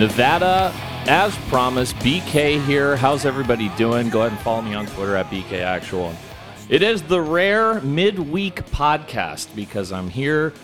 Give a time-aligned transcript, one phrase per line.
[0.00, 0.72] Nevada.
[1.06, 2.96] As promised, BK here.
[2.96, 4.08] How's everybody doing?
[4.08, 6.14] Go ahead and follow me on Twitter at BK Actual.
[6.70, 10.54] It is the rare midweek podcast because I'm here.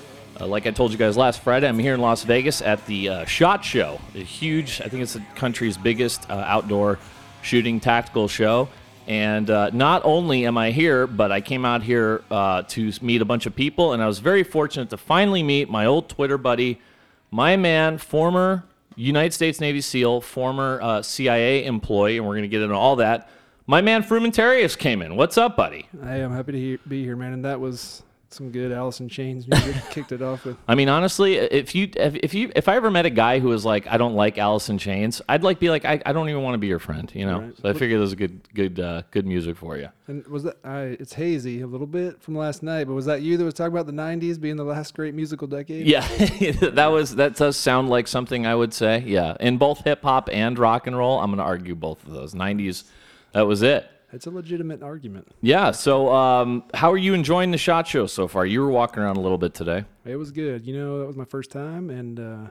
[0.41, 3.11] Uh, like I told you guys last Friday, I'm here in Las Vegas at the
[3.11, 6.99] uh, SHOT Show, a huge, I think it's the country's biggest uh, outdoor
[7.43, 8.71] shooting tactical show.
[9.07, 13.21] And uh, not only am I here, but I came out here uh, to meet
[13.21, 16.39] a bunch of people, and I was very fortunate to finally meet my old Twitter
[16.39, 16.81] buddy,
[17.31, 18.65] my man, former
[18.97, 22.97] United States Navy SEAL, former uh, CIA employee, and we're going to get into all
[22.97, 23.29] that.
[23.67, 25.17] My man Frumentarius came in.
[25.17, 25.87] What's up, buddy?
[26.03, 27.33] Hey, I'm happy to he- be here, man.
[27.33, 29.75] And that was some good Alice in Chains music.
[29.91, 30.57] kicked it off with.
[30.69, 33.49] I mean, honestly, if you if, if you if I ever met a guy who
[33.49, 36.29] was like, I don't like Alice in Chains, I'd like be like, I, I don't
[36.29, 37.41] even want to be your friend, you know.
[37.41, 37.57] Right.
[37.59, 39.89] So I figure this was good good uh, good music for you.
[40.09, 40.57] And was that?
[40.65, 43.55] I it's hazy a little bit from last night, but was that you that was
[43.55, 45.87] talking about the '90s being the last great musical decade?
[45.87, 46.07] Yeah,
[46.71, 49.03] that was that does sound like something I would say.
[49.07, 52.13] Yeah, in both hip hop and rock and roll, I'm going to argue both of
[52.13, 52.35] those.
[52.35, 52.85] '90s,
[53.33, 53.89] that was it.
[54.13, 55.29] It's a legitimate argument.
[55.43, 55.73] Yeah.
[55.73, 58.47] So, um, how are you enjoying the shot show so far?
[58.47, 59.85] You were walking around a little bit today.
[60.05, 60.67] It was good.
[60.67, 62.51] You know, that was my first time, and uh,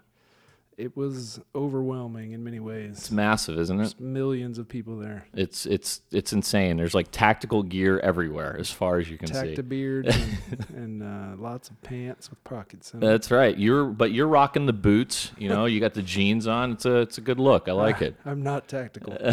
[0.78, 2.98] it was overwhelming in many ways.
[2.98, 3.84] It's massive, isn't it?
[3.84, 5.26] There's millions of people there.
[5.34, 6.78] It's it's it's insane.
[6.78, 9.56] There's like tactical gear everywhere, as far as you can see.
[9.56, 12.92] Tacked beards and, and uh, lots of pants with pockets.
[12.94, 13.58] That's right.
[13.58, 15.32] You're but you're rocking the boots.
[15.38, 16.74] You know, you got the jeans on.
[16.74, 17.70] It's a it's a good look.
[17.70, 18.16] I like it.
[18.26, 19.18] I'm not tactical.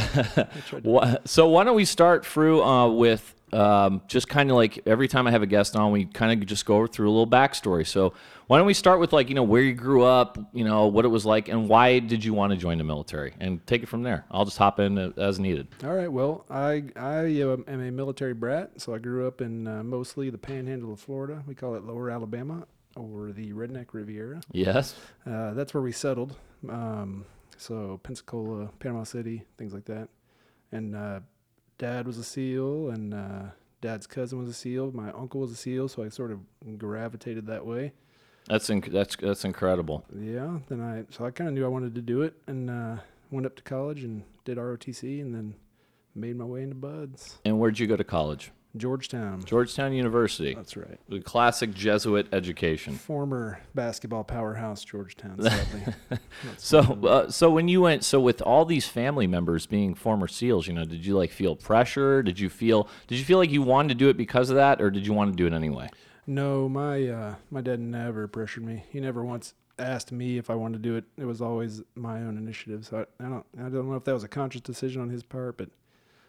[1.25, 5.27] So why don't we start through uh, with um, just kind of like every time
[5.27, 7.87] I have a guest on, we kind of just go through a little backstory.
[7.87, 8.15] So
[8.47, 11.05] why don't we start with like you know where you grew up, you know what
[11.05, 13.87] it was like, and why did you want to join the military, and take it
[13.87, 14.25] from there.
[14.31, 15.69] I'll just hop in as needed.
[15.85, 16.11] All right.
[16.11, 20.31] Well, I I uh, am a military brat, so I grew up in uh, mostly
[20.31, 21.43] the Panhandle of Florida.
[21.47, 24.41] We call it Lower Alabama or the Redneck Riviera.
[24.53, 24.95] Yes.
[25.27, 26.37] Uh, that's where we settled.
[26.69, 27.25] Um,
[27.57, 30.09] so Pensacola, Panama City, things like that.
[30.73, 31.21] And uh,
[31.83, 33.43] dad was a SEAL, and uh,
[33.81, 34.93] dad's cousin was a SEAL.
[34.93, 36.39] My uncle was a SEAL, so I sort of
[36.79, 37.93] gravitated that way.
[38.47, 40.05] That's inc- that's that's incredible.
[40.17, 40.59] Yeah.
[40.69, 42.97] Then I so I kind of knew I wanted to do it, and uh,
[43.33, 45.55] went up to college and did ROTC, and then
[46.15, 48.53] made my way into Buds, And where'd you go to college?
[48.77, 49.45] Georgetown.
[49.45, 50.99] Georgetown University, That's right.
[51.09, 52.95] the classic Jesuit education.
[52.95, 55.41] Former basketball powerhouse, Georgetown.
[55.43, 55.83] Sadly.
[56.57, 60.67] So, uh, so when you went, so with all these family members being former SEALs,
[60.67, 62.23] you know, did you like feel pressure?
[62.23, 64.81] Did you feel, did you feel like you wanted to do it because of that,
[64.81, 65.89] or did you want to do it anyway?
[66.27, 68.85] no, my uh, my dad never pressured me.
[68.91, 71.05] He never once asked me if I wanted to do it.
[71.19, 72.87] It was always my own initiative.
[72.87, 75.25] So I, I don't I don't know if that was a conscious decision on his
[75.25, 75.71] part, but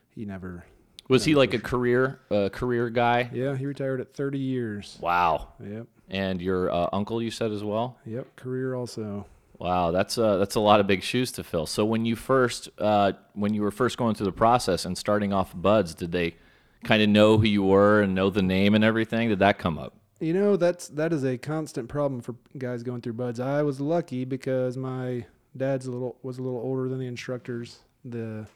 [0.10, 0.66] he never.
[1.10, 3.30] Was he like a career, uh, career guy?
[3.34, 4.98] Yeah, he retired at 30 years.
[5.02, 5.50] Wow.
[5.64, 5.88] Yep.
[6.10, 7.98] And your uh, uncle, you said as well.
[8.06, 8.36] Yep.
[8.36, 9.26] Career also.
[9.60, 11.66] Wow, that's a, that's a lot of big shoes to fill.
[11.66, 15.32] So when you first, uh, when you were first going through the process and starting
[15.32, 16.36] off Buds, did they
[16.84, 19.30] kind of know who you were and know the name and everything?
[19.30, 19.94] Did that come up?
[20.20, 23.40] You know, that's that is a constant problem for guys going through buds.
[23.40, 25.26] I was lucky because my
[25.56, 27.80] dad's a little was a little older than the instructors.
[28.06, 28.48] The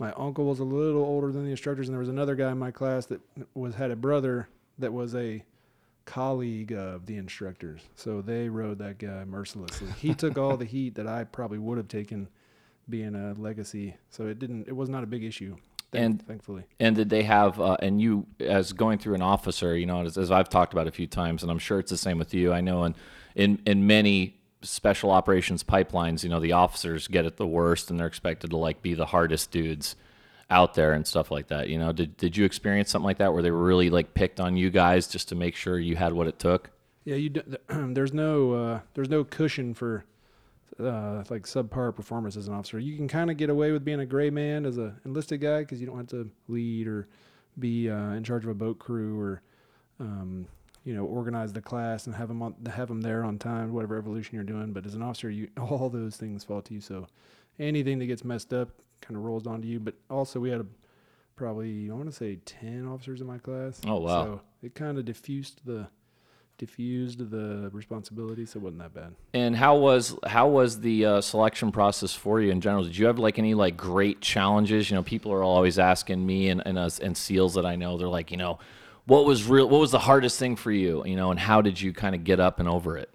[0.00, 2.58] my uncle was a little older than the instructors, and there was another guy in
[2.58, 3.20] my class that
[3.54, 5.44] was had a brother that was a
[6.06, 7.82] colleague of the instructors.
[7.94, 9.88] So they rode that guy mercilessly.
[9.98, 12.28] He took all the heat that I probably would have taken
[12.88, 13.94] being a legacy.
[14.08, 15.56] So it didn't it was not a big issue.
[15.92, 16.64] Thank- And- thankfully.
[16.80, 20.16] And did they have, uh, and you, as going through an officer, you know, as,
[20.16, 22.52] as I've talked about a few times, and I'm sure it's the same with you.
[22.54, 22.94] I know in,
[23.34, 27.98] in, in many special operations pipelines, you know, the officers get it the worst and
[27.98, 29.96] they're expected to like be the hardest dudes
[30.50, 31.68] out there and stuff like that.
[31.68, 34.40] You know, did, did you experience something like that where they were really like picked
[34.40, 36.70] on you guys just to make sure you had what it took?
[37.04, 37.30] Yeah, you
[37.68, 40.04] there's no uh, there's no cushion for
[40.78, 42.78] uh, like subpar performance as an officer.
[42.78, 45.60] You can kind of get away with being a gray man as a enlisted guy
[45.60, 47.08] because you don't have to lead or
[47.58, 49.42] be uh, in charge of a boat crew or
[49.98, 50.46] um,
[50.84, 53.98] you know organize the class and have them on have them there on time, whatever
[53.98, 54.72] evolution you're doing.
[54.72, 56.80] But as an officer, you all those things fall to you.
[56.80, 57.06] So
[57.58, 59.80] anything that gets messed up kind of rolls onto you.
[59.80, 60.66] But also we had a
[61.36, 63.80] probably I want to say ten officers in my class.
[63.86, 64.24] Oh, wow.
[64.24, 65.88] So it kind of diffused the
[66.60, 69.14] diffused the responsibility, so it wasn't that bad.
[69.32, 72.84] And how was how was the uh, selection process for you in general?
[72.84, 74.90] Did you have like any like great challenges?
[74.90, 77.96] You know, people are always asking me and and us and seals that I know.
[77.96, 78.58] They're like, you know,
[79.10, 79.68] what was real?
[79.68, 81.04] What was the hardest thing for you?
[81.04, 83.10] You know, and how did you kind of get up and over it?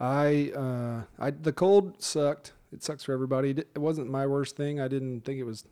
[0.00, 2.52] I, uh, I the cold sucked.
[2.72, 3.50] It sucks for everybody.
[3.50, 4.80] It wasn't my worst thing.
[4.80, 5.64] I didn't think it was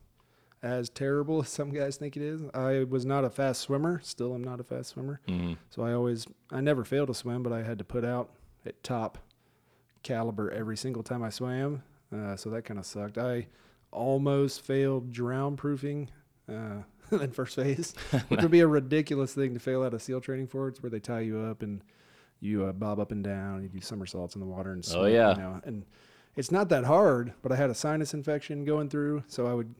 [0.62, 2.40] as terrible as some guys think it is.
[2.54, 4.00] I was not a fast swimmer.
[4.04, 5.20] Still, I'm not a fast swimmer.
[5.28, 5.56] Mhm.
[5.70, 8.30] So I always, I never failed to swim, but I had to put out
[8.64, 9.18] at top
[10.04, 11.82] caliber every single time I swam.
[12.14, 13.18] Uh, so that kind of sucked.
[13.18, 13.48] I
[13.90, 16.10] almost failed drown proofing
[16.48, 16.82] uh,
[17.22, 17.94] in first phase,
[18.28, 20.68] which would be a ridiculous thing to fail out of SEAL training for.
[20.68, 21.82] It's where they tie you up and
[22.40, 23.62] you uh, bob up and down.
[23.62, 25.02] You do somersaults in the water and swim.
[25.02, 25.30] Oh, yeah.
[25.30, 25.84] You know, and
[26.36, 29.74] it's not that hard, but I had a sinus infection going through, so I would,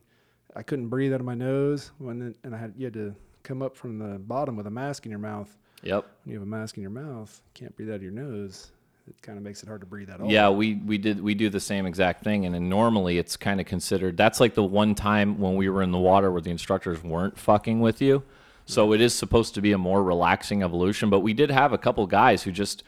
[0.55, 3.15] I couldn't breathe out of my nose when, it, and I had you had to
[3.43, 6.05] come up from the bottom with a mask in your mouth Yep.
[6.23, 8.71] when you have a mask in your mouth, can't breathe out of your nose.
[9.07, 10.31] It kind of makes it hard to breathe at all.
[10.31, 13.59] Yeah, we we did we do the same exact thing, and then normally it's kind
[13.59, 14.17] of considered.
[14.17, 17.37] That's like the one time when we were in the water where the instructors weren't
[17.37, 18.23] fucking with you.
[18.65, 21.09] So it is supposed to be a more relaxing evolution.
[21.09, 22.83] But we did have a couple guys who just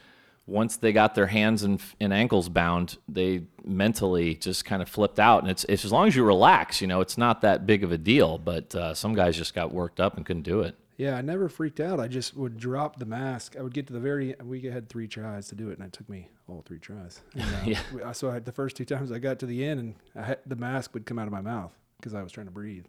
[0.46, 5.20] once they got their hands and, and ankles bound, they mentally just kind of flipped
[5.20, 5.42] out.
[5.42, 7.92] And it's, it's as long as you relax, you know, it's not that big of
[7.92, 8.38] a deal.
[8.38, 10.74] But uh, some guys just got worked up and couldn't do it.
[10.98, 12.00] Yeah, I never freaked out.
[12.00, 13.54] I just would drop the mask.
[13.56, 14.34] I would get to the very.
[14.42, 17.20] We had three tries to do it, and it took me all three tries.
[17.34, 17.42] And,
[17.78, 18.12] uh, Yeah.
[18.12, 20.38] So I had the first two times I got to the end, and I had,
[20.44, 22.86] the mask would come out of my mouth because I was trying to breathe,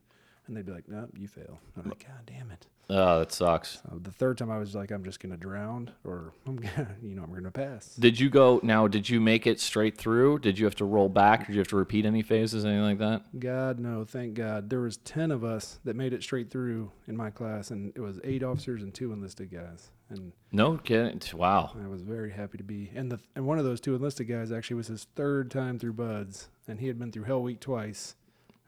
[0.47, 3.81] and they'd be like, "Nope, you fail." I'm like, "God damn it!" Oh, that sucks.
[3.91, 7.23] The third time I was like, "I'm just gonna drown, or I'm gonna, you know,
[7.23, 8.87] I'm gonna pass." Did you go now?
[8.87, 10.39] Did you make it straight through?
[10.39, 11.45] Did you have to roll back?
[11.45, 13.39] Did you have to repeat any phases, anything like that?
[13.39, 14.69] God no, thank God.
[14.71, 18.01] There was ten of us that made it straight through in my class, and it
[18.01, 19.91] was eight officers and two enlisted guys.
[20.09, 21.21] And No kidding.
[21.37, 21.71] Wow.
[21.79, 22.89] I was very happy to be.
[22.95, 25.93] And the and one of those two enlisted guys actually was his third time through
[25.93, 28.15] Buds, and he had been through Hell Week twice.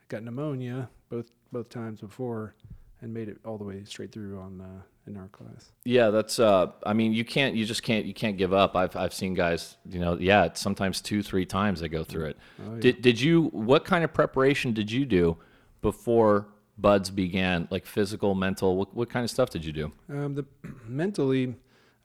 [0.08, 2.54] Got pneumonia both both times before,
[3.02, 5.72] and made it all the way straight through on uh, in our class.
[5.84, 6.38] Yeah, that's.
[6.38, 7.54] Uh, I mean, you can't.
[7.54, 8.06] You just can't.
[8.06, 8.76] You can't give up.
[8.76, 9.76] I've I've seen guys.
[9.88, 12.36] You know, yeah, it's sometimes two, three times they go through it.
[12.60, 12.80] Oh, yeah.
[12.80, 13.44] Did did you?
[13.48, 15.36] What kind of preparation did you do
[15.82, 16.46] before
[16.78, 17.68] buds began?
[17.70, 18.76] Like physical, mental.
[18.76, 19.92] What what kind of stuff did you do?
[20.08, 20.46] Um, the
[20.86, 21.56] mentally,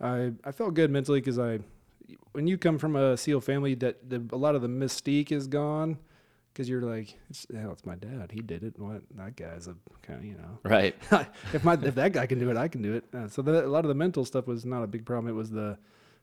[0.02, 1.60] I I felt good mentally because I,
[2.32, 5.48] when you come from a SEAL family, that the, a lot of the mystique is
[5.48, 6.00] gone,
[6.58, 8.32] because you're like, it's, hell, it's my dad.
[8.34, 8.80] He did it.
[8.80, 10.58] What that guy's a kind of you know.
[10.64, 10.96] Right.
[11.54, 13.04] if my if that guy can do it, I can do it.
[13.14, 15.32] Uh, so the, a lot of the mental stuff was not a big problem.
[15.32, 15.78] It was the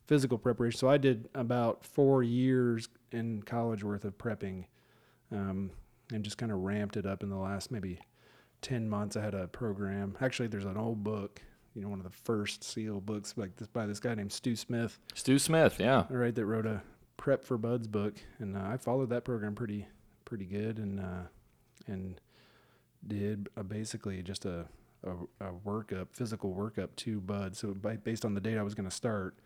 [0.08, 0.76] physical preparation.
[0.76, 4.64] So I did about four years in college worth of prepping,
[5.30, 5.70] um,
[6.12, 8.00] and just kind of ramped it up in the last maybe
[8.60, 9.16] ten months.
[9.16, 10.16] I had a program.
[10.20, 11.40] Actually, there's an old book.
[11.76, 14.56] You know, one of the first SEAL books, like this by this guy named Stu
[14.56, 15.76] Smith, Stu Smith.
[15.78, 16.06] Yeah.
[16.10, 16.82] right, that wrote a
[17.16, 19.86] prep for Buds book, and uh, I followed that program pretty
[20.24, 21.22] pretty good, and uh,
[21.86, 22.20] and
[23.06, 24.66] did uh, basically just a,
[25.04, 25.10] a
[25.46, 27.56] a workup, physical workup to Bud.
[27.56, 29.36] So by, based on the date I was going to start,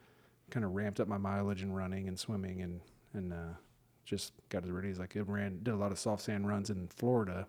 [0.50, 2.80] kind of ramped up my mileage and running and swimming, and
[3.14, 3.54] and uh,
[4.04, 5.28] just got as ready as I could.
[5.28, 7.46] Ran did a lot of soft sand runs in Florida.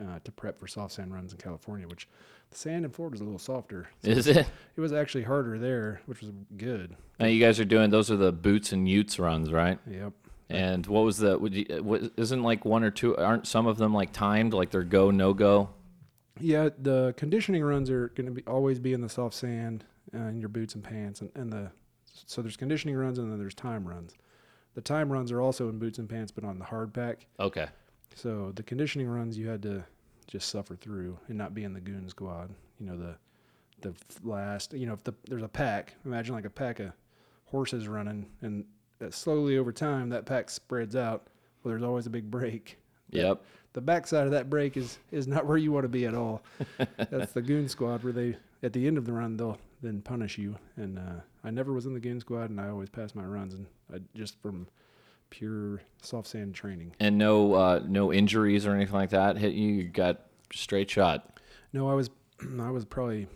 [0.00, 2.06] Uh, to prep for soft sand runs in California, which
[2.50, 3.88] the sand in Florida is a little softer.
[4.04, 4.46] So Is it?
[4.76, 6.94] it was actually harder there, which was good.
[7.18, 9.80] Now you guys are doing those are the boots and utes runs, right?
[9.90, 10.12] Yep.
[10.50, 11.38] And what was the?
[11.38, 13.16] Would you, what, isn't like one or two?
[13.16, 14.52] Aren't some of them like timed?
[14.52, 15.70] Like they're go no go?
[16.40, 20.18] Yeah, the conditioning runs are going to be always be in the soft sand uh,
[20.18, 21.70] in your boots and pants, and, and the
[22.26, 24.14] so there's conditioning runs and then there's time runs.
[24.74, 27.26] The time runs are also in boots and pants, but on the hard pack.
[27.38, 27.66] Okay.
[28.14, 29.84] So the conditioning runs you had to
[30.26, 32.50] just suffer through and not be in the goon squad.
[32.78, 33.16] You know the
[33.80, 34.72] the last.
[34.72, 35.94] You know if the there's a pack.
[36.04, 36.92] Imagine like a pack of
[37.46, 38.64] horses running, and
[39.00, 41.28] uh, slowly over time that pack spreads out.
[41.62, 42.78] Well, there's always a big break.
[43.10, 43.42] Yep.
[43.72, 46.42] The backside of that break is is not where you want to be at all.
[46.96, 50.38] That's the goon squad where they at the end of the run they'll then punish
[50.38, 50.56] you.
[50.76, 53.54] And uh, I never was in the goon squad, and I always passed my runs,
[53.54, 54.66] and I, just from
[55.30, 56.94] pure soft sand training.
[56.98, 59.68] And no uh, no injuries or anything like that hit you.
[59.68, 61.38] You got straight shot.
[61.72, 62.10] No, I was
[62.60, 63.28] I was probably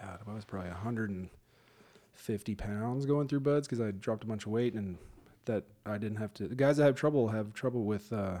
[0.00, 4.52] God, I was probably 150 pounds going through buds because I dropped a bunch of
[4.52, 4.98] weight and
[5.46, 6.48] that I didn't have to.
[6.48, 8.12] The guys that have trouble have trouble with.
[8.12, 8.38] Uh,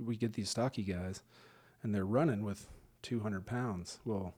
[0.00, 1.22] we get these stocky guys,
[1.82, 2.68] and they're running with
[3.02, 3.98] 200 pounds.
[4.04, 4.34] Well,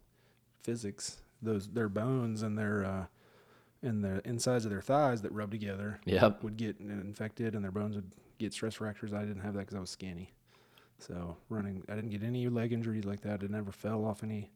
[0.63, 3.07] physics, those their bones and their uh,
[3.83, 6.43] and the insides of their thighs that rub together Yep.
[6.43, 9.13] would get infected, and their bones would get stress fractures.
[9.13, 10.33] I didn't have that because I was skinny.
[10.99, 13.43] So running, I didn't get any leg injuries like that.
[13.43, 14.51] I never fell off any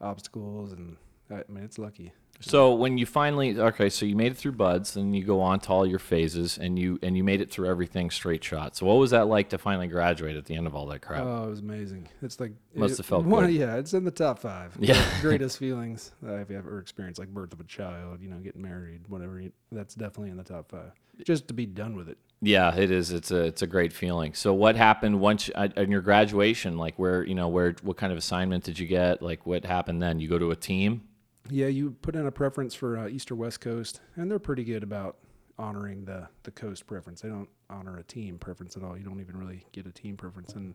[0.00, 0.96] obstacles, and
[1.30, 2.12] I, I mean it's lucky.
[2.42, 5.60] So when you finally okay, so you made it through buds, then you go on
[5.60, 8.76] to all your phases, and you and you made it through everything straight shot.
[8.76, 11.22] So what was that like to finally graduate at the end of all that crap?
[11.24, 12.08] Oh, it was amazing.
[12.20, 13.54] It's like Must it- have felt one, good.
[13.54, 14.76] Yeah, it's in the top five.
[14.78, 15.02] Yeah.
[15.20, 19.02] greatest feelings that I've ever experienced, like birth of a child, you know, getting married,
[19.08, 19.40] whatever.
[19.40, 20.92] you- That's definitely in the top five.
[21.24, 22.18] Just to be done with it.
[22.40, 23.12] Yeah, it is.
[23.12, 24.34] It's a it's a great feeling.
[24.34, 26.76] So what happened once at, in your graduation?
[26.76, 29.22] Like where you know where what kind of assignment did you get?
[29.22, 30.18] Like what happened then?
[30.18, 31.02] You go to a team.
[31.50, 34.64] Yeah, you put in a preference for uh, East or West Coast, and they're pretty
[34.64, 35.16] good about
[35.58, 37.20] honoring the the coast preference.
[37.20, 38.96] They don't honor a team preference at all.
[38.96, 40.54] You don't even really get a team preference.
[40.54, 40.74] And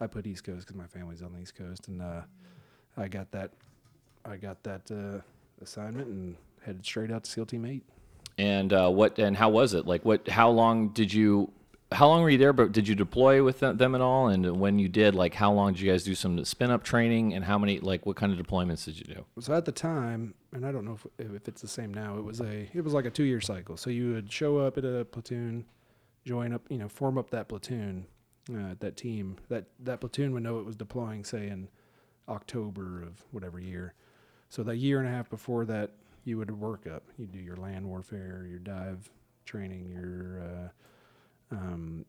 [0.00, 2.22] I put East Coast because my family's on the East Coast, and uh,
[2.96, 3.52] I got that
[4.24, 5.20] I got that uh,
[5.62, 7.84] assignment and headed straight out to SEAL Team Eight.
[8.36, 9.86] And uh, what and how was it?
[9.86, 10.28] Like what?
[10.28, 11.52] How long did you?
[11.90, 12.52] How long were you there?
[12.52, 14.28] But did you deploy with them, at all?
[14.28, 17.32] And when you did, like how long did you guys do some spin up training?
[17.32, 17.80] And how many?
[17.80, 19.24] Like what kind of deployments did you do?
[19.40, 22.18] So at the time, and I don't know if, if it's the same now.
[22.18, 23.76] It was a it was like a two year cycle.
[23.76, 25.64] So you would show up at a platoon,
[26.26, 28.06] join up, you know, form up that platoon,
[28.50, 29.38] uh, that team.
[29.48, 31.68] That that platoon would know it was deploying, say in
[32.28, 33.94] October of whatever year.
[34.50, 35.92] So that year and a half before that,
[36.24, 37.04] you would work up.
[37.16, 39.10] You do your land warfare, your dive
[39.44, 40.68] training, your uh,
[41.50, 42.04] um,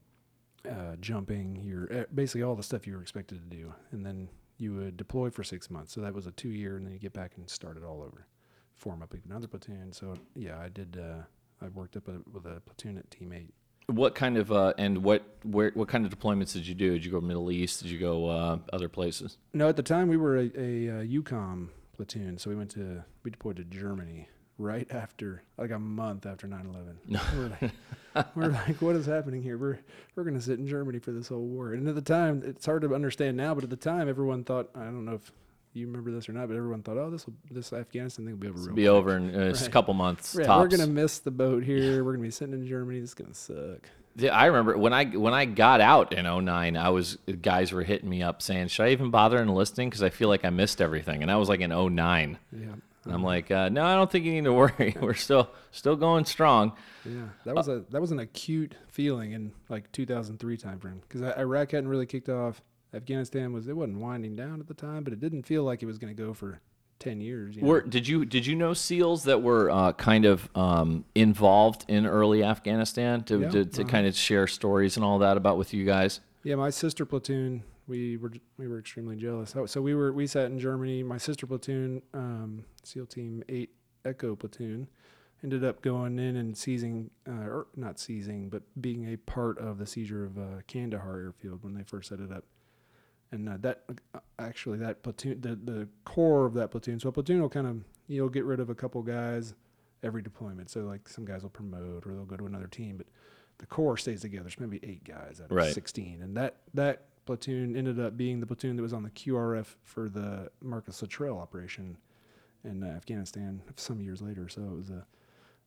[0.69, 4.29] uh, jumping, your eh, basically all the stuff you were expected to do, and then
[4.57, 5.93] you would deploy for six months.
[5.93, 8.01] So that was a two year, and then you get back and start it all
[8.01, 8.27] over,
[8.75, 9.93] form up another platoon.
[9.93, 10.99] So yeah, I did.
[11.01, 11.23] Uh,
[11.61, 13.53] I worked up a, with a platoon at Team Eight.
[13.87, 16.93] What kind of uh, and what where what kind of deployments did you do?
[16.93, 17.81] Did you go Middle East?
[17.81, 19.37] Did you go uh, other places?
[19.53, 23.03] No, at the time we were a, a, uh EUCOM platoon, so we went to
[23.23, 24.27] we deployed to Germany
[24.59, 26.97] right after, like a month after 9/11.
[27.07, 27.19] No.
[27.35, 29.57] We're like, we're like, what is happening here?
[29.57, 29.79] We're
[30.15, 31.73] we're gonna sit in Germany for this whole war.
[31.73, 34.69] And at the time, it's hard to understand now, but at the time, everyone thought
[34.75, 35.31] I don't know if
[35.73, 38.41] you remember this or not, but everyone thought, oh, this will this Afghanistan thing will
[38.41, 38.59] be over.
[38.59, 38.89] Real be quick.
[38.89, 40.35] over in uh, a couple months.
[40.37, 40.61] Yeah, tops.
[40.61, 42.03] we're gonna miss the boat here.
[42.03, 42.99] We're gonna be sitting in Germany.
[42.99, 43.89] This is gonna suck.
[44.15, 47.83] Yeah, I remember when I when I got out in 09, I was guys were
[47.83, 50.81] hitting me up saying, "Should I even bother enlisting because I feel like I missed
[50.81, 52.37] everything?" And that was like in 09.
[52.51, 52.67] Yeah.
[53.09, 54.95] And I'm like, uh, "No, I don't think you need to worry.
[55.01, 56.73] We're still still going strong."
[57.05, 61.71] Yeah, that was a that was an acute feeling in like 2003 timeframe because Iraq
[61.71, 62.61] hadn't really kicked off.
[62.93, 65.85] Afghanistan was it wasn't winding down at the time, but it didn't feel like it
[65.85, 66.59] was going to go for
[66.99, 67.55] 10 years.
[67.55, 67.67] You know?
[67.67, 72.05] Were, did you did you know SEALs that were uh, kind of um, involved in
[72.05, 73.89] early Afghanistan to Yeah, to, to uh-huh.
[73.89, 76.19] kind of share stories and all that about with you guys?
[76.43, 79.55] Yeah, my sister platoon, we were we were extremely jealous.
[79.65, 81.03] So, we were we sat in Germany.
[81.03, 83.71] My sister platoon, um, SEAL Team Eight
[84.05, 84.87] Echo platoon,
[85.43, 89.77] ended up going in and seizing, uh, or not seizing, but being a part of
[89.79, 92.45] the seizure of uh, Kandahar airfield when they first set it up.
[93.31, 96.99] And uh, that uh, actually that platoon, the the core of that platoon.
[96.99, 99.53] So a platoon will kind of you'll get rid of a couple guys
[100.03, 100.69] every deployment.
[100.69, 103.07] So like some guys will promote or they'll go to another team, but
[103.59, 104.47] the core stays together.
[104.47, 105.73] It's maybe eight guys out of Right.
[105.73, 106.21] 16.
[106.21, 110.09] And that, that platoon ended up being the platoon that was on the QRF for
[110.09, 111.95] the Marcus Luttrell operation
[112.63, 114.49] in uh, Afghanistan some years later.
[114.49, 115.01] So it was uh,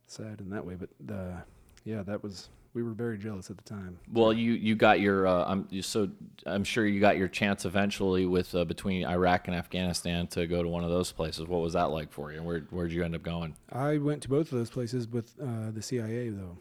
[0.05, 0.75] sad in that way.
[0.75, 1.37] But uh,
[1.85, 3.97] yeah, that was, we were very jealous at the time.
[4.11, 6.09] Well, you you got your uh, I'm you- so
[6.45, 10.63] I'm sure you got your chance eventually with uh, between Iraq and Afghanistan to go
[10.63, 11.47] to one of those places.
[11.47, 12.43] What was that like for you?
[12.43, 13.55] Where where'd you end up going?
[13.71, 16.57] I went to both of those places with uh, the CIA, though.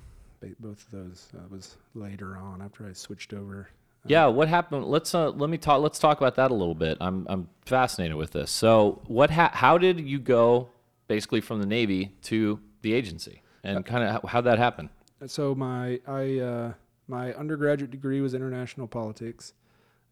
[0.60, 3.68] Both of those uh, was later on after I switched over.
[4.04, 4.86] Yeah, what happened?
[4.86, 5.80] Let's uh, let me talk.
[5.80, 6.98] Let's talk about that a little bit.
[7.00, 8.50] I'm I'm fascinated with this.
[8.50, 9.30] So, what?
[9.30, 10.70] Ha- how did you go
[11.06, 14.90] basically from the Navy to the agency, and kind of how'd that happen?
[15.26, 16.72] So my I uh,
[17.06, 19.52] my undergraduate degree was international politics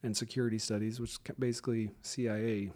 [0.03, 2.71] and security studies, which is basically CIA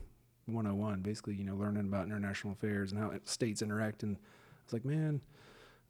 [0.46, 1.00] 101.
[1.00, 4.02] Basically, you know, learning about international affairs and how states interact.
[4.02, 5.20] And I was like, man,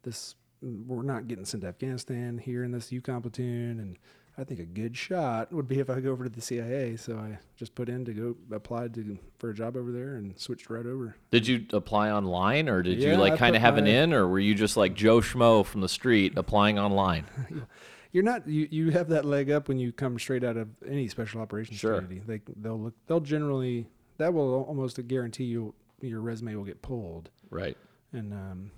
[0.03, 3.97] this we're not getting sent to Afghanistan here in this EUCOM platoon, and
[4.37, 6.97] I think a good shot would be if I go over to the CIA.
[6.97, 10.37] So I just put in to go applied to for a job over there and
[10.37, 11.15] switched right over.
[11.31, 14.39] Did you apply online, or did you like kind of have an in, or were
[14.39, 17.25] you just like Joe Schmo from the street applying online?
[18.11, 21.09] You're not you, you have that leg up when you come straight out of any
[21.09, 21.95] special operations Sure.
[21.99, 22.21] community.
[22.25, 23.87] They they'll look they'll generally
[24.19, 27.29] that will almost guarantee you your resume will get pulled.
[27.49, 27.75] right.
[28.13, 28.71] And um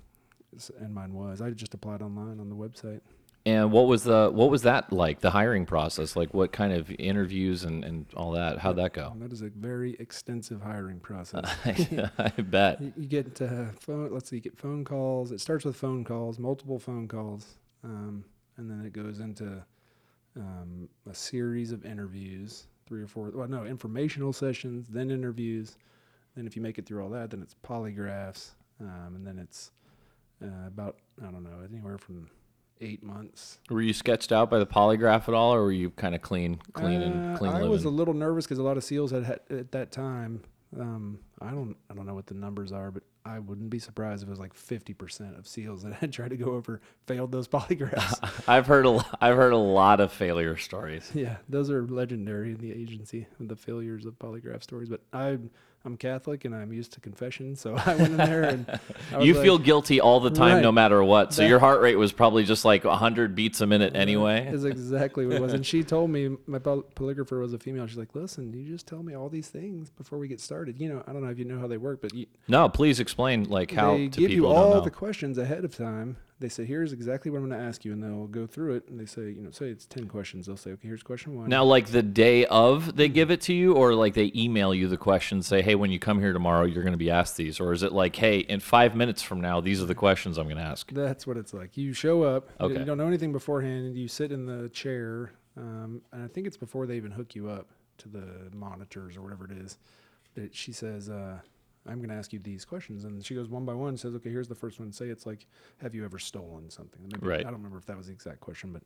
[0.80, 1.40] and mine was.
[1.40, 3.00] I just applied online on the website.
[3.48, 5.20] And what was the what was that like?
[5.20, 8.58] The hiring process, like what kind of interviews and, and all that?
[8.58, 9.14] How'd that go?
[9.18, 11.44] That is a very extensive hiring process.
[12.18, 12.82] I bet.
[12.82, 14.12] you, you get uh, phone.
[14.12, 15.32] Let's see, you get phone calls.
[15.32, 18.22] It starts with phone calls, multiple phone calls, um,
[18.58, 19.64] and then it goes into
[20.36, 23.30] um, a series of interviews, three or four.
[23.34, 25.78] Well, no, informational sessions, then interviews.
[26.36, 29.70] Then, if you make it through all that, then it's polygraphs, um, and then it's
[30.44, 32.28] uh, about I don't know anywhere from
[32.80, 33.58] eight months.
[33.70, 36.60] Were you sketched out by the polygraph at all, or were you kind of clean,
[36.72, 37.70] clean and Uh, clean I living?
[37.70, 40.42] was a little nervous because a lot of seals had, had at that time.
[40.78, 44.22] Um, I don't I don't know what the numbers are, but I wouldn't be surprised
[44.22, 47.32] if it was like fifty percent of seals that had tried to go over failed
[47.32, 48.18] those polygraphs.
[48.48, 51.10] I've heard a, I've heard a lot of failure stories.
[51.14, 54.90] yeah, those are legendary in the agency, the failures of polygraph stories.
[54.90, 55.38] But I
[55.84, 58.68] I'm Catholic and I'm used to confession, so I went in there and
[59.12, 61.32] I was You like, feel guilty all the time, no matter what.
[61.32, 64.46] So That- your heart rate was probably just like 100 beats a minute anyway.
[64.52, 65.52] is exactly what it was.
[65.54, 67.86] And she told me my polygrapher was a female.
[67.86, 70.80] She's like, "Listen, you just tell me all these things before we get started.
[70.80, 73.00] You know, I don't know if you know how they work, but you, No, please
[73.00, 76.16] explain like how they to give you all the questions ahead of time.
[76.40, 78.88] They say, "Here's exactly what I'm going to ask you," and they'll go through it.
[78.88, 80.46] And they say, you know, say it's ten questions.
[80.46, 83.52] They'll say, "Okay, here's question one." Now, like the day of, they give it to
[83.54, 86.64] you, or like they email you the questions, say, "Hey, when you come here tomorrow,
[86.64, 89.40] you're going to be asked these," or is it like, "Hey, in five minutes from
[89.40, 90.92] now, these are the questions I'm going to ask"?
[90.92, 91.76] That's what it's like.
[91.76, 92.50] You show up.
[92.60, 92.78] you- Okay.
[92.80, 93.86] You don't know anything beforehand.
[93.86, 97.34] and You sit in the chair, um, and I think it's before they even hook
[97.34, 97.66] you up
[97.98, 99.76] to the monitors or whatever it is.
[100.36, 101.40] That she says, uh,
[101.88, 103.96] "I'm going to ask you these questions," and she goes one by one.
[103.96, 104.92] Says, "Okay, here's the first one.
[104.92, 105.46] Say it's like,
[105.78, 107.40] have you ever stolen something?" Maybe, Right.
[107.40, 108.82] I don't remember if that was the exact question, but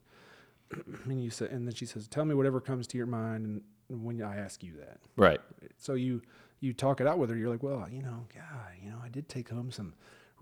[1.05, 3.45] and you say, and then she says, "Tell me whatever comes to your mind,"
[3.89, 5.39] and when I ask you that, Right.
[5.77, 6.21] so you
[6.59, 7.35] you talk it out with her.
[7.35, 9.93] You're like, well, you know, God, you know, I did take home some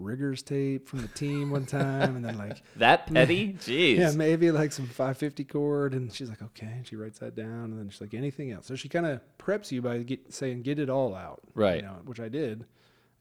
[0.02, 3.54] riggers tape from the team one time, and then like, That petty?
[3.60, 3.98] Jeez.
[3.98, 5.94] yeah, maybe like some 550 cord.
[5.94, 8.66] And she's like, okay, and she writes that down, and then she's like, anything else?
[8.68, 11.78] So she kind of preps you by get, saying, get it all out, Right.
[11.78, 12.66] You know, which I did,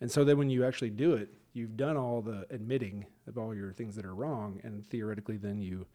[0.01, 3.55] and so then when you actually do it, you've done all the admitting of all
[3.55, 5.87] your things that are wrong, and theoretically, then you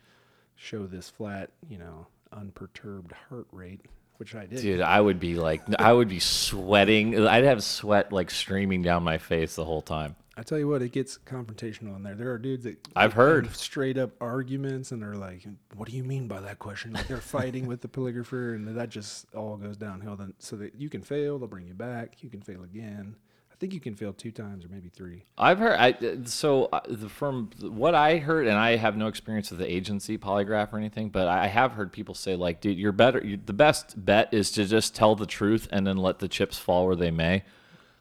[0.55, 3.81] show this flat, you know, unperturbed heart rate,
[4.17, 4.61] which I did.
[4.61, 7.19] Dude, I would be like, I would be sweating.
[7.27, 10.15] I'd have sweat like streaming down my face the whole time.
[10.37, 12.15] I tell you what, it gets confrontational in there.
[12.15, 13.49] There are dudes that I've heard.
[13.55, 15.45] straight up arguments, and they're like,
[15.75, 18.89] "What do you mean by that question?" Like they're fighting with the polygrapher, and that
[18.89, 20.15] just all goes downhill.
[20.17, 22.21] Then, so that you can fail, they'll bring you back.
[22.21, 23.15] You can fail again.
[23.55, 25.23] I think you can fail two times or maybe three.
[25.37, 25.77] I've heard.
[25.79, 29.71] I, so uh, the, from what I heard, and I have no experience with the
[29.71, 33.25] agency polygraph or anything, but I have heard people say like, "Dude, you're better.
[33.25, 36.57] you the best bet is to just tell the truth and then let the chips
[36.57, 37.43] fall where they may."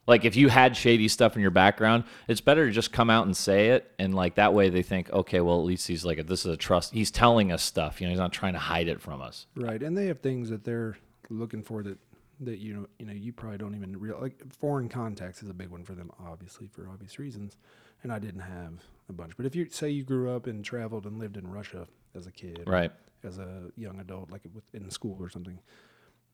[0.07, 3.25] Like if you had shady stuff in your background, it's better to just come out
[3.27, 6.27] and say it, and like that way they think, okay, well at least he's like,
[6.27, 6.93] this is a trust.
[6.93, 8.01] He's telling us stuff.
[8.01, 9.47] You know, he's not trying to hide it from us.
[9.57, 10.97] Right, and they have things that they're
[11.31, 11.99] looking for that
[12.40, 15.55] that you know you know you probably don't even real like foreign contacts is a
[15.55, 17.57] big one for them, obviously for obvious reasons.
[18.03, 18.75] And I didn't have
[19.09, 21.87] a bunch, but if you say you grew up and traveled and lived in Russia
[22.14, 22.93] as a kid, Right.
[23.23, 24.43] as a young adult, like
[24.75, 25.59] in school or something,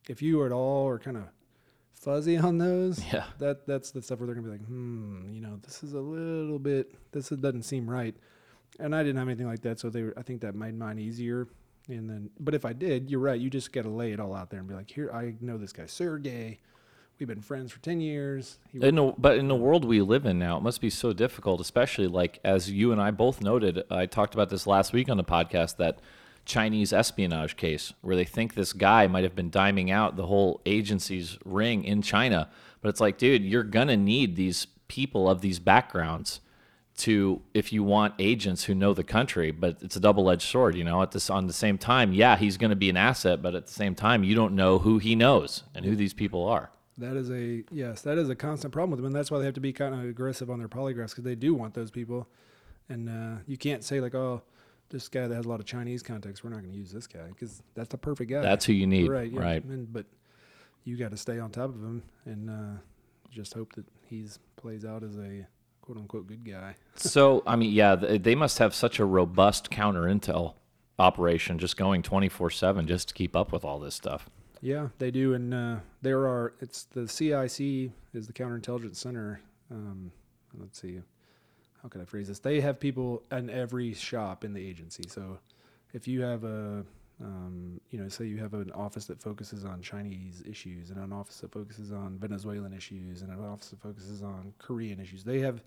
[0.09, 1.25] if you at all are kind of
[1.95, 3.25] fuzzy on those, Yeah.
[3.39, 6.01] that that's the stuff where they're gonna be like, hmm, you know, this is a
[6.01, 8.15] little bit, this doesn't seem right.
[8.79, 10.99] And I didn't have anything like that, so they were, I think that made mine
[10.99, 11.49] easier.
[11.89, 13.39] And then, but if I did, you're right.
[13.41, 15.59] You just got to lay it all out there and be like, here, I know
[15.59, 16.61] this guy Sergey.
[17.19, 18.59] We've been friends for ten years.
[18.73, 21.13] He In the, but in the world we live in now, it must be so
[21.13, 23.83] difficult, especially like as you and I both noted.
[23.91, 25.99] I talked about this last week on the podcast that
[26.45, 30.61] Chinese espionage case where they think this guy might have been diming out the whole
[30.67, 32.49] agency's ring in China.
[32.81, 36.41] But it's like, dude, you're gonna need these people of these backgrounds
[36.97, 40.85] to if you want agents who know the country but it's a double-edged sword you
[40.85, 41.01] know?
[41.01, 43.67] At this on the same time yeah he's going to be an asset but at
[43.67, 46.71] the same time you don't know who he knows and who these people are.
[47.01, 49.47] That is a yes, that is a constant problem with them, and that's why they
[49.47, 52.29] have to be kind of aggressive on their polygraphs because they do want those people,
[52.91, 54.43] and uh, you can't say like, oh,
[54.91, 57.07] this guy that has a lot of Chinese contacts, we're not going to use this
[57.07, 58.41] guy because that's the perfect guy.
[58.43, 59.41] that's who you need right, yeah.
[59.41, 60.07] right And, but
[60.85, 62.81] you got to stay on top of him and uh,
[63.31, 65.47] just hope that he's plays out as a
[65.81, 66.75] quote unquote good guy.
[66.97, 70.55] so I mean, yeah, they must have such a robust counter intel
[70.99, 74.29] operation, just going twenty four seven, just to keep up with all this stuff.
[74.61, 76.53] Yeah, they do, and uh, there are.
[76.61, 79.41] It's the CIC is the Counterintelligence Center.
[79.71, 80.13] Um,
[80.59, 81.01] let's see,
[81.83, 82.39] how can I phrase this?
[82.39, 85.05] They have people in every shop in the agency.
[85.09, 85.39] So,
[85.93, 86.85] if you have a,
[87.21, 91.13] um, you know, say you have an office that focuses on Chinese issues, and an
[91.13, 95.41] office that focuses on Venezuelan issues, and an office that focuses on Korean issues, they
[95.41, 95.63] have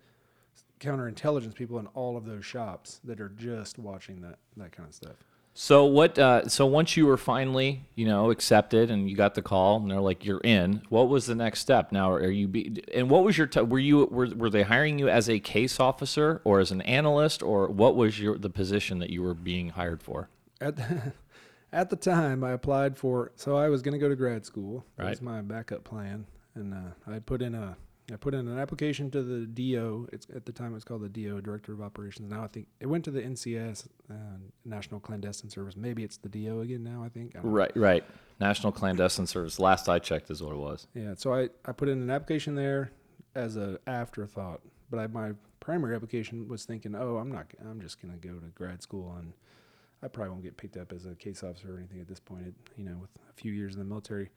[0.80, 4.95] counterintelligence people in all of those shops that are just watching that that kind of
[4.95, 5.15] stuff.
[5.56, 6.18] So what?
[6.18, 9.92] Uh, so once you were finally, you know, accepted and you got the call, and
[9.92, 11.92] they're like, "You're in." What was the next step?
[11.92, 12.48] Now, are you?
[12.48, 13.46] Be, and what was your?
[13.46, 14.06] T- were you?
[14.06, 17.96] Were, were they hiring you as a case officer or as an analyst, or what
[17.96, 20.28] was your the position that you were being hired for?
[20.60, 21.13] At the,
[21.72, 23.32] at the time, I applied for.
[23.36, 24.84] So I was going to go to grad school.
[24.98, 25.36] That was Right.
[25.36, 27.78] my backup plan, and uh, I put in a
[28.12, 30.10] I put in an application to the DO.
[30.12, 32.30] It's at the time it was called the DO, Director of Operations.
[32.30, 34.13] Now I think it went to the NCS, uh,
[34.66, 35.78] National Clandestine Service.
[35.78, 37.04] Maybe it's the DO again now.
[37.04, 37.32] I think.
[37.36, 37.52] I don't know.
[37.52, 38.04] Right, right.
[38.39, 39.60] National Clandestine Service.
[39.60, 40.88] Last I checked is what it was.
[40.94, 41.13] Yeah.
[41.16, 42.92] So I, I put in an application there
[43.36, 47.46] as a afterthought, but I, my primary application was thinking, oh, I'm not.
[47.62, 49.34] I'm just gonna go to grad school and
[50.02, 52.48] I probably won't get picked up as a case officer or anything at this point.
[52.48, 54.30] It, you know, with a few years in the military.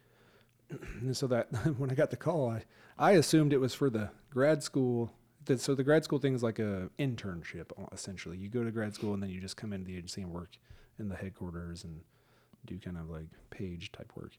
[1.01, 1.47] And so that
[1.79, 2.65] when I got the call, I
[2.99, 5.13] I assumed it was for the grad school.
[5.45, 8.37] that- So the grad school thing is like a internship uh, essentially.
[8.39, 10.51] You go to grad school and then you just come into the agency and work
[10.99, 12.01] in the headquarters and
[12.65, 14.33] do kind of like page type work.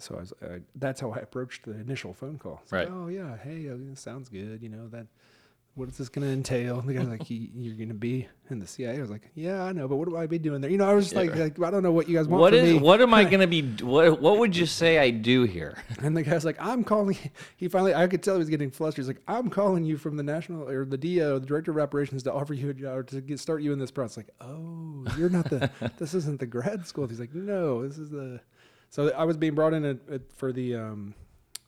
[0.00, 2.60] So I was, I, that's how I approached the initial phone call.
[2.62, 2.94] It's like, Right.
[2.96, 4.62] oh yeah, hey, uh, sounds good.
[4.62, 5.06] You know that.
[5.78, 6.80] What is this going to entail?
[6.80, 8.98] The guy's like, "You- you're going to be in the CIA.
[8.98, 10.70] I was like, yeah, I know, but what do I be doing there?
[10.70, 12.52] You know, I was just like, like, I don't know what you guys want What
[12.52, 12.72] from is?
[12.74, 12.78] me.
[12.80, 13.62] What am I going to be?
[13.84, 15.78] What What would you say I do here?
[16.02, 17.16] And the guy's like, I'm calling.
[17.56, 19.04] He finally, I could tell he was getting flustered.
[19.04, 22.22] He's like, I'm calling you from the national or the DO, the director of operations,
[22.24, 24.16] to offer you a job or to get, start you in this process.
[24.18, 25.70] Like, oh, you're not the.
[25.98, 27.06] this isn't the grad school.
[27.06, 28.40] He's like, no, this is the.
[28.90, 30.74] So I was being brought in at, at, for the.
[30.74, 31.14] Um,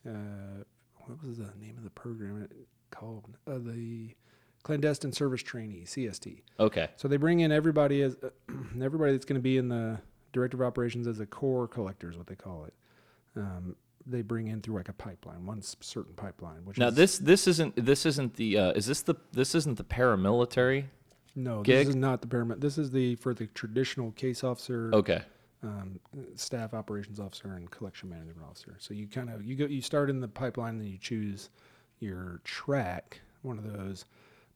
[0.08, 0.64] uh,
[1.06, 2.52] what was the name of the program it
[2.90, 3.36] called?
[3.46, 4.14] Uh, the
[4.62, 6.42] clandestine service trainee CST.
[6.58, 6.88] Okay.
[6.96, 8.16] So they bring in everybody as
[8.82, 9.98] everybody that's going to be in the
[10.32, 12.74] director of operations as a core collector is what they call it.
[13.36, 13.76] Um,
[14.06, 16.64] they bring in through like a pipeline, one certain pipeline.
[16.64, 19.76] Which Now is, this this isn't this isn't the uh, is this the this isn't
[19.76, 20.84] the paramilitary?
[21.36, 21.78] no, gig?
[21.86, 22.60] this is not the paramilitary.
[22.60, 25.22] This is the for the traditional case officer, Okay.
[25.62, 26.00] um,
[26.34, 28.76] staff operations officer, and collection management officer.
[28.78, 31.50] So you kind of you go you start in the pipeline, and then you choose
[32.00, 34.04] your track, one of those.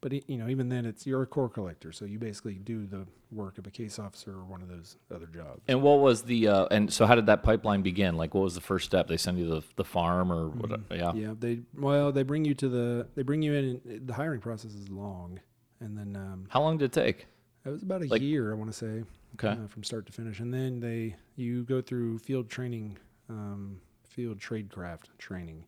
[0.00, 2.84] But e- you know, even then, it's you're a core collector, so you basically do
[2.86, 5.62] the work of a case officer or one of those other jobs.
[5.66, 8.16] And what was the uh, and so how did that pipeline begin?
[8.16, 9.08] Like, what was the first step?
[9.08, 10.70] They send you the the farm or what?
[10.88, 10.94] Mm-hmm.
[10.94, 11.12] Yeah.
[11.28, 13.80] Yeah, they well, they bring you to the they bring you in.
[13.88, 15.40] And the hiring process is long,
[15.80, 17.26] and then um, How long did it take?
[17.64, 19.04] it was about a Like- year, I want to say,
[19.36, 19.48] Okay.
[19.58, 20.38] uh, from start to finish.
[20.40, 22.98] And then they you go through field training,
[23.30, 25.64] um, field tradecraft training,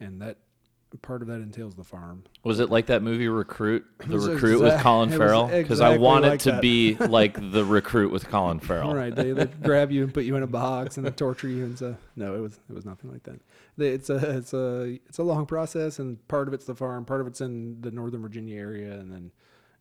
[0.00, 0.38] and that
[0.96, 2.24] part of that entails the farm.
[2.44, 3.84] Was it like that movie Recruit?
[4.06, 5.48] The Recruit with Colin Farrell?
[5.48, 6.62] Because I exactly want it to that.
[6.62, 8.94] be like the Recruit with Colin Farrell.
[8.94, 11.64] Right, they, they grab you and put you in a box and they torture you
[11.64, 11.96] and stuff.
[12.16, 13.40] No, it was it was nothing like that.
[13.76, 17.04] They, it's a it's a it's a long process, and part of it's the farm,
[17.04, 19.30] part of it's in the Northern Virginia area, and then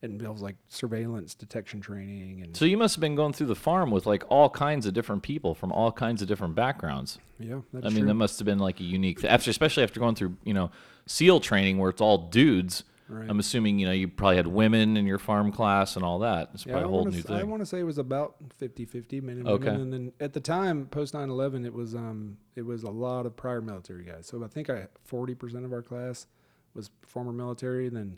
[0.01, 3.55] it involves like surveillance, detection training, and So you must have been going through the
[3.55, 7.17] farm with like all kinds of different people from all kinds of different backgrounds.
[7.39, 8.07] yeah, that's I mean, true.
[8.07, 10.69] that must have been like a unique, after, especially after going through you know
[11.07, 12.83] SEAL training where it's all dudes.
[13.09, 13.29] Right.
[13.29, 16.49] I'm assuming you know you probably had women in your farm class and all that.
[16.53, 17.35] It's Yeah, probably I a whole new s- thing.
[17.37, 19.63] I want to say it was about 50-50 men and Okay.
[19.69, 23.25] women, and then at the time post 9/11, it was um it was a lot
[23.25, 24.27] of prior military guys.
[24.27, 26.27] So I think I forty percent of our class
[26.73, 28.17] was former military, and then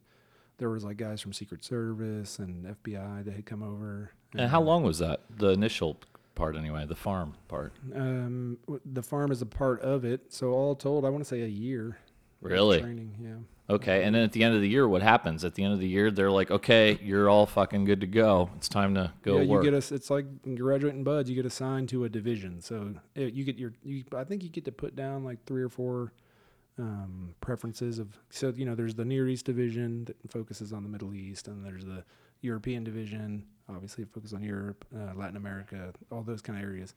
[0.60, 4.12] there was like guys from Secret Service and FBI that had come over.
[4.38, 5.22] And how long was that?
[5.38, 5.98] The initial
[6.36, 7.74] part, anyway, the farm part.
[7.96, 10.32] Um, the farm is a part of it.
[10.32, 11.98] So all told, I want to say a year.
[12.42, 12.80] Really?
[12.80, 13.74] Training, yeah.
[13.74, 15.46] Okay, and then at the end of the year, what happens?
[15.46, 18.50] At the end of the year, they're like, "Okay, you're all fucking good to go.
[18.56, 19.92] It's time to go yeah, work." you get us.
[19.92, 21.30] It's like graduating buds.
[21.30, 22.62] You get assigned to a division.
[22.62, 23.74] So uh, you get your.
[23.84, 26.14] You, I think you get to put down like three or four
[26.80, 28.18] um, preferences of.
[28.30, 31.64] So you know, there's the Near East division that focuses on the Middle East, and
[31.66, 32.04] there's the
[32.42, 33.46] European division.
[33.68, 36.96] Obviously, it focuses on Europe, uh, Latin America, all those kind of areas.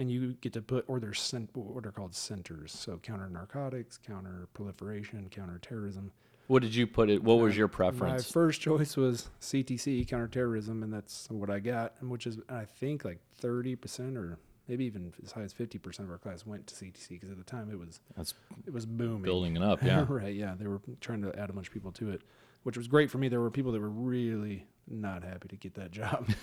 [0.00, 2.72] And you get to put, or there's cent- what are called centers.
[2.72, 6.12] So counter narcotics, counter proliferation, counter terrorism.
[6.46, 7.22] what did you put it?
[7.22, 8.30] What was Uh, your My preference?
[8.30, 13.04] first choice was CTC, counterterrorism, and that's what I got, and which is I think
[13.04, 16.66] like thirty percent or maybe even as high as fifty percent of our class went
[16.68, 18.34] to CTC because at the time it was That's
[18.66, 19.22] it was booming.
[19.22, 20.04] building it up, yeah.
[20.08, 20.34] right.
[20.34, 22.22] Yeah, they were trying to add a bunch of people to it,
[22.62, 23.28] which was great for me.
[23.28, 26.36] There were people that were really not happy to get that job, and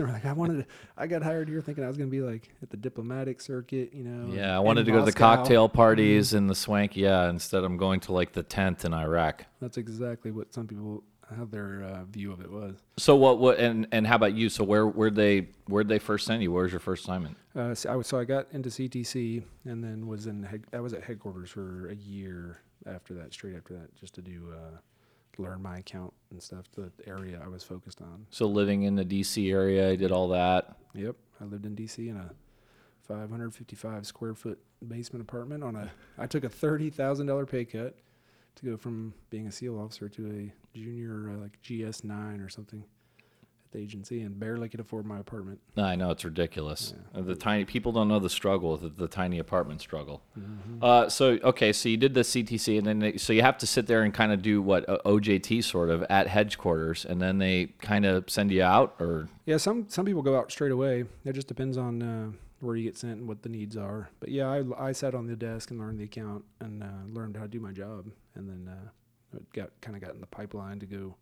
[0.00, 2.16] they were like, "I wanted, to, I got hired here thinking I was going to
[2.16, 5.12] be like at the diplomatic circuit, you know." Yeah, I wanted to go to the
[5.12, 5.76] cocktail mm-hmm.
[5.76, 6.96] parties and the swank.
[6.96, 9.44] Yeah, instead I'm going to like the tent in Iraq.
[9.60, 11.02] That's exactly what some people
[11.36, 12.76] how their uh, view of it was.
[12.96, 13.38] So what?
[13.38, 13.58] What?
[13.58, 14.48] And and how about you?
[14.48, 16.52] So where where they where'd they first send you?
[16.52, 17.36] Where was your first assignment?
[17.54, 20.80] Uh, so, I was, so I got into CTC and then was in head, I
[20.80, 24.78] was at headquarters for a year after that, straight after that, just to do uh,
[25.38, 26.66] learn my account and stuff.
[26.72, 28.26] The area I was focused on.
[28.30, 29.50] So living in the D.C.
[29.50, 30.76] area, I did all that.
[30.94, 32.30] Yep, I lived in DC in a
[33.06, 35.90] 555 square foot basement apartment on a.
[36.16, 37.96] I took a thirty thousand dollar pay cut
[38.58, 40.26] to go from being a SEAL officer to
[40.74, 42.84] a junior uh, like GS nine or something
[43.68, 45.60] at the agency and barely could afford my apartment.
[45.76, 46.94] I know it's ridiculous.
[47.14, 50.22] Uh, The tiny people don't know the struggle, the, the tiny apartment struggle.
[50.38, 50.82] Mm-hmm.
[50.82, 53.66] Uh, so okay, so you did the CTC, and then they, so you have to
[53.66, 57.38] sit there and kind of do what uh, OJT sort of at headquarters, and then
[57.38, 61.04] they kind of send you out, or Yeah, some some people go out straight away.
[61.24, 64.10] It just depends on uh, where you get sent and what the needs are.
[64.20, 67.36] But yeah, I, I sat on the desk and learned the account and uh, learned
[67.36, 70.26] how to do my job, and then uh, it got kind of got in the
[70.26, 71.16] pipeline to go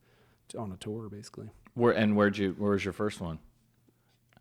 [0.49, 1.51] to, on a tour basically.
[1.75, 3.39] where and where'd you where was your first one?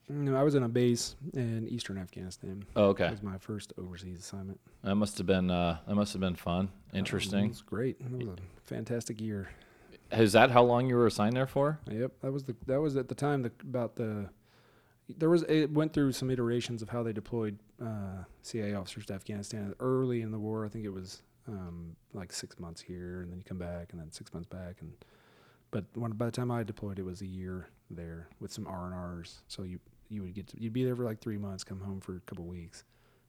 [0.07, 2.63] No, I was in a base in eastern Afghanistan.
[2.75, 4.59] Oh, That okay, was my first overseas assignment.
[4.83, 7.49] that must have been uh, that must have been fun, It interesting.
[7.49, 7.97] was great.
[7.99, 9.49] It was a fantastic year.
[10.11, 11.79] Is that how long you were assigned there for?
[11.89, 14.29] Yep, that was the that was at the time the, about the
[15.09, 19.13] there was it went through some iterations of how they deployed uh, CIA officers to
[19.13, 20.65] Afghanistan early in the war.
[20.65, 23.99] I think it was um, like six months here, and then you come back, and
[24.01, 24.91] then six months back, and
[25.71, 28.85] but when, by the time I deployed, it was a year there with some R
[28.85, 29.41] and R's.
[29.47, 31.99] So you you would get to, you'd be there for like three months, come home
[31.99, 32.83] for a couple weeks,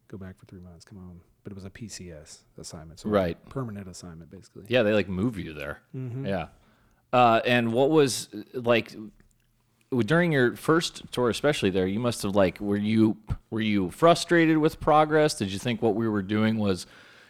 [0.09, 1.21] go back for three months, come home.
[1.43, 3.37] But it was a PCS assignment, so Right.
[3.49, 4.65] permanent assignment basically.
[4.69, 5.81] Yeah, they like move you there.
[5.95, 6.27] Mm-hmm.
[6.27, 6.49] Yeah.
[7.13, 8.95] Uh, and what was like
[10.03, 11.87] during your first tour, especially there?
[11.87, 13.17] You must have like were you
[13.51, 15.35] were you frustrated with progress?
[15.35, 16.87] Did you think what we were doing was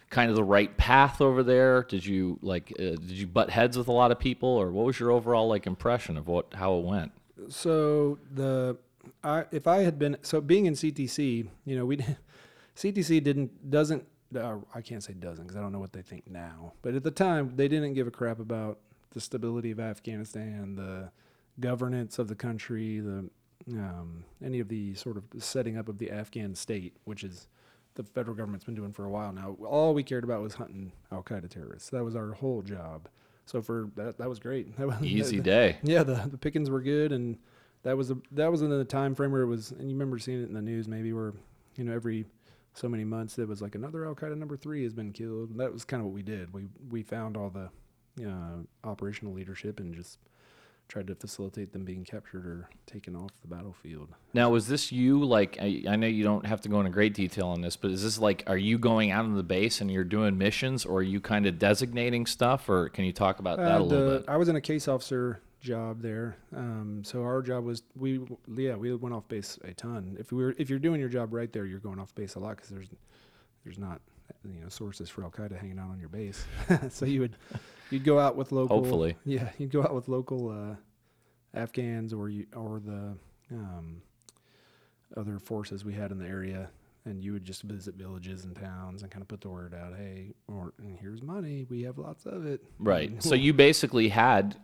[0.09, 1.83] kind of the right path over there?
[1.83, 4.85] Did you like uh, did you butt heads with a lot of people, or what
[4.85, 7.11] was your overall like impression of what how it went?
[7.49, 8.77] So the
[9.23, 11.97] I if I had been so being in CTC, you know, we
[12.75, 16.29] CTC didn't doesn't uh, I can't say doesn't because I don't know what they think
[16.29, 18.79] now, but at the time they didn't give a crap about
[19.11, 21.09] the stability of Afghanistan, the
[21.59, 23.29] governance of the country, the
[23.71, 27.47] um, any of the sort of setting up of the Afghan state, which is
[27.95, 29.57] the federal government's been doing for a while now.
[29.65, 31.89] All we cared about was hunting Al Qaeda terrorists.
[31.89, 33.09] That was our whole job.
[33.45, 34.73] So for that, that was great.
[34.77, 35.77] That was, Easy day.
[35.83, 37.37] yeah, the the pickings were good, and
[37.83, 39.71] that was a, that was in the time frame where it was.
[39.71, 41.33] And you remember seeing it in the news, maybe where
[41.75, 42.25] you know every
[42.73, 45.49] so many months there was like another Al Qaeda number three has been killed.
[45.49, 46.53] And that was kind of what we did.
[46.53, 47.69] We we found all the
[48.29, 50.19] uh, operational leadership and just
[50.87, 54.09] tried to facilitate them being captured or taken off the battlefield.
[54.33, 55.23] Now, was this you?
[55.23, 57.91] Like, I, I know you don't have to go into great detail on this, but
[57.91, 60.99] is this like, are you going out on the base and you're doing missions, or
[60.99, 64.09] are you kind of designating stuff, or can you talk about that Uh, a little
[64.11, 64.29] the- bit?
[64.29, 68.19] I was in a case officer job there, um, so our job was we
[68.55, 70.15] yeah we went off base a ton.
[70.19, 72.39] If we were if you're doing your job right there, you're going off base a
[72.39, 72.87] lot because there's
[73.63, 73.99] there's not
[74.45, 76.45] you know sources for Al Qaeda hanging out on your base.
[76.89, 77.35] so you would
[77.91, 79.15] you'd go out with local Hopefully.
[79.25, 80.75] yeah you'd go out with local uh,
[81.57, 83.15] Afghans or you or the
[83.51, 84.01] um,
[85.15, 86.69] other forces we had in the area.
[87.05, 89.93] And you would just visit villages and towns and kind of put the word out,
[89.97, 92.61] hey, or and here's money, we have lots of it.
[92.79, 93.09] Right.
[93.09, 94.57] And So you basically had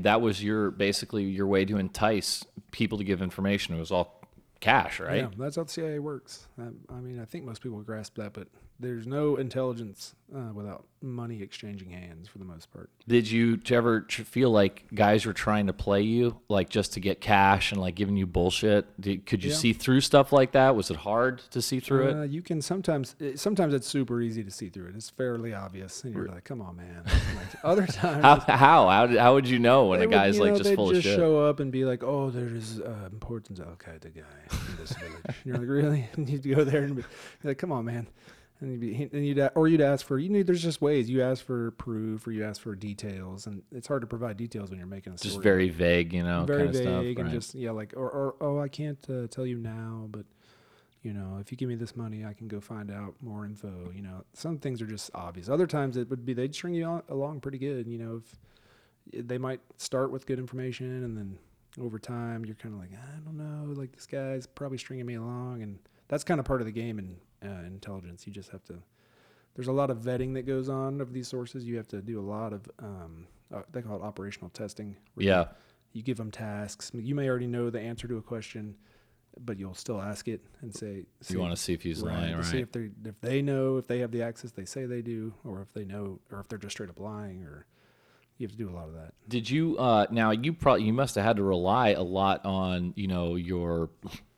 [0.00, 3.76] that was your basically your way to entice people to give information.
[3.76, 4.20] It was all
[4.58, 5.18] cash, right?
[5.18, 6.48] Yeah, that's how the CIA works.
[6.58, 8.48] Um, I mean, I think most people grasp that, but
[8.80, 12.90] there's no intelligence uh, without money exchanging hands for the most part.
[13.06, 17.20] Did you ever feel like guys were trying to play you, like just to get
[17.20, 18.86] cash and like giving you bullshit?
[19.00, 19.56] Did, could you Yeah.
[19.56, 20.76] see through stuff like that?
[20.76, 22.16] Was it hard to see through it?
[22.16, 24.96] Uh, you can sometimes, it, sometimes it's super easy to see through it.
[24.96, 29.06] It's fairly obvious, and you're like, "Come on, man." Like, other times, How how how,
[29.06, 31.04] did, how would you know when a guy's you like know, just full just of
[31.04, 31.16] shit?
[31.16, 35.14] show up and be like, "Oh, there's uh, important Al Qaeda guy in this village."
[35.26, 37.02] And you're like, "Really?" And you'd go there and be
[37.44, 38.06] like, "Come on, man."
[38.60, 41.08] And you'd be, and you'd, or you'd ask for, you know, there's just ways.
[41.08, 44.70] You ask for proof, or you ask for details, and it's hard to provide details
[44.70, 45.30] when you're making a story.
[45.30, 47.04] Just very vague, you know, very kind of vague stuff.
[47.04, 47.32] and right.
[47.32, 50.24] just yeah, like or, or oh, I can't uh, tell you now, but
[51.02, 53.92] you know, if you give me this money, I can go find out more info.
[53.94, 55.48] You know, some things are just obvious.
[55.48, 57.86] Other times it would be they'd string you on, along pretty good.
[57.86, 58.22] You know,
[59.12, 61.38] if they might start with good information and then
[61.80, 65.14] over time you're kind of like I don't know, like this guy's probably stringing me
[65.14, 68.26] along, and that's kind of part of the game in uh, intelligence.
[68.26, 68.74] You just have to.
[69.54, 71.64] There's a lot of vetting that goes on of these sources.
[71.64, 74.96] You have to do a lot of um, uh, they call it operational testing.
[75.16, 75.46] you- yeah.
[75.92, 76.90] you give them tasks.
[76.94, 78.76] You may already know the answer to a question,
[79.40, 82.36] but you'll still ask it and say, You want to see if he's right, lying,
[82.36, 82.44] right?
[82.44, 85.32] see if they if they know if they have the access they say they do,
[85.44, 87.66] or if they know, or if they're just straight up lying, or
[88.36, 89.14] you have to do a lot of that.
[89.28, 92.92] Did you uh, now you probably you must have had to rely a lot on
[92.96, 93.90] you know your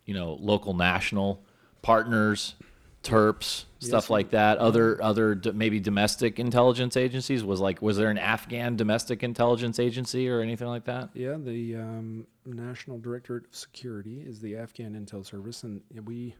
[0.07, 1.43] you know local national
[1.83, 2.55] partners,
[3.03, 4.59] terps, stuff Yes, like that.
[4.59, 9.79] Other other d- maybe domestic intelligence agencies was like was there an Afghan domestic intelligence
[9.79, 11.11] agency or anything like that?
[11.15, 16.35] Yeah, the um, National Directorate of Security is the Afghan Intel Service, and we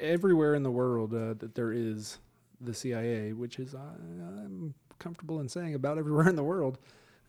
[0.00, 2.18] everywhere in the world uh, that there is
[2.60, 6.78] the CIA, which is I, I'm comfortable in saying about everywhere in the world.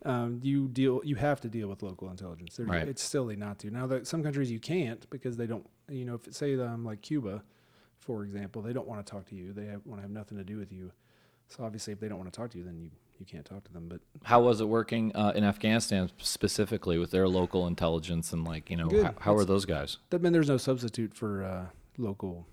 [0.06, 2.58] um, you deal you have to deal with local intelligence.
[2.58, 2.88] Right.
[2.88, 3.70] It's silly not to.
[3.70, 5.66] Now that some countries you can't because they don't.
[5.90, 7.42] You know, if say um, like Cuba,
[8.08, 9.52] for example, they don't want to talk to you.
[9.52, 10.90] They have, want to have nothing to do with you.
[11.48, 12.90] So obviously, if they don't want to talk to you, then you
[13.20, 13.86] you can't talk to them.
[13.86, 18.70] But How was it working uh, in Afghanistan specifically with their local intelligence and like
[18.70, 19.04] you know Good.
[19.04, 19.98] how, how are those guys?
[20.10, 21.66] I mean, there's no substitute for uh,
[21.98, 22.46] local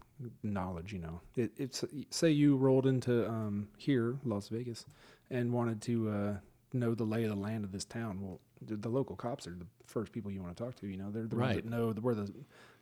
[0.43, 0.91] knowledge.
[0.91, 4.85] You know, it, it's say you rolled into um, here, Las Vegas,
[5.29, 6.33] and wanted to uh,
[6.73, 8.19] know the lay of the land of this town.
[8.21, 10.87] Well, the, the local cops are the first people you want to talk to.
[10.87, 11.63] You know, they're the ones Right.
[11.63, 12.29] that know the, where the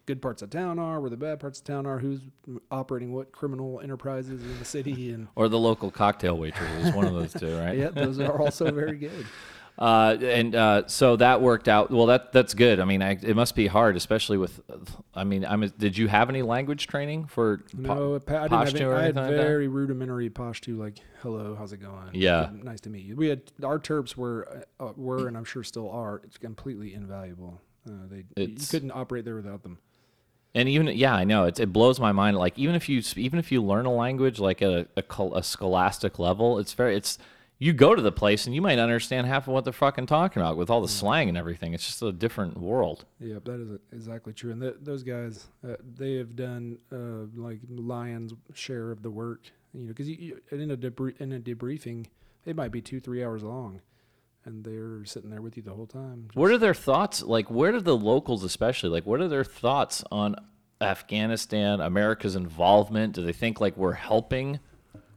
[0.06, 2.22] good parts of town are, where the bad parts of town are, who's
[2.72, 7.06] operating what criminal enterprises in the city, and Or the local cocktail waitress is one
[7.06, 7.78] of those two, right?
[7.78, 9.26] yeah, those are also very good.
[9.78, 11.90] Uh, and uh, so that worked out.
[11.90, 12.80] Well, that that's good.
[12.80, 14.62] I mean, I, it must be hard, especially with.
[15.16, 15.62] I mean, I'm.
[15.80, 17.64] Did you have any language training for?
[17.76, 21.00] No, I didn't have Pashto any, or I had anything like very rudimentary Pashto, like
[21.24, 22.50] "Hello, how's it going?" Yeah.
[22.54, 23.16] Nice to meet you.
[23.16, 26.22] We had our Terps were uh, were and I'm sure still are.
[26.24, 27.60] It's completely invaluable.
[27.88, 29.80] Uh, they you couldn't operate there without them.
[30.56, 31.60] And even yeah, I know it.
[31.60, 32.38] It blows my mind.
[32.38, 36.20] Like even if you even if you learn a language like a, a, a scholastic
[36.20, 37.18] level, it's very it's
[37.60, 40.42] you go to the place and you might understand half of what they're fucking talking
[40.42, 41.74] about with all the slang and everything.
[41.74, 43.06] It's just a different world.
[43.20, 44.52] Yep, that is exactly true.
[44.52, 49.52] And th- those guys, uh, they have done uh, like Lions' share of the work.
[49.74, 52.08] You know, because in a debr- in a debriefing,
[52.46, 53.82] it might be two three hours long,
[54.46, 56.30] and they're sitting there with you the whole time.
[56.34, 57.22] What are their thoughts?
[57.22, 60.36] Like, where are the locals, especially, like, what are their thoughts on
[60.82, 63.14] Afghanistan, America's involvement?
[63.14, 64.60] Do they think like we're helping?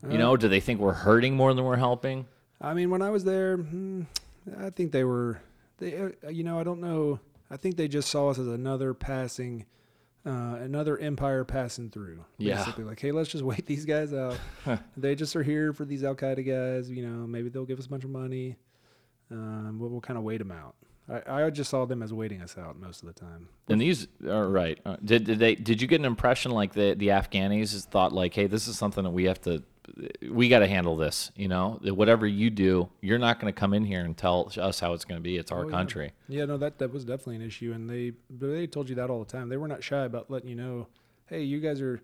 [0.09, 2.27] You know, do they think we're hurting more than we're helping?
[2.61, 4.03] I mean, when I was there, hmm,
[4.59, 5.41] I think they were,
[5.79, 7.19] they, uh, you know, I don't know.
[7.51, 9.67] I think they just saw us as another passing,
[10.25, 12.25] uh, another empire passing through.
[12.39, 12.57] Yeah.
[12.57, 14.39] Basically, like, hey, let's just wait these guys out.
[14.97, 16.89] they just are here for these Al Qaeda guys.
[16.91, 18.57] You know, maybe they'll give us a bunch of money.
[19.31, 20.75] Um, we'll, we'll kind of wait them out.
[21.09, 23.49] I, I just saw them as waiting us out most of the time.
[23.69, 24.79] And these are right.
[24.85, 25.55] Uh, did did they?
[25.55, 29.05] Did you get an impression like the the Afghanis thought like, hey, this is something
[29.05, 29.63] that we have to,
[30.29, 31.31] we got to handle this.
[31.37, 34.51] You know, that whatever you do, you're not going to come in here and tell
[34.61, 35.37] us how it's going to be.
[35.37, 35.77] It's our Oh, yeah.
[35.77, 36.13] country.
[36.29, 39.21] Yeah, no, that that was definitely an issue, and they they told you that all
[39.23, 39.49] the time.
[39.49, 40.89] They were not shy about letting you know,
[41.27, 42.01] hey, you guys are.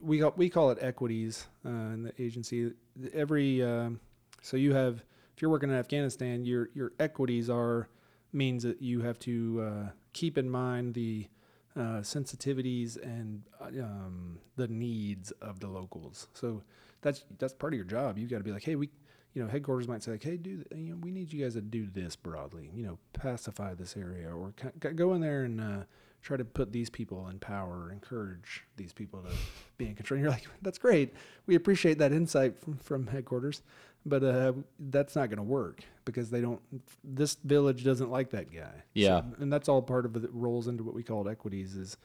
[0.00, 2.72] We got, we call it equities uh, in the agency.
[3.12, 4.00] Every um,
[4.40, 7.88] so you have if you're working in Afghanistan, your your equities are
[8.32, 11.28] means that you have to uh, keep in mind the
[11.76, 16.28] uh, sensitivities and uh, um, the needs of the locals.
[16.34, 16.62] So
[17.00, 18.18] that's that's part of your job.
[18.18, 18.90] You've got to be like, hey, we,
[19.34, 21.62] you know, headquarters might say like, hey, do you know, we need you guys to
[21.62, 22.70] do this broadly.
[22.74, 25.84] You know, pacify this area or go in there and uh,
[26.22, 29.30] try to put these people in power, encourage these people to
[29.76, 30.16] be in control.
[30.16, 31.12] And you're like, that's great.
[31.46, 33.62] We appreciate that insight from, from headquarters,
[34.04, 36.60] but uh, that's not going to work because they don't.
[37.04, 38.70] This village doesn't like that guy.
[38.74, 39.22] So- Yeah.
[39.38, 40.30] and that's all part of it.
[40.32, 41.96] Rolls into what we called equities is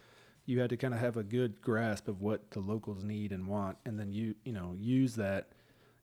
[0.45, 3.47] you had to kind of have a good grasp of what the locals need and
[3.47, 5.47] want, and then you you know use that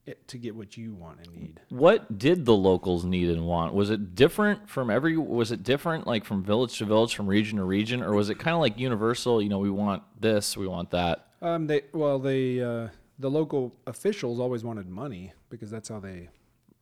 [0.07, 1.61] it, to get what you want and need.
[1.71, 3.73] What did the locals need and want?
[3.73, 5.17] Was it different from every?
[5.17, 8.39] Was it different like from village to village, from region to region, or was it
[8.39, 9.41] kind of like universal?
[9.41, 11.29] You know, we want this, we want that.
[11.41, 16.29] Um, they well they uh, the local officials always wanted money because that's how they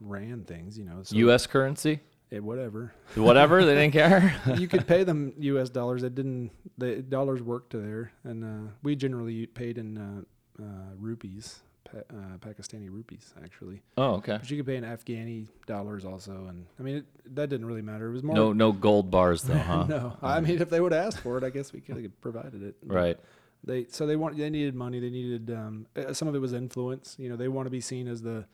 [0.00, 0.78] ran things.
[0.78, 1.46] You know, so U.S.
[1.46, 2.92] currency, eh, whatever.
[3.14, 3.64] whatever.
[3.64, 4.34] they didn't care.
[4.58, 5.70] you could pay them U.S.
[5.70, 6.02] dollars.
[6.02, 6.50] It didn't.
[6.78, 10.64] The dollars worked to there, and uh, we generally paid in uh, uh,
[10.98, 13.82] rupees, pa- uh, Pakistani rupees, actually.
[13.96, 14.38] oh, okay.
[14.38, 17.82] But you could pay in Afghani dollars also, and I mean it, that didn't really
[17.82, 18.08] matter.
[18.08, 19.84] It was more No, no gold bars though, huh?
[19.88, 20.16] no.
[20.22, 22.62] I mean, if they would have asked for it, I guess we could have provided
[22.62, 22.76] it.
[22.82, 23.18] But Right.
[23.64, 24.98] They so they want they needed money.
[24.98, 27.16] They needed um, some of it was influence.
[27.18, 28.44] You know, they want to be seen as the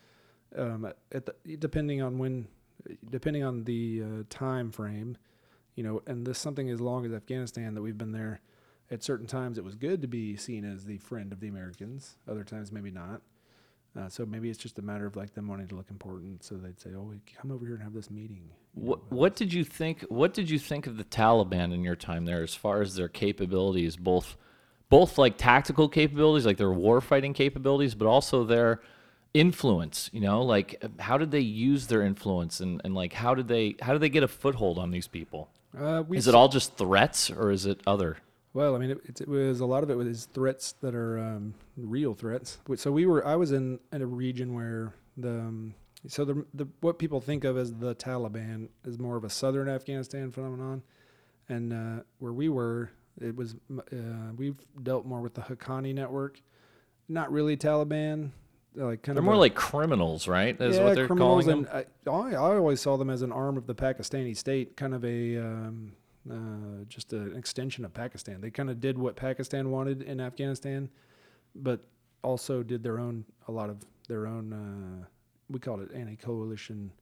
[0.57, 2.47] um, at the depending on when,
[3.11, 5.17] depending on the uh, time frame.
[5.77, 8.41] You know, and this something as long as Afghanistan that we've been there.
[8.91, 12.17] At certain times, it was good to be seen as the friend of the Americans.
[12.27, 13.21] Other times, maybe not.
[13.95, 16.45] Uh, so maybe it's just a matter of like them wanting to look important.
[16.45, 19.37] So they'd say, "Oh, come over here and have this meeting." you know, What What
[19.37, 20.03] did you think?
[20.09, 23.09] What did you think of the Taliban in your time there, as far as their
[23.09, 24.37] capabilities, both
[24.91, 28.81] both like tactical capabilities, like their war fighting capabilities, but also their
[29.35, 30.11] influence.
[30.13, 33.77] You know, like how did they use their influence, and, and like how did they
[33.81, 35.51] how did they get a foothold on these people?
[35.79, 38.17] Uh, Is it all just threats, or is it other?
[38.55, 41.19] Well, I mean, it, it, it was a lot of it was threats that are
[41.19, 42.59] um, real threats.
[42.77, 45.75] So we were, I was in, in a region where the, um,
[46.07, 49.69] so the, the what people think of as the Taliban is more of a southern
[49.69, 50.83] Afghanistan phenomenon,
[51.49, 56.41] and uh, where we were, it was uh, we've dealt more with the Haqqani network,
[57.09, 58.31] not really Taliban.
[58.75, 60.61] like kind They're of more a- like criminals, right?
[60.61, 61.73] Is yeah, what they're criminals calling them.
[61.73, 64.95] and I, I I always saw them as an arm of the Pakistani state, kind
[64.95, 65.93] of a um,
[66.31, 68.41] uh, just an extension of Pakistan.
[68.41, 70.89] They kind of did what Pakistan wanted in Afghanistan,
[71.55, 71.81] but
[72.23, 74.53] also did their own a lot of their own.
[74.53, 75.07] Uh,
[75.51, 76.93] we called it anti-coalition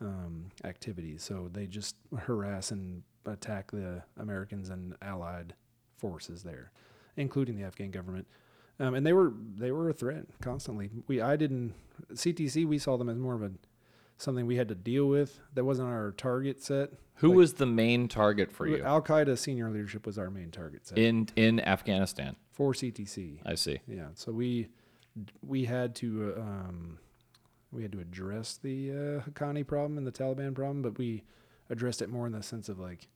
[0.00, 1.22] um, activities.
[1.22, 5.54] So they just harass and attack the Americans and allied
[5.96, 6.70] forces there,
[7.16, 8.26] including the Afghan government.
[8.78, 10.90] Um, and they were they were a threat constantly.
[11.06, 11.74] We I didn't
[12.12, 13.52] CTC we saw them as more of a
[14.18, 15.40] something we had to deal with.
[15.54, 16.90] That wasn't our target set.
[17.16, 20.50] Who like- was the main target for you Al Qaeda senior leadership was our main
[20.50, 22.36] target set in in Afghanistan?
[22.56, 23.40] for CTC.
[23.44, 23.80] I see.
[23.86, 24.68] Yeah, so we
[25.42, 26.98] we had to uh, um,
[27.70, 31.24] we had to address the uh, Haqqani problem and the Taliban problem, but we
[31.68, 33.08] addressed it more in the sense of like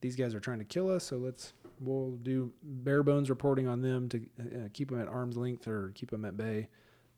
[0.00, 3.82] these guys are trying to kill us, so let's we'll do bare bones reporting on
[3.82, 6.68] them to uh, keep them at arm's length or keep them at bay,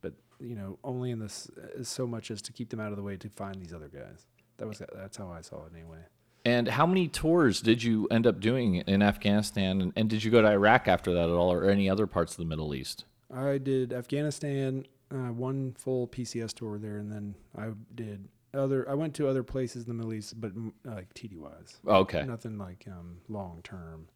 [0.01, 2.97] but you know only in this uh, so much as to keep them out of
[2.97, 4.27] the way to find these other guys.
[4.59, 5.99] That was that's how I saw it anyway.
[6.45, 9.83] And how many tours did you end up doing in Afghanistan?
[9.83, 12.33] And, and did you go to Iraq after that at all, or any other parts
[12.33, 13.05] of the Middle East?
[13.35, 18.89] I did Afghanistan, uh, one full PCS tour there, and then I did other.
[18.89, 22.25] I went to other places in the Middle East, but mm, uh, like TDYs, Okay.
[22.25, 24.09] nothing like um, long term.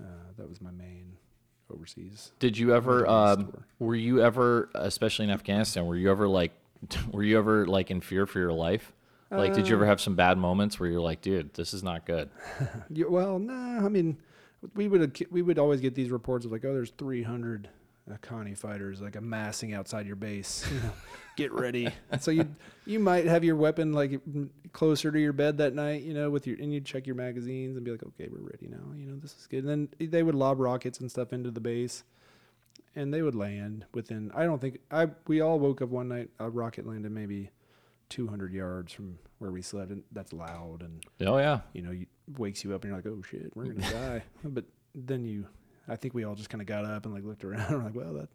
[0.00, 0.04] Uh,
[0.36, 1.16] that was my main
[1.72, 2.32] overseas.
[2.38, 3.06] Did you ever?
[3.06, 6.52] Um, were you ever, especially in Afghanistan, were you ever like,
[7.12, 8.92] were you ever like in fear for your life?
[9.30, 11.82] Like, did you Uh, ever have some bad moments where you're like, dude, this is
[11.82, 12.30] not good?
[12.90, 13.84] Yeah, well, nah.
[13.84, 14.18] I mean,
[14.74, 17.68] we would we would always get these reports of like, oh, there's 300
[18.10, 20.64] Haqqani fighters like amassing outside your base.
[20.72, 20.92] You know,
[21.36, 21.88] get ready.
[22.20, 22.48] so you
[22.86, 24.20] you might have your weapon like
[24.72, 26.02] closer to your bed that night.
[26.02, 28.68] You know, with your and you check your magazines and be like, okay, we're ready
[28.68, 28.94] now.
[28.96, 29.64] You know, this is good.
[29.64, 32.04] And then they would lob rockets and stuff into the base.
[32.94, 34.30] And they would land within.
[34.34, 35.08] I don't think I.
[35.26, 36.30] We all woke up one night.
[36.38, 37.50] A rocket landed maybe
[38.08, 41.60] 200 yards from where we slept, and that's loud and Oh yeah.
[41.74, 42.06] you know, you
[42.38, 44.22] wakes you up and you're like, oh shit, we're gonna die.
[44.44, 45.46] But then you,
[45.88, 47.66] I think we all just kind of got up and like looked around.
[47.68, 48.28] and we're like, well, that,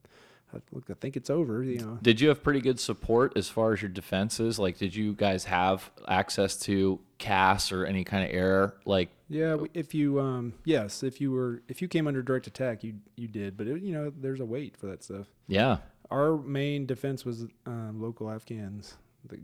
[0.53, 1.63] that, look, I think it's over.
[1.63, 4.59] You know, Did you have pretty good support as far as your defenses?
[4.59, 8.75] Like, did you guys have access to CAS or any kind of air?
[8.85, 9.57] Like, yeah.
[9.73, 13.27] If you, um, yes, if you were, if you came under direct attack, you you
[13.27, 13.55] did.
[13.57, 15.27] But it, you know, there's a wait for that stuff.
[15.47, 15.77] yeah.
[16.09, 19.39] Our main defense was um, local Afghans the,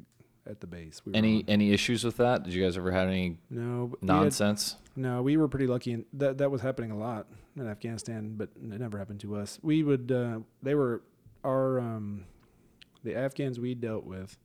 [0.50, 1.02] at the base.
[1.06, 1.43] We Any on.
[1.48, 2.43] any issues with that?
[2.43, 4.76] Did you guys ever have any no we had- nonsense?
[4.95, 8.50] No, we were pretty lucky, and that that was happening a lot in Afghanistan, but
[8.56, 9.60] it never happened to us.
[9.62, 11.04] We would, uh, they were
[11.43, 12.26] our um,
[13.04, 14.38] the Afghans we dealt with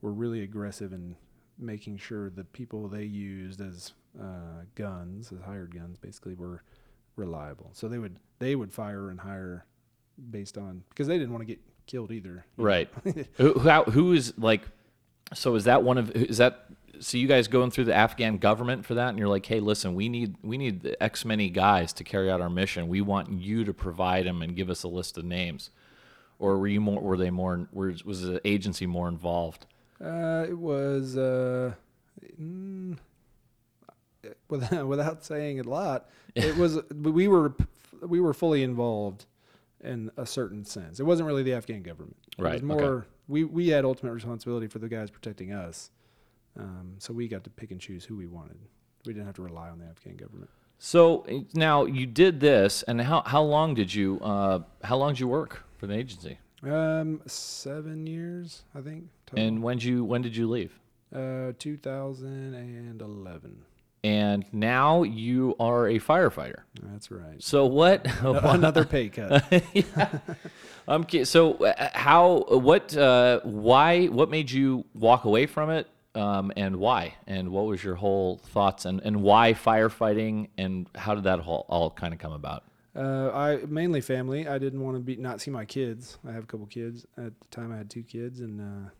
[0.00, 1.16] were really aggressive in
[1.58, 6.62] making sure the people they used as uh, guns, as hired guns, basically were
[7.16, 7.70] reliable.
[7.74, 9.66] So they would they would fire and hire
[10.30, 12.46] based on because they didn't want to get killed either.
[12.56, 12.88] Right.
[13.04, 13.12] who,
[13.52, 14.62] who, how- who is like?
[15.34, 16.10] So is that one of?
[16.10, 16.66] Is that?
[17.00, 19.94] So you guys going through the Afghan government for that, and you're like, hey, listen,
[19.94, 22.88] we need we need X many guys to carry out our mission.
[22.88, 25.70] We want you to provide them and give us a list of names.
[26.38, 27.00] Or were you more?
[27.00, 27.68] Were they more?
[27.72, 29.66] Was was the agency more involved?
[30.02, 31.74] Uh, it was uh,
[32.40, 32.96] mm,
[34.48, 36.08] without without saying a lot.
[36.34, 37.54] It was we were
[38.00, 39.26] we were fully involved
[39.82, 41.00] in a certain sense.
[41.00, 42.16] It wasn't really the Afghan government.
[42.38, 42.80] It Right, was okay.
[42.82, 45.90] more we we had ultimate responsibility for the guys protecting us.
[46.58, 48.58] Um, so we got to pick and choose who we wanted.
[49.06, 50.50] We didn't have to rely on the Afghan government.
[50.78, 55.12] So eh, now you did this, and how how long did you uh, how long
[55.12, 56.38] did you work for the agency?
[56.62, 59.04] Um, seven years, I think.
[59.26, 59.44] Total.
[59.44, 60.78] And when did you when did you leave?
[61.14, 63.64] uh, 2011.
[64.02, 66.60] And now you are a firefighter.
[66.82, 67.42] That's right.
[67.42, 68.06] So what?
[68.22, 69.44] Another pay cut.
[70.88, 75.86] I'm ki- so uh, how what uh, why what made you walk away from it
[76.14, 81.14] um, and why and what was your whole thoughts and, and why firefighting and how
[81.14, 82.64] did that all, all kind of come about?
[82.96, 84.48] Uh, I mainly family.
[84.48, 86.18] I didn't want to be not see my kids.
[86.26, 87.06] I have a couple kids.
[87.16, 88.90] At the time, I had two kids, and uh,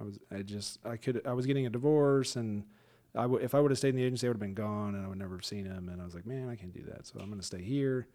[0.00, 2.64] I was I just I could I was getting a divorce, and
[3.16, 4.94] I w- if I would have stayed in the agency, I would have been gone,
[4.94, 5.88] and I would never have seen him.
[5.88, 7.06] And I was like, man, I can't do that.
[7.06, 8.06] So I'm going to stay here,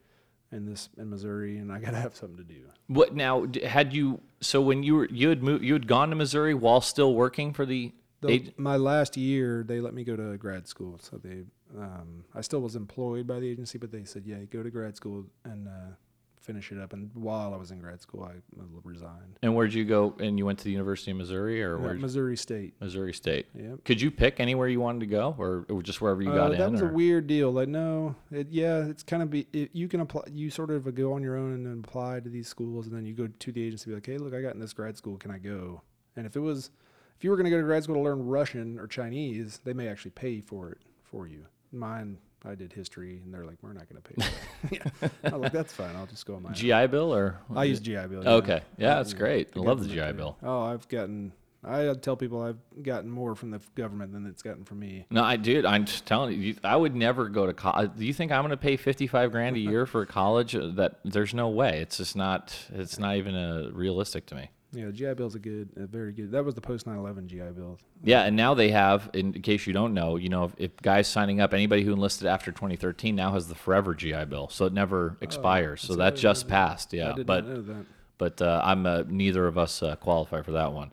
[0.52, 2.62] in this in Missouri, and I got to have something to do.
[2.88, 3.46] What now?
[3.66, 6.82] Had you so when you were you had moved you had gone to Missouri while
[6.82, 10.68] still working for the, The, ag- my last year, they let me go to grad
[10.68, 11.00] school.
[11.02, 11.44] So they,
[11.78, 14.96] um, I still was employed by the agency, but they said, yeah, go to grad
[14.96, 15.96] school and uh,
[16.42, 16.92] finish it up.
[16.94, 19.38] And while I was in grad school, I uh, resigned.
[19.42, 20.16] And where'd you go?
[20.20, 21.94] And you went to the University of Missouri or Uh, where?
[21.94, 22.74] Missouri State.
[22.82, 23.48] Missouri State.
[23.56, 23.84] Yep.
[23.86, 26.52] Could you pick anywhere you wanted to go, or, or just wherever you Uh, got
[26.58, 26.72] that in?
[26.74, 27.52] was or- a weird deal.
[27.52, 29.48] Like, no, it, yeah, it's kind of be.
[29.54, 30.24] It, you can apply.
[30.32, 33.06] You sort of go on your own and then apply to these schools, and then
[33.06, 34.98] you go to the agency, and be like, hey, look, I got in this grad
[34.98, 35.18] school.
[35.18, 35.82] Can I go?
[36.16, 36.72] And if it was,
[37.18, 39.74] if you were going to go to grad school to learn Russian or Chinese, they
[39.74, 41.46] may actually pay for it for you.
[41.72, 44.30] Mine, I did history, and they're like, we're not going to pay.
[44.72, 45.96] Yeah, I was like, that's fine.
[45.96, 46.50] I'll just go on my.
[46.50, 47.40] own." GI Bill or?
[47.56, 48.24] I use GI Bill.
[48.24, 48.30] yeah.
[48.32, 49.50] Okay, yeah, that's great.
[49.56, 50.12] I love the GI pay.
[50.14, 50.38] Bill.
[50.44, 51.34] Oh, I've gotten.
[51.64, 55.06] I tell people I've gotten more from the government than it's gotten from me.
[55.12, 55.64] No, I did.
[55.64, 57.92] I'm just telling you, I would never go to college.
[57.96, 60.56] Do you think I'm going to pay 55 grand a year for college?
[60.56, 61.80] Uh, That there's no way.
[61.82, 62.58] It's just not.
[62.74, 64.50] It's not even uh, realistic to me.
[64.74, 66.32] Yeah, GI Bill's a good, a very good.
[66.32, 67.78] That was the post 9/11 GI Bill.
[68.04, 71.08] Yeah, and now they have, in case you don't know, you know, if, if guys
[71.08, 74.74] signing up, anybody who enlisted after 2013 now has the forever GI Bill, so it
[74.74, 75.82] never expires.
[75.82, 76.94] so Oh, that's that just passed.
[76.94, 77.86] Yeah, but not know that.
[78.18, 80.92] but uh, I'm uh, neither of us uh, qualify for that one.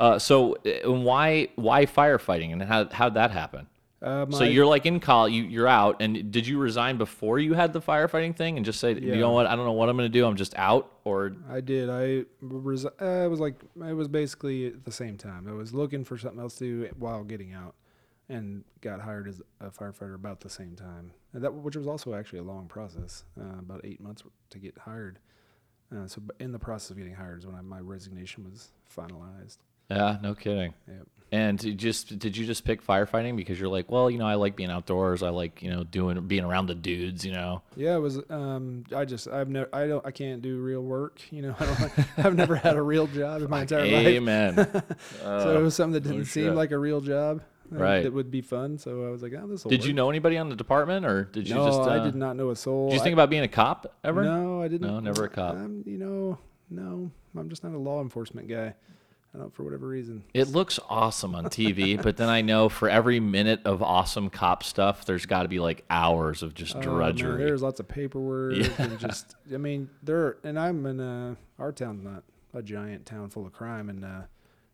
[0.00, 3.68] Uh, so uh, why why firefighting and how how'd that happen?
[4.02, 7.52] Uh, So you're like in college, you, you're out, and did you resign before you
[7.52, 9.96] had the firefighting thing and just say, you know what, I don't know what I'm
[9.96, 11.90] going to do, I'm just out, or I did.
[11.90, 15.46] I res- uh, it was like it was basically at the same time.
[15.48, 17.74] I was looking for something else to do while getting out,
[18.30, 21.12] and got hired as a firefighter about the same time.
[21.34, 24.78] And that which was also actually a long process, uh, about eight months to get
[24.78, 25.18] hired.
[25.94, 29.58] Uh, so in the process of getting hired is when I, my resignation was finalized.
[29.90, 30.74] Yeah, no kidding.
[30.88, 31.06] Yep.
[31.32, 34.34] And you just did you just pick firefighting because you're like, well, you know, I
[34.34, 37.62] like being outdoors, I like you know doing being around the dudes, you know.
[37.76, 38.18] Yeah, it was.
[38.28, 41.20] Um, I just, I've never, I don't, I can't do real work.
[41.30, 41.92] You know, I don't,
[42.26, 44.06] I've never had a real job in my entire life.
[44.06, 44.56] Amen.
[45.22, 46.54] so it was something that oh didn't seem shit.
[46.54, 47.42] like a real job.
[47.72, 48.02] uh, Right.
[48.02, 48.76] That would be fun.
[48.78, 51.48] So I was like, oh, this did you know anybody on the department, or did
[51.48, 51.78] you no, just?
[51.78, 52.88] Uh, I did not know a soul.
[52.88, 54.24] Did you I- think about being a cop ever?
[54.24, 54.88] No, I didn't.
[54.88, 55.54] No, never a cop.
[55.54, 56.38] I'm, you know,
[56.70, 58.74] no, I'm just not a law enforcement guy.
[59.32, 60.24] I don't know, for whatever reason.
[60.34, 64.64] It looks awesome on TV, but then I know for every minute of awesome cop
[64.64, 67.44] stuff, there's got to be like hours of just Oh, man, drudgery.
[67.44, 68.68] there's lots of paperwork Yeah.
[68.78, 69.36] and just.
[69.54, 72.24] I mean, there and I'm in uh, our town's not
[72.54, 74.22] a giant town full of crime, and uh,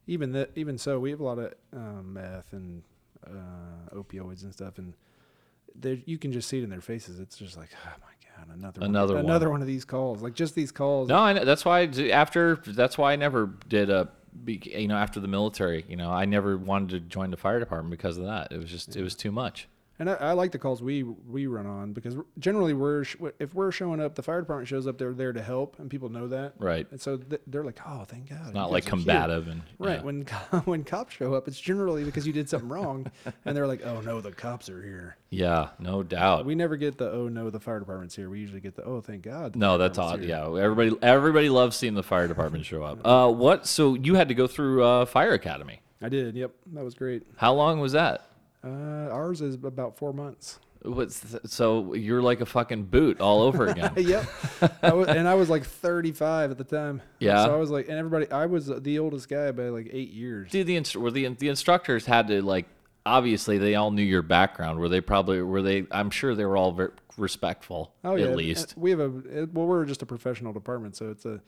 [0.07, 2.83] even that, even so, we have a lot of um, meth and
[3.27, 4.95] uh, opioids and stuff, and
[5.75, 7.21] there you can just see it in their faces.
[7.21, 9.31] It's just like, oh my god, another Another one, one.
[9.31, 10.23] another one of these calls.
[10.23, 11.11] Like just these calls.
[11.11, 11.45] No, I know.
[11.45, 14.09] That's why after that's why I never did a
[14.47, 15.85] you know after the military.
[15.89, 18.53] You know, I never wanted to join the fire department because of that.
[18.53, 19.69] It was just it was too much.
[19.99, 23.55] And I, I like the calls we we run on because generally we're sh- if
[23.55, 24.99] we're showing up, the fire department shows up.
[24.99, 26.53] They're there to help, and people know that.
[26.59, 26.87] Right.
[26.91, 29.49] And so th- they're like, "Oh, thank God." It's not like guys are here." combative
[29.49, 29.97] and Right.
[29.99, 30.03] yeah.
[30.03, 30.23] When
[30.67, 33.11] when cops show up, it's generally because you did something wrong,
[33.47, 36.45] and they're like, "Oh no, the cops are here." Yeah, no doubt.
[36.45, 39.01] We never get the "Oh no, the fire department's here." We usually get the "Oh
[39.01, 40.21] thank God." no, that's odd.
[40.21, 42.99] here." Yeah, everybody everybody loves seeing the fire department show up.
[43.07, 43.67] Uh, what?
[43.67, 45.81] So you had to go through uh, fire academy.
[46.03, 46.37] I did.
[46.37, 47.23] Yep, that was great.
[47.37, 48.29] How long was that?
[48.67, 50.59] Uh, ours is about four months.
[50.83, 53.93] What's th- so you're like a fucking boot all over again.
[53.97, 54.25] yep.
[54.83, 57.03] I was, and I was like 35 at the time.
[57.19, 57.45] Yeah.
[57.45, 60.51] So I was like, and everybody, I was the oldest guy by like eight years.
[60.51, 62.67] Dude, the instru- were the the instructors had to like
[63.05, 64.79] obviously they all knew your background.
[64.79, 65.87] Were they probably were they?
[65.91, 67.95] I'm sure they were all very respectful.
[68.05, 68.75] Oh yeah, at least.
[68.77, 69.11] we have a
[69.53, 71.41] well, we're just a professional department, so it's a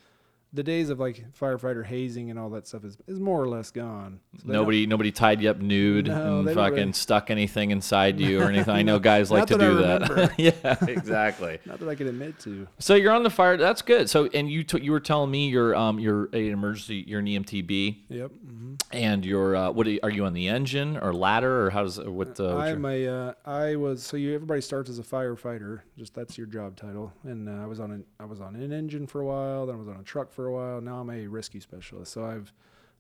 [0.53, 3.71] the days of like firefighter hazing and all that stuff is, is more or less
[3.71, 4.19] gone.
[4.39, 8.41] So Nobody nobody tied you up nude No, and fucking really- stuck anything inside you
[8.41, 8.75] or anything.
[8.75, 10.39] I know guys like to that I do that.
[10.39, 11.59] yeah, exactly.
[11.67, 12.67] Not that I can admit to.
[12.79, 13.57] So you're on the fire.
[13.57, 14.09] That's good.
[14.09, 17.27] So and you t- you were telling me you're um you're an emergency you're an
[17.27, 18.31] EMTB Yep.
[18.31, 21.71] hmm and you're uh what are you, are you on the engine or ladder or
[21.71, 24.89] how does what uh, what's I'm your- a uh, I was so you everybody starts
[24.89, 27.13] as a firefighter, just that's your job title.
[27.25, 29.75] And uh, I was on an I was on an engine for a while, then
[29.75, 30.81] I was on a truck for a while.
[30.81, 32.13] Now I'm a rescue specialist.
[32.13, 32.53] So I've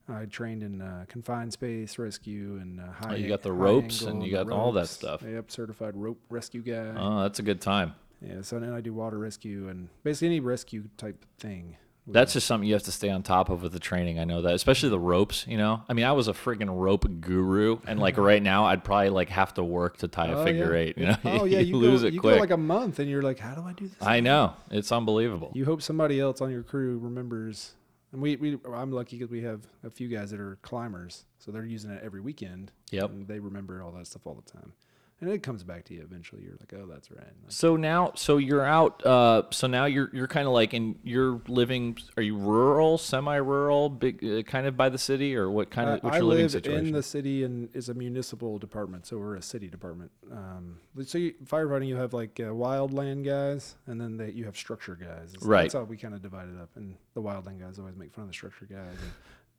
[0.08, 3.12] I trained in uh, confined space rescue and uh, high.
[3.12, 5.22] Oh, you got the ropes angle and you got all that stuff.
[5.22, 6.94] Yep, certified rope rescue guy.
[6.96, 7.94] oh that's a good time.
[8.20, 11.76] Yeah, so then I do water rescue and basically any rescue type thing.
[12.12, 14.18] That's just something you have to stay on top of with the training.
[14.18, 15.46] I know that, especially the ropes.
[15.46, 18.82] You know, I mean, I was a friggin' rope guru, and like right now, I'd
[18.84, 20.80] probably like have to work to tie a Oh, figure yeah.
[20.80, 20.98] eight.
[20.98, 22.34] You know, Oh yeah, you, lose go, it you quick.
[22.36, 23.96] go like a month and you're like, how do I do this?
[24.00, 25.52] I know it's unbelievable.
[25.54, 27.72] You hope somebody else on your crew remembers.
[28.12, 31.50] And we, we I'm lucky because we have a few guys that are climbers, so
[31.52, 32.72] they're using it every weekend.
[32.90, 33.10] Yep.
[33.10, 34.72] And they remember all that stuff all the time.
[35.20, 36.42] And it comes back to you eventually.
[36.42, 37.20] You're like, oh, that's right.
[37.20, 39.04] Like, So now, so you're out.
[39.04, 41.96] Uh, so now you're you're kind of like, and you're living.
[42.16, 45.96] Are you rural, semi-rural, big, uh, kind of by the city, or what kind of?
[45.96, 46.86] I, What's I your living live situation?
[46.86, 50.10] in the city and is a municipal department, so we're a city department.
[50.30, 54.56] Um, so you, firefighting, you have like uh, wildland guys, and then they, you have
[54.56, 55.30] structure guys.
[55.34, 55.62] It's- Right.
[55.62, 56.70] That's how we kind of divide it up.
[56.76, 58.96] And the wildland guys always make fun of the structure guys.
[59.00, 59.10] And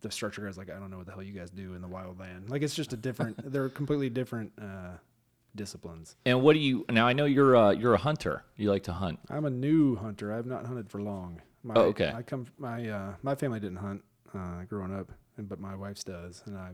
[0.02, 1.88] the structure guys like, I don't know what the hell you guys do in the
[1.88, 2.50] wildland.
[2.50, 3.52] Like it's just a different.
[3.52, 4.92] they're completely different uh,
[5.56, 6.16] disciplines.
[6.26, 6.86] and what do you?
[6.90, 8.44] Now I know you're uh, you're a hunter.
[8.56, 9.20] You like to hunt.
[9.30, 10.34] I'm a new hunter.
[10.34, 11.42] I've not hunted for long.
[11.64, 12.12] My, Oh, okay.
[12.16, 12.48] I come.
[12.58, 16.42] My uh, my family didn't hunt uh, growing up, and but my wife's does.
[16.46, 16.72] And I,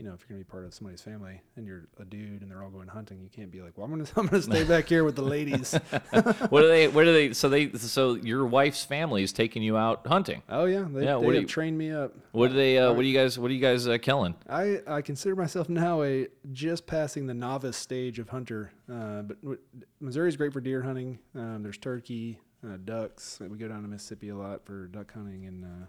[0.00, 2.50] you know, if you're gonna be part of somebody's family and you're a dude and
[2.50, 4.88] they're all going hunting, you can't be like, well, I'm gonna I'm gonna stay back
[4.88, 5.74] here with the ladies.
[6.48, 6.88] what do they?
[6.88, 7.34] What do they?
[7.34, 7.70] So they?
[7.72, 10.42] So your wife's family is taking you out hunting.
[10.48, 12.14] oh yeah, they, Yeah, they you- trained me up.
[12.32, 12.78] What do they?
[12.78, 13.38] Uh, what do you guys?
[13.38, 14.34] What are you guys uh, killing?
[14.48, 18.72] I, I consider myself now a just passing the novice stage of hunter.
[18.90, 19.60] Uh, but w-
[20.00, 21.18] Missouri's great for deer hunting.
[21.34, 23.38] Um, there's turkey, uh, ducks.
[23.38, 25.86] We go down to Mississippi a lot for duck hunting and uh,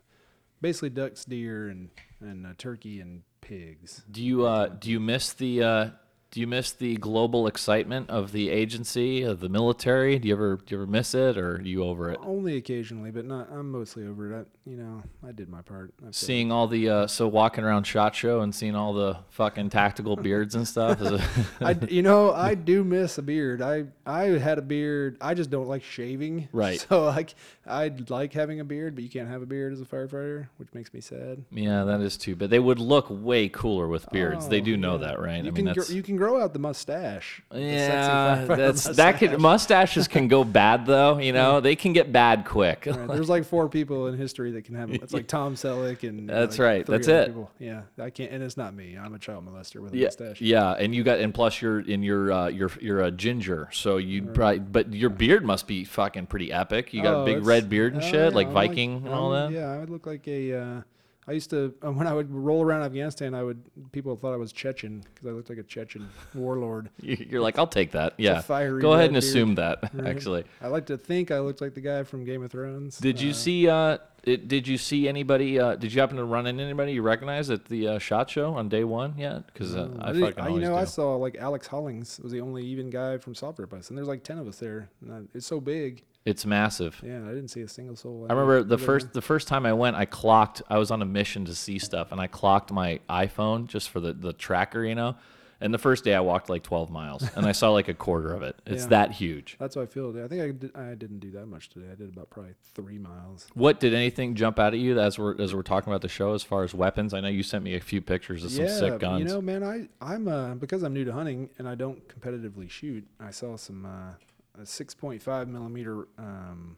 [0.59, 1.89] basically ducks, deer, and
[2.19, 4.03] and uh, turkey and pigs.
[4.09, 5.89] Do you uh, do you miss the uh,
[6.31, 10.17] do you miss the global excitement of the agency of the military?
[10.17, 12.19] Do you ever do you ever miss it, or are you over it?
[12.21, 13.49] Only occasionally, but not.
[13.51, 14.47] I'm mostly over it.
[14.63, 15.91] You know, I did my part.
[16.11, 20.15] Seeing all the uh, so walking around shot show and seeing all the fucking tactical
[20.15, 21.01] beards and stuff.
[21.01, 21.19] Is
[21.61, 23.63] I, you know, I do miss a beard.
[23.63, 25.17] I I had a beard.
[25.19, 26.47] I just don't like shaving.
[26.53, 26.79] Right.
[26.87, 27.33] So like,
[27.65, 30.71] I like having a beard, but you can't have a beard as a firefighter, which
[30.75, 31.43] makes me sad.
[31.51, 32.35] yeah, that is too.
[32.35, 34.47] But they would look way cooler with beards.
[34.47, 35.07] they Oh, do know yeah.
[35.07, 35.43] that, right?
[35.43, 37.41] You I can gr- you can grow out the mustache.
[37.51, 41.17] yeah, firefighter that's that could mustaches can go bad though.
[41.17, 42.85] You know, they can get bad quick.
[42.85, 44.91] Right, There's like four people in history that can have.
[44.91, 46.29] It's like Tom Selleck and.
[46.29, 47.27] That's like right, that's it.
[47.27, 47.51] People.
[47.59, 48.97] Yeah, I can't, and it's not me.
[48.97, 50.41] I'm a child molester with a Yeah, mustache.
[50.41, 53.97] yeah, and you got and plus you're in your uh, you're you're a ginger, so
[53.97, 56.93] you would probably but your beard must be fucking pretty epic.
[56.93, 59.33] You got a Oh, big red beard and oh, shit, yeah, like Viking and all
[59.33, 59.59] I'm- that.
[59.59, 60.53] Yeah, I would look like a.
[60.53, 60.81] Uh,
[61.27, 63.33] I used to when I would roll around Afghanistan.
[63.35, 63.61] I would
[63.91, 66.89] people thought I was Chechen because I looked like a Chechen warlord.
[67.01, 68.13] You- You're like, I'll take that.
[68.17, 69.23] Yeah, fiery go ahead and beard.
[69.23, 69.93] assume that.
[69.93, 70.07] Right.
[70.07, 72.97] Actually, I like to think I looked like the guy from Game of Thrones.
[72.97, 73.69] did you Uh, see?
[73.69, 75.59] Uh, it, did you see anybody?
[75.59, 78.53] Uh, did you happen to run into anybody you recognize at the uh, shot show
[78.53, 79.47] on day one yet?
[79.47, 82.89] Because uh, I fucking you know, I saw like Alex Hollings was the only even
[82.91, 84.89] guy from Software Bus, and there's like ten of us there.
[85.01, 86.03] And I- it's so big.
[86.23, 87.01] It's massive.
[87.03, 88.27] Yeah, I didn't see a single soul.
[88.29, 90.61] I remember the first the first time I went, I clocked.
[90.69, 93.99] I was on a mission to see stuff, and I clocked my iPhone just for
[93.99, 95.15] the the tracker, you know.
[95.63, 98.33] And the first day I walked like 12 miles, and I saw like a quarter
[98.33, 98.55] of it.
[98.65, 98.89] It's Yeah.
[98.89, 99.57] that huge.
[99.59, 100.09] That's how I feel.
[100.23, 101.85] I think I did, I didn't do that much today.
[101.91, 103.47] I did about probably three miles.
[103.53, 106.33] What did anything jump out at you as we're as we're talking about the show
[106.33, 107.13] as far as weapons?
[107.15, 109.21] I know you sent me a few pictures of some sick guns.
[109.21, 112.69] You know, man, I I'm uh, because I'm new to hunting and I don't competitively
[112.69, 113.07] shoot.
[113.19, 114.13] I saw some uh,
[114.55, 116.77] a 6.5 millimeter um,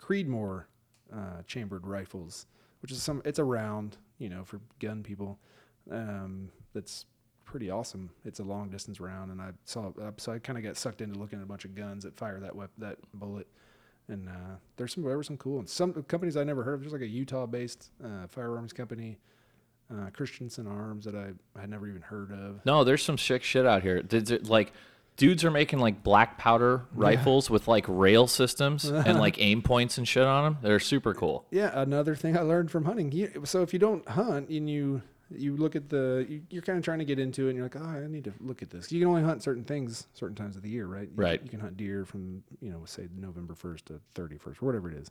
[0.00, 0.64] Creedmoor
[1.12, 2.46] uh, chambered rifles,
[2.82, 3.22] which is some.
[3.24, 5.38] It's a round, you know, for gun people.
[5.90, 7.06] Um, that's
[7.44, 8.10] pretty awesome.
[8.24, 11.00] It's a long distance round, and I saw uh, so I kind of got sucked
[11.00, 13.46] into looking at a bunch of guns that fire that wep- that bullet.
[14.08, 15.72] And uh, there's some there were some cool ones.
[15.72, 16.80] Some companies I never heard of.
[16.80, 19.18] There's like a Utah-based uh, firearms company
[19.90, 22.64] uh, Christensen Arms that I had never even heard of.
[22.64, 24.02] No, there's some sick shit out here.
[24.02, 24.72] Did it, like
[25.16, 29.98] dudes are making like black powder rifles with like rail systems and like aim points
[29.98, 30.58] and shit on them.
[30.62, 31.46] They're super cool.
[31.50, 33.12] Yeah, another thing I learned from hunting.
[33.12, 36.78] You, so if you don't hunt and you you look at the you, you're kind
[36.78, 38.70] of trying to get into it and you're like, oh, I need to look at
[38.70, 38.92] this.
[38.92, 41.08] You can only hunt certain things certain times of the year, right?
[41.08, 41.40] You, Right.
[41.42, 44.96] You can hunt deer from you know say November first to thirty first, whatever it
[44.96, 45.10] is.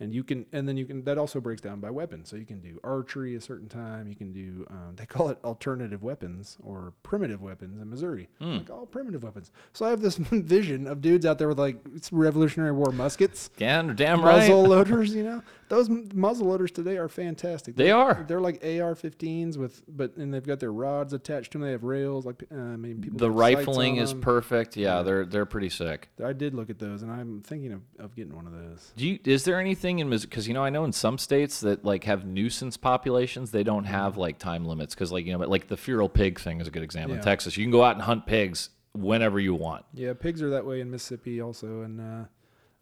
[0.00, 1.02] And you can, and then you can.
[1.04, 2.24] That also breaks down by weapon.
[2.24, 4.06] So you can do archery a certain time.
[4.06, 4.64] You can do.
[4.70, 8.28] Um, they call it alternative weapons or primitive weapons in Missouri.
[8.58, 9.50] Like all primitive weapons.
[9.72, 11.78] So I have this vision of dudes out there with like
[12.12, 13.50] Revolutionary War muskets
[13.96, 14.38] damn right.
[14.38, 15.12] muzzle loaders.
[15.14, 17.76] You know, those m- muzzle loaders today are fantastic.
[17.76, 21.66] They They're- They're like AR-15s with, but and they've got their rods attached to them.
[21.66, 22.24] They have rails.
[22.26, 23.18] Like uh, I mean, people.
[23.18, 24.20] The rifling is them.
[24.20, 24.76] perfect.
[24.76, 26.08] Yeah, they're they're pretty sick.
[26.24, 28.92] I did look at those, and I'm thinking of, of getting one of those.
[28.96, 31.84] Do you, is there anything in because you know I know in some states that
[31.84, 35.48] like have nuisance populations they don't have like time limits because like you know but
[35.48, 37.94] like the feral pig thing is a good example in Texas you can go out
[37.94, 42.00] and hunt pigs whenever you want Yeah, pigs are that way in Mississippi also, and
[42.00, 42.24] uh,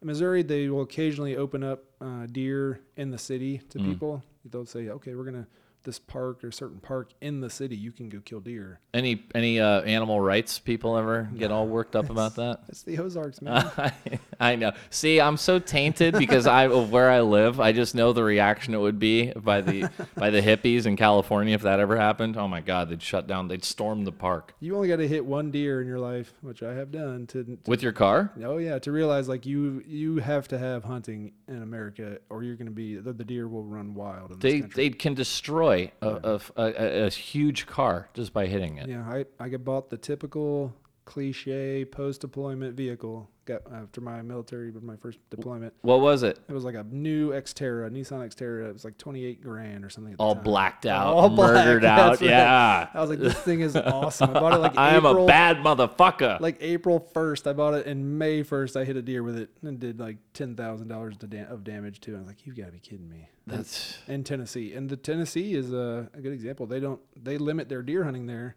[0.01, 3.85] in Missouri they will occasionally open up uh, deer in the city to Mm.
[3.85, 4.23] people.
[4.45, 5.47] They'll say, okay, we're gonna
[5.87, 8.81] this park or certain park in the city, you can go kill deer.
[8.93, 12.61] Any any uh, animal rights people ever get all worked up about that?
[12.69, 13.71] It's the Ozarks, man.
[14.41, 14.73] I know.
[14.91, 17.61] See, I'm so tainted because I of where I live.
[17.61, 21.55] I just know the reaction it would be by the by the hippies in California
[21.55, 22.37] if that ever happened.
[22.37, 23.49] Oh my God, they'd shut down.
[23.49, 26.63] They'd storm the park you only got to hit one deer in your life, which
[26.63, 28.33] I have done to, to with your car.
[28.43, 32.57] Oh yeah, to realize like you you have to have hunting in America, or you're
[32.57, 34.41] going to be the, the deer will run wild.
[34.41, 38.89] They they can destroy a, a, a, a huge car just by hitting it.
[38.89, 40.75] yeah, I I bought the typical
[41.05, 43.31] cliche post deployment vehicle.
[43.47, 46.41] Got after my military, but my first deployment, What was it?
[46.49, 48.69] it was like a new Xterra, a Nissan Xterra.
[48.69, 50.17] It was like 28 grand or something.
[50.19, 50.43] All time.
[50.43, 52.21] blacked out, All black, murdered that's out.
[52.21, 52.29] right.
[52.31, 52.89] Yeah.
[52.93, 54.31] I was like, this thing is awesome.
[54.31, 54.85] I bought it like April.
[54.85, 56.41] I am a bad motherfucker.
[56.41, 57.47] like April 1st.
[57.49, 60.17] I bought it, and May 1st, I hit a deer with it and did like
[60.35, 62.15] ten thousand dollars of damage to.
[62.15, 62.17] it.
[62.17, 63.29] I was like, you've got to be kidding me.
[63.47, 66.67] That's in Tennessee, and the Tennessee is a, a good example.
[66.67, 68.57] They don't they limit their deer hunting there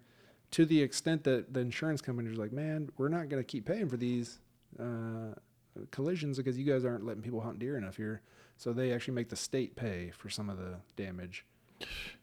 [0.49, 3.65] to the extent that the insurance companies are like, man, we're not going to keep
[3.67, 4.39] paying for these
[4.77, 5.35] uh,
[5.91, 8.21] collisions because you guys aren't letting people hunt deer enough here.
[8.57, 11.45] So they actually make the state pay for some of the damage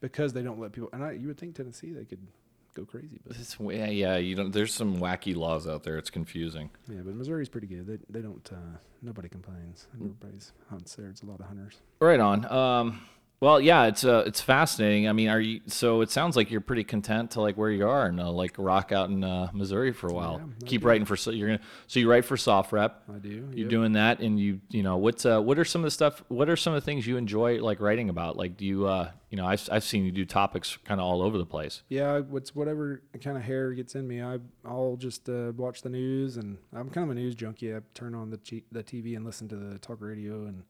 [0.00, 0.90] because they don't let people.
[0.92, 2.26] And I, you would think Tennessee they could
[2.74, 4.16] go crazy, but it's, yeah, yeah.
[4.18, 4.52] You don't.
[4.52, 5.96] There's some wacky laws out there.
[5.96, 6.70] It's confusing.
[6.88, 7.86] yeah, but Missouri's pretty good.
[7.86, 8.46] They they don't.
[8.52, 9.86] Uh, nobody complains.
[9.94, 11.08] Everybody's hunts there.
[11.08, 11.76] It's a lot of hunters.
[12.00, 12.44] Right on.
[12.52, 13.00] Um,
[13.38, 15.08] well, yeah, it's uh, it's fascinating.
[15.08, 15.60] I mean, are you?
[15.66, 18.54] So it sounds like you're pretty content to like where you are and uh, like
[18.56, 20.40] rock out in uh, Missouri for a while.
[20.40, 20.86] Yeah, Keep do.
[20.88, 21.60] writing for so you're gonna.
[21.86, 22.92] So you write for SOFREP.
[23.14, 23.28] I do.
[23.28, 23.68] You're yep.
[23.68, 26.22] doing that, and you you know what's uh what are some of the stuff?
[26.28, 28.38] What are some of the things you enjoy like writing about?
[28.38, 31.20] Like, do you uh you know I've I've seen you do topics kind of all
[31.20, 31.82] over the place.
[31.90, 35.90] Yeah, what's whatever kind of hair gets in me, I I'll just uh, watch the
[35.90, 37.74] news, and I'm kind of a news junkie.
[37.74, 40.62] I turn on the the TV and listen to the talk radio and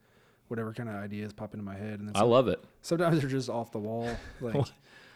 [0.48, 2.62] whatever kind of ideas pop into my head, and then I love it.
[2.82, 4.08] sometimes they're just off the wall,
[4.40, 4.66] like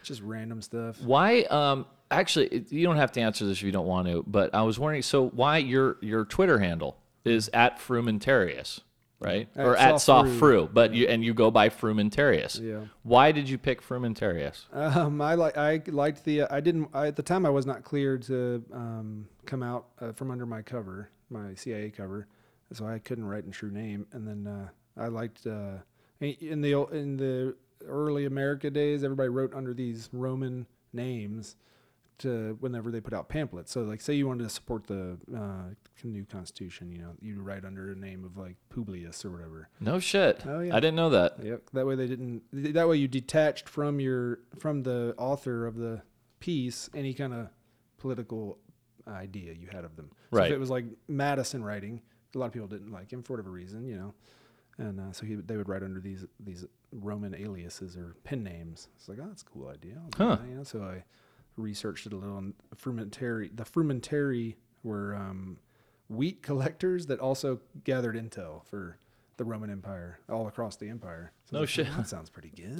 [0.02, 1.00] just random stuff.
[1.00, 1.42] Why?
[1.42, 4.24] Um, actually, you don't have to answer this if you don't want to.
[4.26, 5.02] But I was wondering.
[5.02, 8.80] So why your your Twitter handle is at Frumentarius,
[9.20, 9.48] right?
[9.54, 12.60] At or at Soft Soft Fru, but you and you go by Frumentarius.
[12.60, 12.86] Yeah.
[13.02, 14.64] Why did you pick Frumentarius?
[14.72, 17.84] Um, I like I liked the I didn't I, at the time I was not
[17.84, 22.26] cleared to um, come out uh, from under my cover, my CIA cover,
[22.72, 24.06] so I couldn't write in true name.
[24.12, 24.68] And then uh,
[25.00, 25.78] I liked uh,
[26.20, 31.56] in the in the early America days, everybody wrote under these Roman names
[32.18, 33.72] to whenever they put out pamphlets.
[33.72, 35.74] So like say you wanted to support the uh,
[36.04, 39.68] new Constitution, you know, you write under a name of like Publius or whatever.
[39.80, 40.44] No shit.
[40.46, 40.76] Oh, yeah.
[40.76, 41.42] I didn't know that.
[41.42, 41.70] Yep.
[41.72, 42.42] That way they didn't.
[42.52, 46.02] That way you detached from your from the author of the
[46.40, 47.48] piece any kind of
[47.98, 48.58] political
[49.08, 50.10] idea you had of them.
[50.32, 50.50] So Right.
[50.50, 52.02] If it was like Madison writing,
[52.34, 54.14] a lot of people didn't like him for whatever reason, you know,
[54.80, 58.88] and uh, so he, they would write under these these Roman aliases or pen names.
[58.96, 59.96] It's like, oh, that's a cool idea.
[60.16, 60.36] Huh.
[60.36, 60.64] that, you know?
[60.64, 61.04] So I
[61.56, 62.38] researched it a little.
[62.38, 65.58] And Frumentary, the Frumentary were um,
[66.08, 68.96] wheat collectors that also gathered intel for
[69.36, 71.32] the Roman Empire all across the empire.
[71.44, 71.86] So No like, shit.
[71.92, 72.78] "Oh, That sounds pretty good.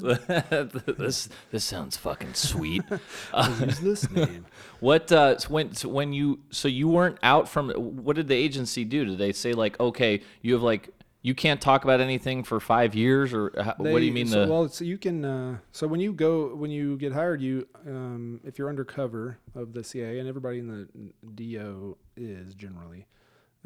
[0.99, 2.83] this this sounds fucking sweet.
[3.33, 4.45] I'll this name.
[4.81, 8.85] What uh, when so when you so you weren't out from what did the agency
[8.85, 9.05] do?
[9.07, 10.91] Did they say like okay you have like
[11.23, 14.47] you can't talk about anything for five years or how, what do you mean so,
[14.47, 15.25] the well, so you can.
[15.25, 19.75] Uh, so when you go, when you get hired, you, um, if you're undercover of
[19.75, 20.89] the CIA, and everybody in the
[21.35, 23.07] DO is generally,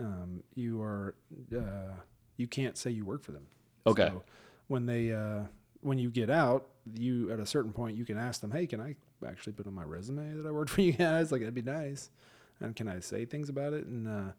[0.01, 1.15] um, you are,
[1.57, 1.95] uh,
[2.37, 3.47] you can't say you work for them.
[3.87, 4.09] Okay.
[4.09, 4.25] So
[4.67, 5.43] when they, uh,
[5.81, 6.67] when you get out,
[6.99, 8.97] you at a certain point you can ask them, hey, can I
[9.27, 11.31] actually put on my resume that I worked for you guys?
[11.31, 12.11] Like that'd be nice,
[12.59, 13.87] and can I say things about it?
[13.87, 14.33] And uh,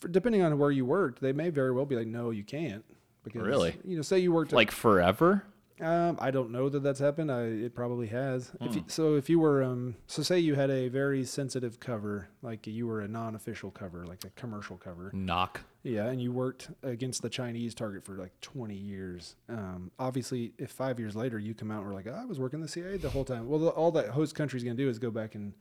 [0.00, 2.84] for, depending on where you worked, they may very well be like, no, you can't.
[3.24, 3.76] Because, Really?
[3.84, 5.44] You know, say you worked at like forever?
[5.80, 7.30] um, I don't know that that's happened.
[7.30, 8.50] I, it probably has.
[8.60, 8.78] If Hmm.
[8.78, 12.66] you, so if you were, um, so say you had a very sensitive cover, like
[12.66, 15.60] you were a non-official cover, like a commercial cover, Knock.
[15.84, 19.36] yeah, and you worked against the Chinese target for like 20 years.
[19.48, 22.40] Um, obviously, if five years later you come out and we're like, oh, I was
[22.40, 23.48] working the CIA the whole time.
[23.48, 25.52] Well, the, all that host country's gonna do is go back and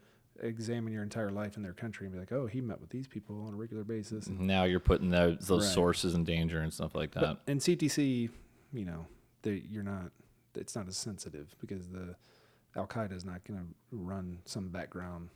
[0.42, 3.08] examine your entire life in their country and be like, oh, he met with these
[3.08, 4.28] people on a regular basis.
[4.28, 5.74] Now you're putting those, those Right.
[5.74, 7.22] sources in danger and stuff like that.
[7.22, 8.30] But in CTC,
[8.74, 9.06] you know,
[9.42, 10.12] they, you're not.
[10.56, 12.16] It's not as sensitive because the
[12.76, 15.30] Al Qaeda is not going to run some background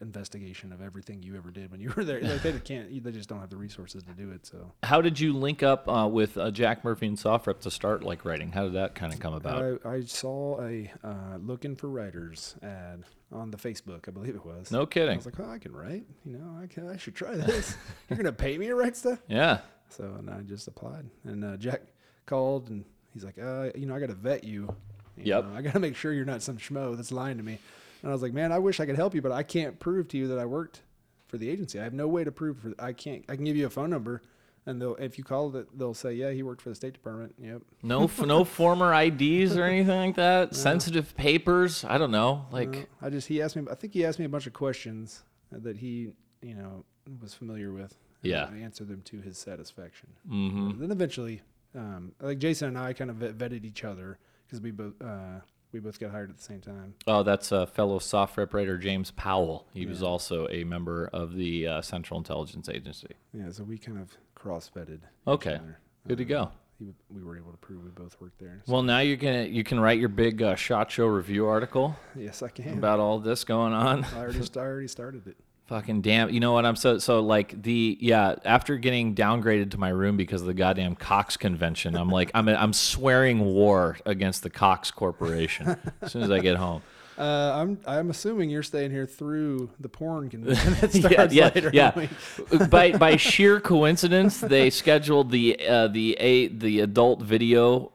[0.00, 2.20] investigation of everything you ever did when you were there.
[2.20, 3.02] Like they can't.
[3.02, 4.46] They just don't have the resources to do it.
[4.46, 8.02] So How did you link up uh, with uh, Jack Murphy and SOFREP to start
[8.02, 8.52] like writing?
[8.52, 9.80] How did that kind of come about?
[9.84, 14.08] I, I saw a uh, looking for writers ad on the Facebook.
[14.08, 14.70] I believe it was.
[14.70, 15.14] no kidding.
[15.14, 16.04] I was like, oh, I can write.
[16.24, 16.88] You know, I can.
[16.88, 17.76] I should try this.
[18.08, 19.18] You're gonna pay me to write stuff.
[19.28, 19.58] Yeah.
[19.90, 21.80] So and I just applied, and uh, Jack
[22.26, 22.84] called and
[23.14, 24.74] he's like, uh, you know, I got to vet you.
[25.16, 25.44] You Yep.
[25.46, 27.58] know, I got to make sure you're not some schmo that's lying to me.
[28.02, 30.08] And I was like, man, I wish I could help you, but I can't prove
[30.08, 30.82] to you that I worked
[31.26, 31.80] for the agency.
[31.80, 32.58] I have no way to prove.
[32.60, 33.24] For, I can't.
[33.28, 34.22] I can give you a phone number,
[34.66, 37.34] and they'll if you call it, they'll say, yeah, he worked for the State Department.
[37.42, 37.62] Yep.
[37.82, 40.54] No, f- no former IDs or anything like that.
[40.54, 41.84] Sensitive papers.
[41.84, 42.46] I don't know.
[42.52, 43.64] Like, No, I just he asked me.
[43.70, 46.08] I think he asked me a bunch of questions that he,
[46.42, 46.84] you know,
[47.20, 47.96] was familiar with.
[48.22, 48.48] and Yeah.
[48.52, 50.10] I answered them to his satisfaction.
[50.30, 50.78] mhm.
[50.78, 51.42] Then eventually,
[51.74, 55.40] um, like Jason and I kind of vetted each other because we both uh,
[55.72, 56.94] we both got hired at the same time.
[57.06, 59.66] Oh, that's uh, fellow SOFREP writer James Powell.
[59.72, 63.14] He was also a member of the uh, Central Intelligence Agency.
[63.32, 65.00] Yeah, so we kind of cross vetted.
[65.26, 65.58] Okay.
[66.06, 66.50] Good to go.
[66.78, 68.62] He, we were able to prove we both worked there.
[68.68, 72.40] Well, now you're gonna you can write your big uh, shot show review article yes,
[72.40, 72.78] I can.
[72.78, 74.04] about all this going on.
[74.04, 75.36] I already, I already started it.
[75.68, 76.30] Fucking damn!
[76.30, 76.64] You know what?
[76.64, 78.36] I'm so so like the yeah.
[78.46, 82.48] After getting downgraded to my room because of the goddamn Cox convention, I'm like I'm
[82.48, 86.80] I'm swearing war against the Cox Corporation as soon as I get home.
[87.18, 91.70] Uh, I'm I'm assuming you're staying here through the porn convention that starts yeah, later.
[91.72, 92.08] yeah, the
[92.52, 92.66] yeah.
[92.70, 97.90] by by sheer coincidence, they scheduled the uh, the a the adult video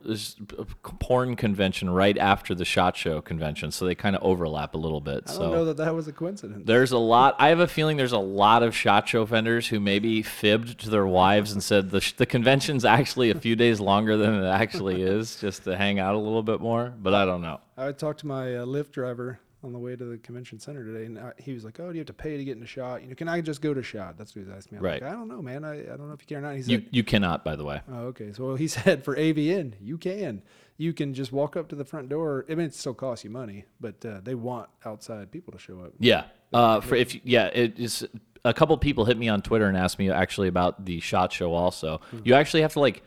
[0.99, 4.99] porn convention right after the shot show convention, so they kind of overlap a little
[4.99, 5.23] bit.
[5.27, 6.63] I so don't know that that was a coincidence.
[6.65, 7.37] there's a lot.
[7.39, 10.89] I have a feeling there's a lot of shot show vendors who maybe fibbed to
[10.89, 14.47] their wives and said the sh- the convention's actually a few days longer than it
[14.47, 16.93] actually is, just to hang out a little bit more.
[17.01, 17.61] But I don't know.
[17.77, 21.05] I talked to my uh, Lyft driver on the way to the convention center today,
[21.05, 22.67] and I, he was like, "Oh, do you have to pay to get in a
[22.67, 23.01] shot?
[23.01, 24.77] You know, can I just go to shot?" That's what he asked me.
[24.77, 25.01] I'm Right.
[25.01, 25.63] Like, I don't know, man.
[25.63, 26.55] I, I don't know if you can or not.
[26.55, 27.81] He said, You you cannot, by the way.
[27.89, 30.41] "Oh, okay." So he said for AVN, you can.
[30.77, 32.45] You can just walk up to the front door.
[32.49, 35.79] I mean, it still costs you money, but uh, they want outside people to show
[35.81, 35.93] up.
[35.99, 36.25] Yeah.
[36.51, 38.07] Uh, for if yeah, it is.
[38.45, 41.53] A couple people hit me on Twitter and asked me actually about the shot show.
[41.53, 43.01] Also, you actually have to like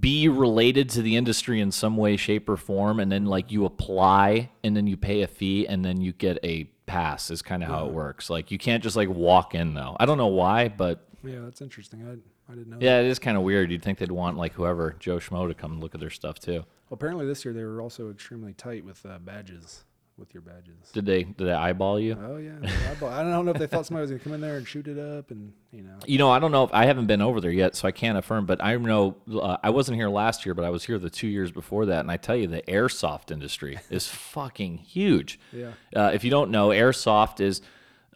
[0.00, 3.64] be related to the industry in some way, shape, or form, and then like you
[3.64, 7.30] apply, and then you pay a fee, and then you get a pass.
[7.30, 8.28] Is kind of how it works.
[8.30, 9.96] Like you can't just like walk in though.
[9.98, 12.06] I don't know why, but Yeah, that's interesting.
[12.06, 12.78] I, I didn't know.
[12.80, 13.70] yeah, it is kind of weird.
[13.70, 16.64] You'd think they'd want like whoever Joe Schmo to come look at their stuff too.
[16.88, 19.84] Well, apparently this year they were also extremely tight with uh, badges,
[20.18, 20.90] with your badges.
[20.92, 22.16] Did they did they eyeball you?
[22.20, 24.56] Oh yeah, I, I don't know if they thought somebody was gonna come in there
[24.56, 25.96] and shoot it up, and you know.
[26.06, 28.16] You know, I don't know if I haven't been over there yet, so I can't
[28.16, 28.46] affirm.
[28.46, 31.26] But I know uh, I wasn't here last year, but I was here the two
[31.26, 35.40] years before that, and I tell you, the airsoft industry is fucking huge.
[35.52, 35.72] Yeah.
[35.94, 37.60] Uh, if you don't know, airsoft is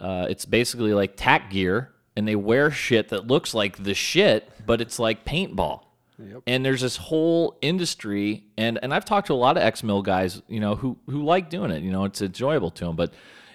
[0.01, 4.49] uh, it's basically like tack gear, and they wear shit that looks like the shit,
[4.67, 5.83] but it's like paintball.
[6.19, 6.43] Yep.
[6.47, 10.03] And there's this whole industry, and and I've talked to a lot of ex mill
[10.03, 11.83] guys, you know, who who like doing it.
[11.83, 13.13] You know, it's enjoyable to them, but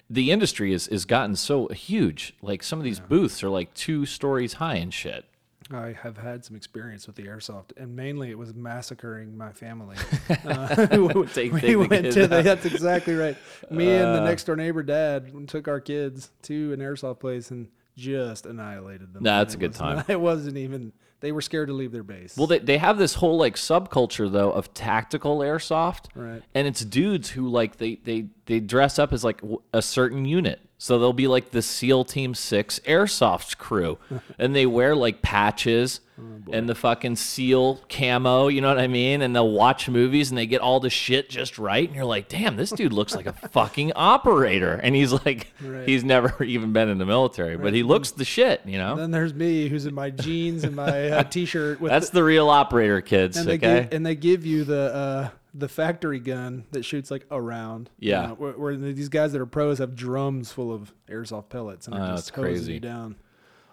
[0.10, 2.36] the industry is is gotten so huge.
[2.42, 5.26] Like some of these booths are like two stories high and shit.
[5.72, 9.98] I have had some experience with the airsoft, and mainly it was massacring my family.
[10.46, 13.38] Uh, we went to the, that's exactly right.
[13.70, 17.70] Me and the next door neighbor dad took our kids to an airsoft place and
[17.96, 19.24] just annihilated them.
[19.24, 20.04] Nah, that's a good time.
[20.08, 20.92] It wasn't even.
[21.24, 22.36] They were scared to leave their base.
[22.36, 26.44] Well, they, they have this whole like subculture though of tactical airsoft, Right.
[26.54, 29.42] and it's dudes who like they they they dress up as like
[29.74, 30.60] a certain unit.
[30.84, 34.00] So they'll be like the SEAL Team Six airsoft crew,
[34.38, 38.48] and they wear like patches Oh, and the fucking SEAL camo.
[38.48, 39.22] You know what I mean?
[39.22, 41.88] And they'll watch movies and they get all the shit just right.
[41.88, 44.74] And you're like, damn, this dude looks like a fucking operator.
[44.74, 45.88] And he's like, Right.
[45.88, 48.62] he's never even been in the military, but he looks the shit.
[48.66, 51.92] You know, And then there's me, who's in my jeans and my uh, t-shirt with
[51.92, 53.38] that's the real operator, kids.
[53.38, 53.82] and they okay.
[53.84, 57.90] give, and they give you the uh, the factory gun that shoots like around.
[58.00, 58.28] you Yeah.
[58.28, 61.96] know, where, where these guys that are pros have drums full of airsoft pellets and
[61.96, 62.74] they're that's just crazy.
[62.74, 63.16] you down.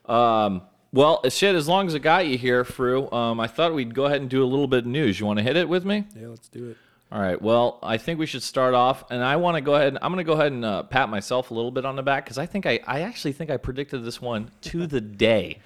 [0.07, 0.62] Um,
[0.93, 4.07] well, shit, as long as it got you here, Fru, um, I thought we'd go
[4.07, 5.20] ahead and do a little bit of news.
[5.20, 6.05] You want to hit it with me?
[6.20, 6.76] Yeah, let's do it.
[7.12, 7.41] All right.
[7.41, 9.89] Well, I think we should start off, and I want to go ahead.
[9.89, 12.03] And, I'm going to go ahead and uh, pat myself a little bit on the
[12.03, 15.59] back because I think I, I actually think I predicted this one to the day.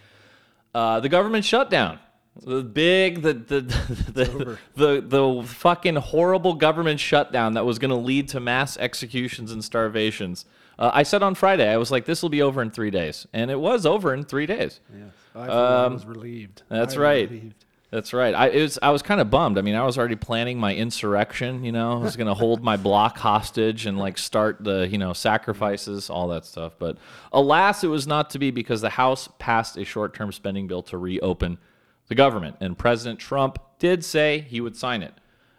[0.75, 1.99] Uh, the government shutdown.
[2.43, 3.61] The big, the the
[4.13, 9.53] the, the, the, fucking horrible government shutdown that was going to lead to mass executions
[9.53, 10.45] and starvations.
[10.77, 13.29] Uh, I said on Friday, I was like, this will be over in three days.
[13.33, 14.81] And it was over in three days.
[14.93, 15.05] Yeah,
[15.35, 16.63] I, one was relieved.
[16.71, 17.31] Um, that's I right.
[17.31, 17.65] relieved.
[17.95, 18.35] That's right.
[18.35, 19.57] I it was I was kind of bummed.
[19.57, 21.63] I mean, I was already planning my insurrection.
[21.63, 24.99] You know, I was going to hold my block hostage and like start the you
[24.99, 26.73] know sacrifices, all that stuff.
[26.77, 26.99] But
[27.33, 30.99] alas, it was not to be because the House passed a short-term spending bill to
[30.99, 31.59] reopen
[32.09, 35.15] the government, and President Trump did say he would sign it.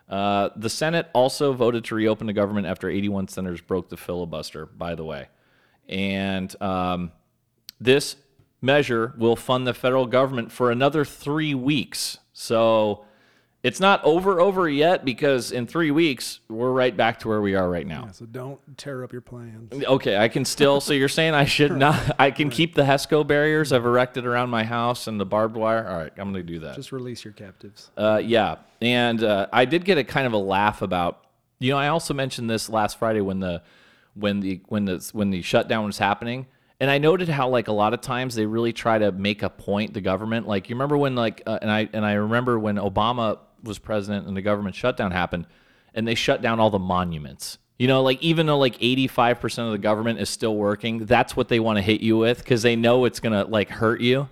[0.08, 4.66] Uh, the Senate also voted to reopen the government after 81 senators broke the filibuster.
[4.66, 5.30] By the way,
[5.90, 7.12] and um,
[7.80, 8.16] this
[8.62, 12.20] measure will fund the federal government for another three weeks.
[12.34, 13.06] So
[13.66, 17.56] It's not over over yet because in three weeks we're right back to where we
[17.56, 18.04] are right now.
[18.06, 19.84] Yeah, so don't tear up your plans.
[19.84, 20.80] Okay, I can still.
[20.80, 22.16] so you're saying I should not?
[22.20, 25.88] I can keep the HESCO barriers I've erected around my house and the barbed wire.
[25.88, 26.76] All right, I'm going to do that.
[26.76, 27.90] Just release your captives.
[27.98, 31.26] Uh, yeah, and uh, I did get a kind of a laugh about.
[31.58, 33.64] You know, I also mentioned this last Friday when the
[34.14, 36.46] when the when the when the shutdown was happening,
[36.80, 39.50] and I noted how like a lot of times they really try to make a
[39.50, 39.96] point.
[39.96, 43.40] The government, like you remember when like, uh, and I and I remember when Obama
[43.66, 45.48] was president and the government shutdown happened,
[45.94, 47.58] and they shut down all the monuments.
[47.78, 51.50] You know, like even though like 85% of the government is still working, that's what
[51.50, 54.30] they want to hit you with because they know it's gonna like hurt you.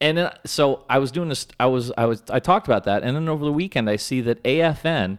[0.00, 1.46] And then, so I was doing this.
[1.58, 4.20] I was I was I talked about that, and then over the weekend I see
[4.22, 5.18] that AFN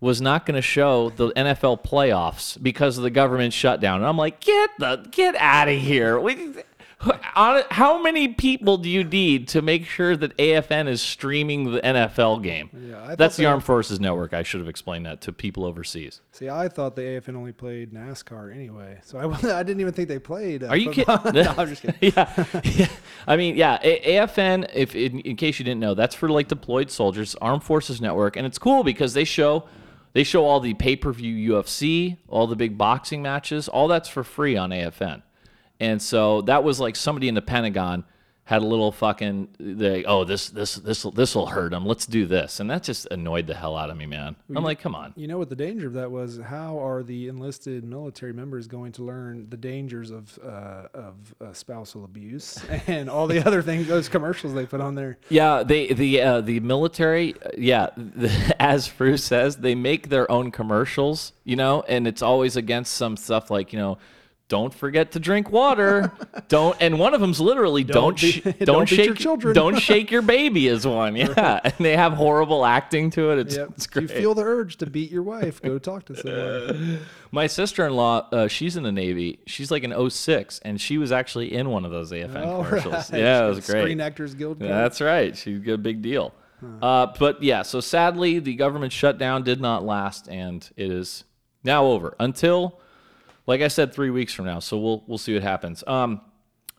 [0.00, 4.16] was not going to show the NFL playoffs because of the government shutdown, and I'm
[4.16, 6.18] like, get the get out of here.
[6.20, 6.54] We,
[7.00, 12.42] how many people do you need to make sure that AFN is streaming the NFL
[12.42, 12.70] game?
[12.74, 14.34] Yeah, That's the Armed Forces Network.
[14.34, 16.20] I should have explained that to people overseas.
[16.32, 20.08] See, I thought the AFN only played NASCAR anyway, so I, I didn't even think
[20.08, 20.64] they played.
[20.64, 21.16] Uh, Are you kidding?
[21.32, 21.98] no, I'm just kidding.
[22.16, 22.88] yeah, yeah.
[23.26, 23.78] I mean, yeah.
[23.82, 27.62] A- AFN, if in, in case you didn't know, that's for like deployed soldiers, Armed
[27.62, 29.68] Forces Network, and it's cool because they show
[30.14, 34.08] they show all the pay per view UFC, all the big boxing matches, all that's
[34.08, 35.22] for free on AFN.
[35.80, 38.04] And so that was like somebody in the Pentagon
[38.48, 41.84] had a little fucking they oh this this this this will hurt them.
[41.84, 44.36] Let's do this, and that just annoyed the hell out of me, man.
[44.56, 45.12] I'm like, come on.
[45.16, 46.38] You know what the danger of that was?
[46.38, 51.52] How are the enlisted military members going to learn the dangers of uh, of uh,
[51.52, 55.18] spousal abuse and all the other things, those commercials they put on there?
[55.28, 57.90] Yeah, they the uh, the military, yeah,
[58.58, 63.18] as Bruce says, they make their own commercials, you know, and it's always against some
[63.18, 63.98] stuff like you know,
[64.48, 66.10] don't forget to drink water,
[66.48, 69.54] don't, and one of them's literally don't Don't be- don't, don't shake your children.
[69.54, 73.38] don't shake your baby is one, yeah, and they have horrible acting to it.
[73.40, 73.68] It's, Yep.
[73.76, 77.00] it's If you feel the urge to beat your wife, go talk to someone.
[77.30, 79.40] My sister-in-law, uh, she's in the Navy.
[79.46, 83.10] She's like an 06, and she was actually in one of those AFN All commercials.
[83.12, 83.20] right.
[83.20, 83.82] Yeah, it was great.
[83.82, 84.58] Screen Actors Guild.
[84.60, 84.70] card.
[84.70, 85.36] That's right.
[85.36, 86.32] She's a big deal.
[86.82, 91.24] Uh, but yeah, so sadly, the government shutdown did not last, and it is
[91.62, 92.80] now over until,
[93.48, 94.60] like I said, three weeks from now.
[94.60, 95.82] So we'll we'll see what happens.
[95.86, 96.20] Um,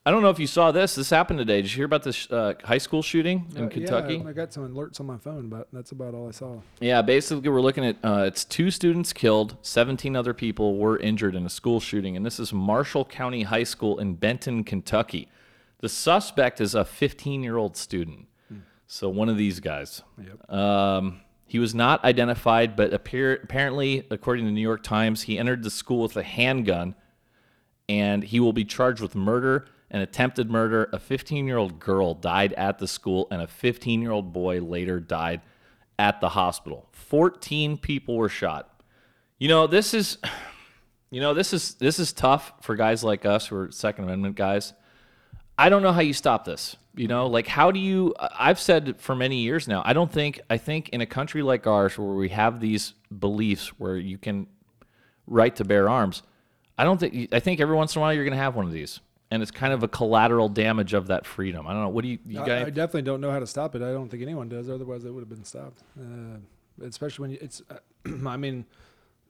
[0.05, 0.95] I don't know if you saw this.
[0.95, 1.61] This happened today.
[1.61, 4.15] Did you hear about this uh, high school shooting in Uh, Kentucky?
[4.15, 6.61] Yeah, I got some alerts on my phone, but that's about all I saw.
[6.79, 11.35] Yeah, basically, we're looking at uh, it's two students killed, 17 other people were injured
[11.35, 15.27] in a school shooting, and this is Marshall County High School in Benton, Kentucky.
[15.79, 18.27] The suspect is a 15 year old student.
[18.87, 20.01] So, one of these guys.
[20.17, 20.51] Yep.
[20.51, 25.39] Um, he was not identified, but appear, apparently, according to the New York Times, he
[25.39, 26.93] entered the school with a handgun
[27.89, 30.87] and he will be charged with murder and attempted murder.
[30.93, 34.61] A 15 year old girl died at the school, and a 15 year old boy
[34.61, 35.41] later died
[35.97, 36.87] at the hospital.
[36.91, 38.83] 14 people were shot.
[39.39, 40.17] You know, this is.
[41.11, 44.35] You know, this is this is tough for guys like us who are Second Amendment
[44.35, 44.73] guys.
[45.59, 46.77] I don't know how you stop this.
[46.95, 48.15] You know, like how do you?
[48.17, 49.81] I've said for many years now.
[49.85, 50.39] I don't think.
[50.49, 54.47] I think in a country like ours where we have these beliefs where you can
[55.27, 56.23] right to bear arms,
[56.77, 57.33] I don't think.
[57.33, 59.01] I think every once in a while you're going to have one of these,
[59.31, 61.67] and it's kind of a collateral damage of that freedom.
[61.67, 61.89] I don't know.
[61.89, 62.19] What do you?
[62.25, 62.67] You I, guys?
[62.67, 63.81] I definitely don't know how to stop it.
[63.81, 64.69] I don't think anyone does.
[64.69, 65.83] Otherwise, it would have been stopped.
[65.99, 66.37] Uh,
[66.85, 67.61] especially when you, it's.
[68.25, 68.65] I mean,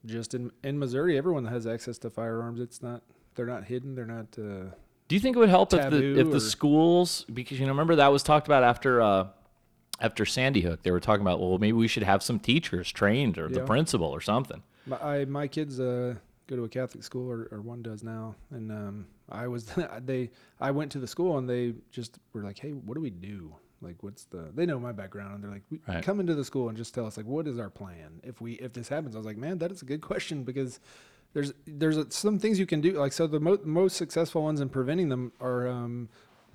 [0.06, 2.60] just in in Missouri, everyone has access to firearms.
[2.60, 3.02] It's not.
[3.34, 3.96] They're not hidden.
[3.96, 4.28] They're not.
[4.38, 4.76] Uh,
[5.10, 7.96] Do you think it would help if the if the schools because you know remember
[7.98, 9.28] that was talked about after uh,
[10.00, 13.38] after Sandy Hook they were talking about well maybe we should have some teachers trained
[13.38, 14.64] or the principal or something.
[14.86, 16.16] my I, my kids uh,
[16.48, 19.72] go to a Catholic school, or, or one does now, and um, I was
[20.06, 20.32] they.
[20.60, 23.56] I went to the school, and they just were like, "Hey, what do we do?"
[23.82, 24.50] Like, what's the?
[24.54, 26.04] They know my background, and they're like, Right.
[26.04, 28.54] "Come into the school and just tell us like, what is our plan if we
[28.54, 30.80] if this happens?" I was like, "Man, that is a good question because
[31.34, 32.94] there's there's a, some things you can do.
[32.94, 36.10] Like, so the mo- most successful ones in preventing them are um,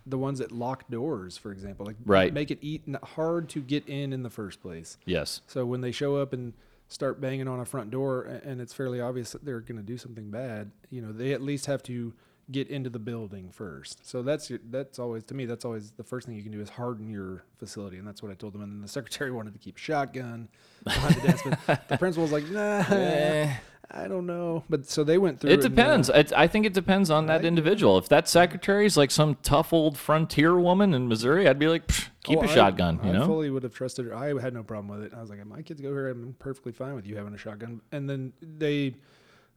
[0.07, 1.87] the ones that lock doors, for example.
[1.87, 2.33] Like, Right.
[2.33, 4.99] make it eat hard to get in in the first place.
[5.07, 5.41] Yes.
[5.47, 6.53] So when they show up and
[6.89, 9.97] start banging on a front door, and it's fairly obvious that they're going to do
[9.97, 12.13] something bad, you know, they at least have to
[12.51, 14.07] get into the building first.
[14.07, 16.69] So that's that's always to me that's always the first thing you can do is
[16.69, 18.61] harden your facility, and that's what I told them.
[18.63, 20.49] And then the secretary wanted to keep a shotgun
[20.85, 22.83] behind the desk, but the principal was like, Nah,
[23.97, 24.65] I don't know.
[24.69, 25.51] But so they went through.
[25.51, 26.09] It uh, depends.
[26.09, 27.97] It, I think it depends on that I- individual.
[27.97, 31.87] If that secretary is like some tough old frontier woman in Missouri, I'd be like,
[32.25, 32.99] keep Oh, a I- shotgun.
[33.05, 33.27] you I know.
[33.27, 34.15] fully would have trusted her.
[34.17, 35.15] I had no problem with it.
[35.17, 36.09] I was like, my kids go here.
[36.09, 37.81] I'm perfectly fine with you having a shotgun.
[37.93, 38.97] And then they,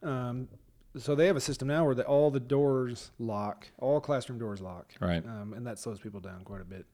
[0.03, 0.47] um,
[0.95, 4.61] so they have a system now where the, all the doors lock, all classroom doors
[4.61, 5.25] lock, Right.
[5.25, 6.85] um, and that slows people down quite a bit.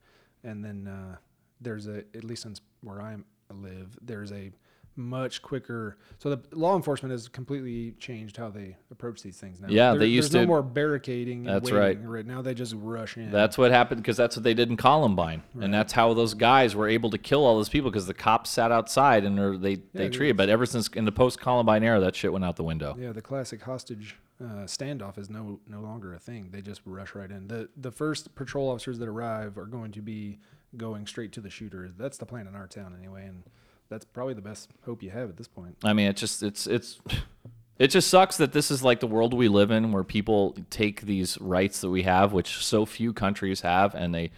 [0.42, 1.16] And then uh,
[1.60, 4.50] there's a at least since where I'm live, there's a
[4.96, 5.96] much quicker.
[6.18, 9.68] So the law enforcement has completely changed how they approach these things now.
[9.68, 11.46] Yeah, There- they used there's to- no more barricading.
[11.46, 11.96] and That's right.
[11.96, 12.06] waiting.
[12.06, 13.30] Right now, they just rush in.
[13.30, 16.76] That's what happened because that's what they did in Columbine, and that's how those guys
[16.76, 20.08] were able to kill all those people because the cops sat outside and they they
[20.08, 20.36] treated.
[20.36, 22.96] But ever since in the post Columbine era, that shit went out the window.
[22.98, 26.50] Yeah, the classic hostage uh, standoff is no no longer a thing.
[26.52, 27.48] They just rush right in.
[27.48, 30.38] the The first patrol officers that arrive are going to be
[30.76, 31.88] going straight to the shooter.
[31.96, 33.44] That's the plan in our town anyway, and
[33.88, 35.76] that's probably the best hope you have at this point.
[35.84, 37.00] I mean, it just it's it's
[37.78, 41.02] it just sucks that this is like the world we live in, where people take
[41.02, 44.30] these rights that we have, which so few countries have, and they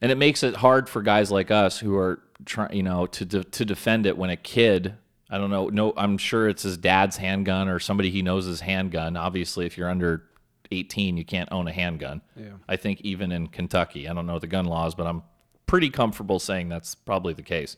[0.00, 3.24] and it makes it hard for guys like us who are trying, you know, to
[3.24, 4.94] de- to defend it when a kid.
[5.30, 5.68] I don't know.
[5.68, 9.16] No, I'm sure it's his dad's handgun or somebody he knows his handgun.
[9.16, 10.22] Obviously, if you're under
[10.70, 12.20] 18, you can't own a handgun.
[12.36, 12.50] Yeah.
[12.68, 15.22] I think even in Kentucky, I don't know the gun laws, but I'm
[15.66, 17.76] pretty comfortable saying that's probably the case.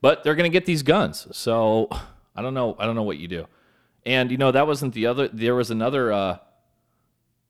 [0.00, 1.88] But they're going to get these guns, so
[2.34, 2.76] I don't know.
[2.78, 3.46] I don't know what you do.
[4.06, 5.28] And you know that wasn't the other.
[5.28, 6.12] There was another.
[6.12, 6.38] Uh,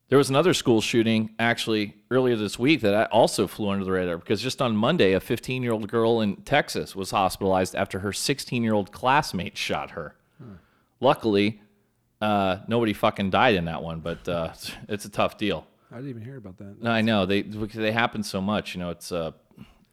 [0.09, 3.93] there was another school shooting actually earlier this week that I also flew under the
[3.93, 7.99] radar because just on Monday, a 15 year old girl in Texas was hospitalized after
[7.99, 10.15] her 16 year old classmate shot her.
[10.99, 11.61] Luckily,
[12.21, 14.53] uh, nobody fucking died in that one, but uh,
[14.89, 15.65] it's a tough deal.
[15.91, 16.81] I didn't even hear about that.
[16.81, 18.75] No, I know they because they happen so much.
[18.75, 19.31] You know, it's uh,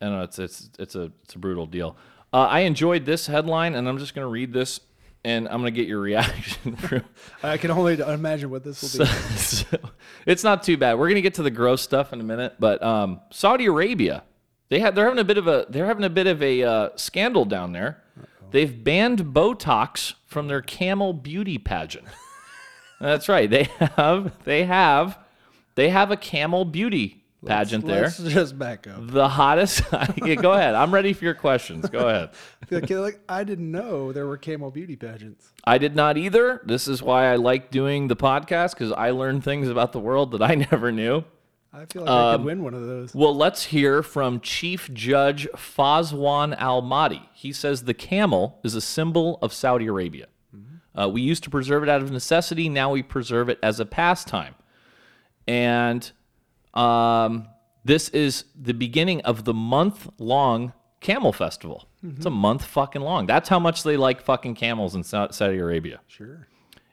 [0.01, 1.97] I don't know, it's it's it's a it's a brutal deal.
[2.33, 4.81] Uh, I enjoyed this headline, and I'm just gonna read this,
[5.25, 6.77] and I'm gonna get your reaction.
[6.77, 7.05] From,
[7.43, 9.11] I can only imagine what this will be.
[9.37, 9.79] so,
[10.27, 10.99] it's not too bad.
[10.99, 14.25] We're gonna get to the gross stuff in a minute, but um, Saudi Arabia,
[14.69, 16.89] they had they're having a bit of a they're having a bit of a uh,
[16.97, 18.03] scandal down there.
[18.51, 22.07] They've banned Botox from their camel beauty pageant.
[23.01, 23.49] That's right.
[23.49, 23.65] They
[23.97, 25.19] have they have
[25.75, 28.03] they have a camel beauty pageant there.
[28.03, 29.07] Let's just back up.
[29.07, 29.83] The hottest.
[30.25, 30.75] Yeah, go ahead.
[30.75, 31.89] I'm ready for your questions.
[31.89, 32.31] Go ahead.
[32.71, 35.53] like, like, I didn't know there were camel beauty pageants.
[35.65, 36.61] I did not either.
[36.65, 40.33] This is why I like doing the podcast because I learn things about the world
[40.33, 41.25] that I never knew.
[41.73, 43.15] I feel like I Um, could win one of those.
[43.15, 47.29] Well, let's hear from Chief Judge Fawzan Al Mahdi.
[47.35, 50.27] He says the camel is a symbol of Saudi Arabia.
[50.99, 52.69] Uh, we used to preserve it out of necessity.
[52.69, 54.57] Now we preserve it as a pastime.
[55.47, 56.11] And
[56.79, 57.49] um,
[57.85, 61.89] this is the beginning of the month long camel festival.
[62.03, 63.27] It's a month fucking long.
[63.27, 66.01] That's how much they like fucking camels in Saudi Arabia.
[66.07, 66.47] Sure.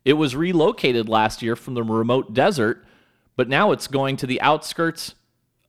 [0.03, 2.83] It was relocated last year from the remote desert,
[3.35, 5.13] but now it's going to the outskirts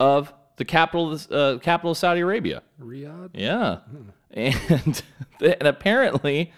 [0.00, 2.62] of the capital, of uh, capital of Saudi Arabia.
[2.80, 3.30] Riyadh.
[3.34, 3.78] Yeah,
[4.30, 5.02] and
[5.40, 6.52] and apparently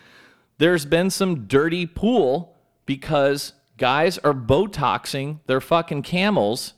[0.58, 2.56] there's been some dirty pool
[2.86, 6.74] because guys are botoxing their fucking camels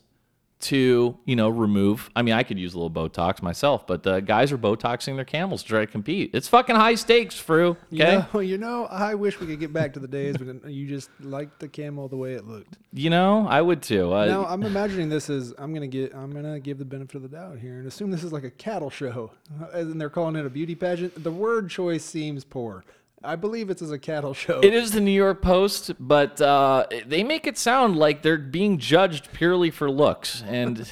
[0.61, 2.11] to you know remove.
[2.15, 5.25] I mean, I could use a little Botox myself, but the guys are botoxing their
[5.25, 6.31] camels to try to compete.
[6.35, 7.71] It's fucking high stakes, Fru.
[7.71, 7.77] Okay.
[7.93, 10.87] You know, you know, I wish we could get back to the days when you
[10.87, 12.77] just liked the camel the way it looked.
[12.93, 14.13] You know, I would too.
[14.13, 17.23] Uh, now I'm imagining this as I'm gonna get I'm gonna give the benefit of
[17.23, 19.33] the doubt here and assume this is like a cattle show,
[19.73, 21.23] and they're calling it a beauty pageant.
[21.23, 22.85] The word choice seems poor.
[23.23, 24.61] I believe it's as a cattle show.
[24.61, 28.79] It is the New York Post, but uh, they make it sound like they're being
[28.79, 30.43] judged purely for looks.
[30.47, 30.91] And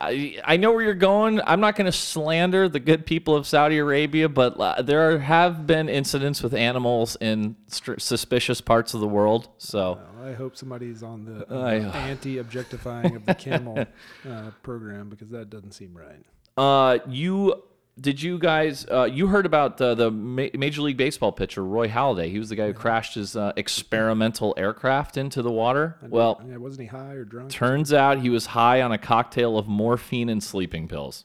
[0.00, 1.40] I, I know where you're going.
[1.46, 5.66] I'm not going to slander the good people of Saudi Arabia, but uh, there have
[5.66, 9.48] been incidents with animals in str- suspicious parts of the world.
[9.56, 13.86] So Well, I hope somebody's on the uh, anti-objectifying of the camel
[14.28, 16.24] uh, program because that doesn't seem right.
[16.58, 17.62] uh, you.
[17.98, 18.84] Did you guys?
[18.90, 22.30] Uh, you heard about uh, the Ma- Major League Baseball pitcher Roy Halladay?
[22.30, 25.96] He was the guy who crashed his uh, experimental aircraft into the water.
[26.02, 27.50] Well, Yeah, wasn't he high or drunk?
[27.50, 31.24] Turns out he was high on a cocktail of morphine and sleeping pills.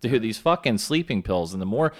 [0.00, 1.92] Dude, these fucking sleeping pills, and the more,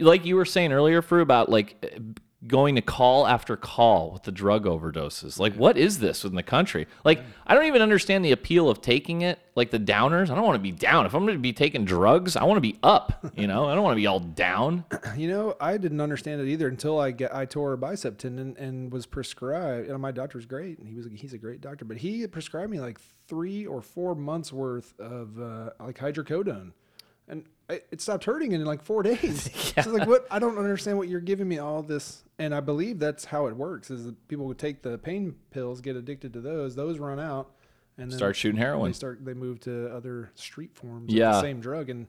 [0.00, 2.00] like you were saying earlier, Fru, about like
[2.46, 5.38] going to call after call with the drug overdoses.
[5.38, 6.86] Like, what is this in the country?
[7.04, 9.38] Like, I don't even understand the appeal of taking it.
[9.56, 11.06] Like the downers, I don't want to be down.
[11.06, 13.24] If I'm going to be taking drugs, I want to be up.
[13.36, 14.84] You know, I don't want to be all down.
[15.16, 18.56] You know, I didn't understand it either until I get I tore a bicep tendon
[18.58, 19.88] and was prescribed.
[19.88, 22.80] And my doctor's great, and he was he's a great doctor, but he prescribed me
[22.80, 26.72] like three or four months worth of uh, like hydrocodone,
[27.90, 29.50] it stopped hurting in like four days.
[29.82, 30.26] So like, what?
[30.30, 33.56] I don't understand what you're giving me all this, and I believe that's how it
[33.56, 33.90] works.
[33.90, 37.50] Is that people would take the pain pills, get addicted to those, those run out,
[37.98, 38.92] and then Start shooting they heroin.
[38.94, 41.30] start they move to other street forms Yeah.
[41.30, 42.06] of the same drug and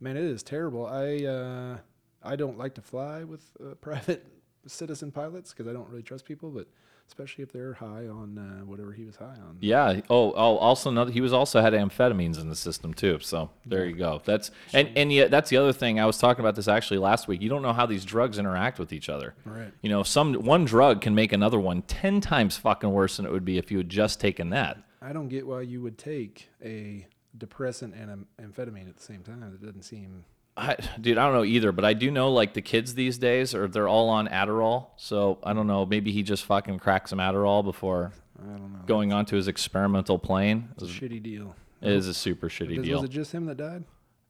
[0.00, 1.76] man it is terrible i uh
[2.22, 4.24] i don't like to fly with uh, private
[4.66, 6.66] citizen pilots because i don't really trust people but
[7.10, 9.56] especially if they're high on uh, whatever he was high on.
[9.60, 10.00] Yeah.
[10.08, 10.56] Oh, oh.
[10.58, 11.10] Also, another.
[11.10, 13.18] He was also had amphetamines in the system too.
[13.20, 14.22] So there you go.
[14.24, 15.98] That's and and yet that's the other thing.
[15.98, 17.42] I was talking about this actually last week.
[17.42, 19.34] You don't know how these drugs interact with each other.
[19.44, 19.72] Right.
[19.82, 23.32] You know, some one drug can make another one ten times fucking worse than it
[23.32, 24.78] would be if you had just taken that.
[25.02, 27.06] I don't get why you would take a
[27.36, 29.42] depressant and an amphetamine at the same time.
[29.42, 30.24] It doesn't seem.
[30.60, 33.54] I, dude, I don't know either, but I do know like the kids these days
[33.54, 34.88] are they're all on Adderall.
[34.96, 35.86] So I don't know.
[35.86, 38.78] Maybe he just fucking cracked some Adderall before I don't know.
[38.86, 40.68] going onto his experimental plane.
[40.74, 41.54] It's a shitty deal.
[41.80, 43.00] It is a super shitty Was, deal.
[43.00, 43.84] was it just him that died?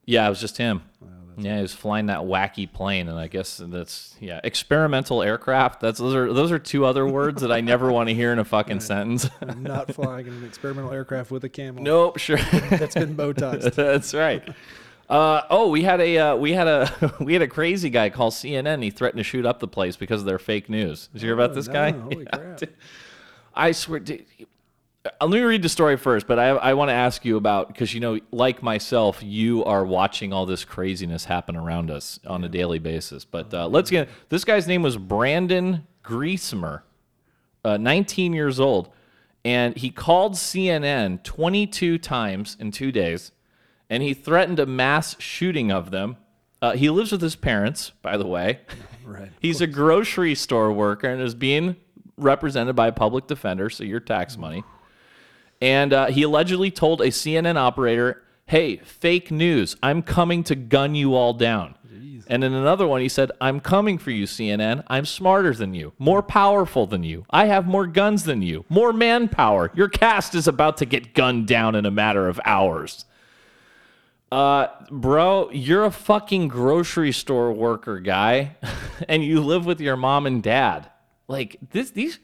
[0.06, 0.82] Yeah, it was just him.
[1.36, 5.80] Yeah, he was flying that wacky plane, and I guess that's yeah, experimental aircraft.
[5.80, 8.38] That's those are those are two other words that I never want to hear in
[8.38, 9.28] a fucking sentence.
[9.40, 11.82] I'm not flying in an experimental aircraft with a camel.
[11.82, 12.36] nope, sure,
[12.70, 13.74] That's been Botoxed.
[13.74, 14.46] that's right.
[15.10, 18.30] Uh, oh, we had a uh, we had a we had a crazy guy call
[18.30, 18.82] CNN.
[18.82, 21.08] He threatened to shoot up the place because of their fake news.
[21.12, 21.90] Did you hear about Oh, this no, guy?
[21.90, 22.60] Holy Yeah, crap.
[23.54, 23.98] I swear.
[24.00, 24.24] Dude,
[25.04, 27.66] uh, let me read the story first, but I, I want to ask you about
[27.68, 32.44] because you know, like myself, you are watching all this craziness happen around us on
[32.44, 33.24] a daily basis.
[33.24, 36.82] But uh, let's get this guy's name was Brandon Griesemer,
[37.64, 38.90] uh, 19 years old,
[39.44, 43.32] and he called CNN 22 times in two days,
[43.90, 46.16] and he threatened a mass shooting of them.
[46.62, 48.60] Uh, he lives with his parents, by the way.
[49.02, 49.32] Right.
[49.40, 51.74] He's a grocery store worker and is being
[52.16, 54.62] represented by a public defender, so your tax money.
[55.60, 59.74] And uh, he allegedly told a CNN operator, "Hey, fake news!
[59.82, 61.74] I'm coming to gun you all down."
[62.28, 64.84] And in another one, he said, "I'm coming for you, CNN.
[64.86, 67.24] I'm smarter than you, more powerful than you.
[67.30, 69.72] I have more guns than you, more manpower.
[69.74, 73.06] Your cast is about to get gunned down in a matter of hours."
[74.30, 78.56] Uh, bro, you're a fucking grocery store worker guy,
[79.08, 80.88] and you live with your mom and dad.
[81.26, 82.18] Like this, these,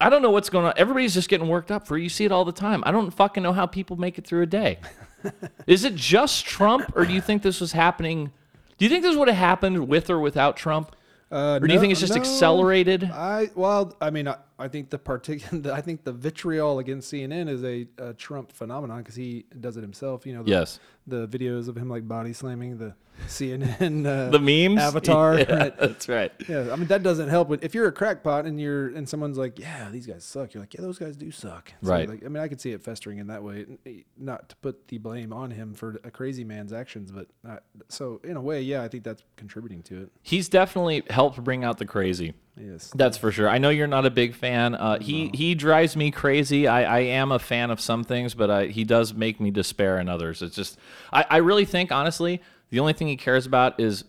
[0.00, 0.72] I don't know what's going on.
[0.76, 1.96] Everybody's just getting worked up for.
[1.98, 2.02] it.
[2.02, 2.82] You see it all the time.
[2.86, 4.78] I don't fucking know how people make it through a day.
[5.66, 8.30] is it just Trump, or do you think this was happening?
[8.78, 10.94] Do you think this would have happened with or without Trump,
[11.32, 13.02] Uh, or do you think it's just accelerated?
[13.04, 17.48] I well, I mean, I, I think the partic- I think the vitriol against CNN
[17.48, 20.24] is a, a Trump phenomenon because he does it himself.
[20.26, 20.80] You know, the, Yes.
[21.06, 22.94] the videos of him like body slamming the
[23.28, 25.38] CNN uh, The memes, avatar.
[25.38, 25.78] Yeah, right?
[25.78, 26.32] that's right.
[26.48, 27.48] Yeah, I mean that doesn't help.
[27.48, 30.62] But if you're a crackpot and you're and someone's like, "Yeah, these guys suck," you're
[30.62, 32.08] like, "Yeah, those guys do suck." So, Right.
[32.08, 33.66] Like, I mean, I could see it festering in that way.
[33.86, 37.58] Eh, Not to put the blame on him for a crazy man's actions, but uh,
[37.88, 40.10] so in a way, yeah, I think that's contributing to it.
[40.22, 42.34] He's definitely helped bring out the crazy.
[42.58, 42.90] Yes.
[42.94, 43.48] That's for sure.
[43.48, 44.74] I know you're not a big fan.
[44.74, 46.66] Uh, he he drives me crazy.
[46.66, 49.98] I, I am a fan of some things, but I, he does make me despair
[49.98, 50.40] in others.
[50.40, 50.78] It's just
[51.12, 54.04] I, I really think honestly the only thing he cares about is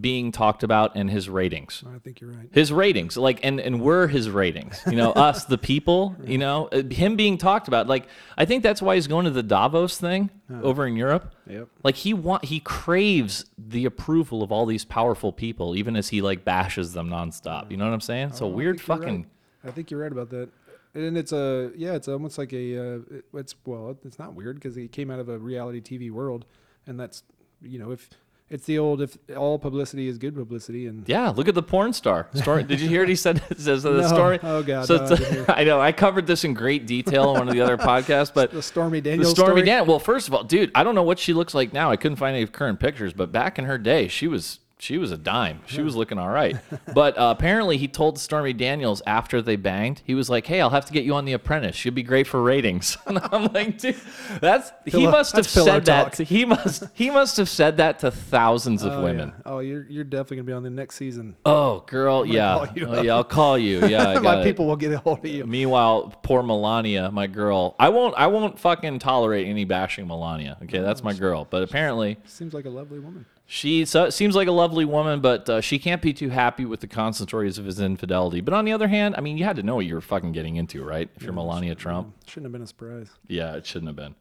[0.00, 1.84] being talked about and his ratings.
[1.86, 2.48] I think you're right.
[2.52, 4.82] His ratings, like, and and we're his ratings.
[4.86, 6.16] You know, us, the people.
[6.24, 7.86] You know, uh, him being talked about.
[7.86, 8.06] Like,
[8.36, 10.30] I think that's why he's going to the Davos thing
[10.62, 11.32] over in Europe.
[11.48, 11.68] Yep.
[11.84, 16.22] Like he want he craves the approval of all these powerful people, even as he
[16.22, 17.70] like bashes them nonstop.
[17.70, 18.28] You know what I'm saying?
[18.30, 19.16] It's a Oh, I weird you're fucking.
[19.22, 19.68] right.
[19.68, 20.48] I think you're right about that.
[20.94, 22.98] And it's a yeah, it's almost like a uh,
[23.34, 26.46] it's well, it's not weird because he came out of a reality TV world,
[26.86, 27.22] and that's
[27.62, 28.10] you know if
[28.54, 31.92] it's the old if all publicity is good publicity and Yeah, look at the porn
[31.92, 32.28] star.
[32.34, 32.62] Story.
[32.62, 33.42] Did you hear what he said?
[33.58, 34.06] Says the No.
[34.08, 34.38] story.
[34.42, 35.50] Oh, God, So no, I it's- didn't.
[35.58, 38.52] I know I covered this in great detail on one of the other podcasts, but
[38.52, 39.30] the Stormy Daniels.
[39.34, 39.66] the Stormy story.
[39.66, 39.86] Dan.
[39.86, 41.90] Well, first of all, dude, I don't know what she looks like now.
[41.90, 45.12] I couldn't find any current pictures, but back in her day, she was she was
[45.12, 45.60] a dime.
[45.66, 46.56] She was looking all right.
[46.94, 50.70] but uh, apparently, he told Stormy Daniels after they banged, he was like, "Hey, I'll
[50.70, 51.74] have to get you on The Apprentice.
[51.76, 53.96] She'll be great for ratings." and I'm like, dude,
[54.40, 56.04] that's he Pillow- must have that's pillow said that.
[56.04, 56.12] talk.
[56.14, 59.28] To, he must he must have said that to thousands of Oh, women.
[59.36, 59.42] Yeah.
[59.52, 61.36] Oh, you're you're definitely gonna be on the next season.
[61.46, 63.86] Oh, girl, yeah, call you Oh, yeah, I'll call you.
[63.86, 64.44] Yeah, I My it.
[64.44, 65.44] people will get a hold of you.
[65.46, 67.74] Meanwhile, poor Melania, my girl.
[67.78, 68.14] I won't.
[68.16, 70.58] I won't fucking tolerate any bashing Melania.
[70.64, 71.46] Okay, that's my girl.
[71.48, 73.24] But apparently, Seems like a lovely woman.
[73.54, 76.88] She seems like a lovely woman, but uh, she can't be too happy with the
[76.88, 78.40] constant stories of his infidelity.
[78.40, 80.32] But on the other hand, I mean, you had to know what you were fucking
[80.32, 81.08] getting into, right?
[81.14, 83.10] If you're Melania Trump, Shouldn't have been a surprise.
[83.28, 84.16] yeah, it shouldn't have been.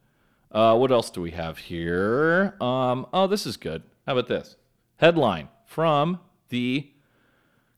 [0.52, 2.56] Uh, what else do we have here?
[2.62, 3.82] Um, oh, this is good.
[4.06, 4.56] How about this
[4.98, 6.20] headline from
[6.50, 6.92] the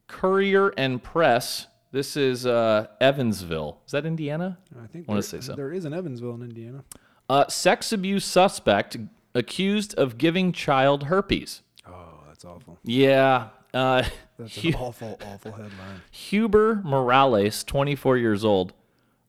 [0.07, 1.67] Courier and Press?
[1.93, 3.79] This is uh, Evansville.
[3.85, 4.57] Is that Indiana?
[4.83, 5.55] I think I Wanna say so.
[5.55, 6.83] there is an Evansville in Indiana.
[7.29, 8.97] Uh, sex abuse suspect
[9.35, 11.61] accused of giving child herpes.
[11.87, 12.79] Oh, that's awful.
[12.83, 13.49] Yeah.
[13.73, 14.03] Uh,
[14.39, 16.01] That's an awful, awful headline.
[16.09, 18.71] Huber Morales, 24 years old,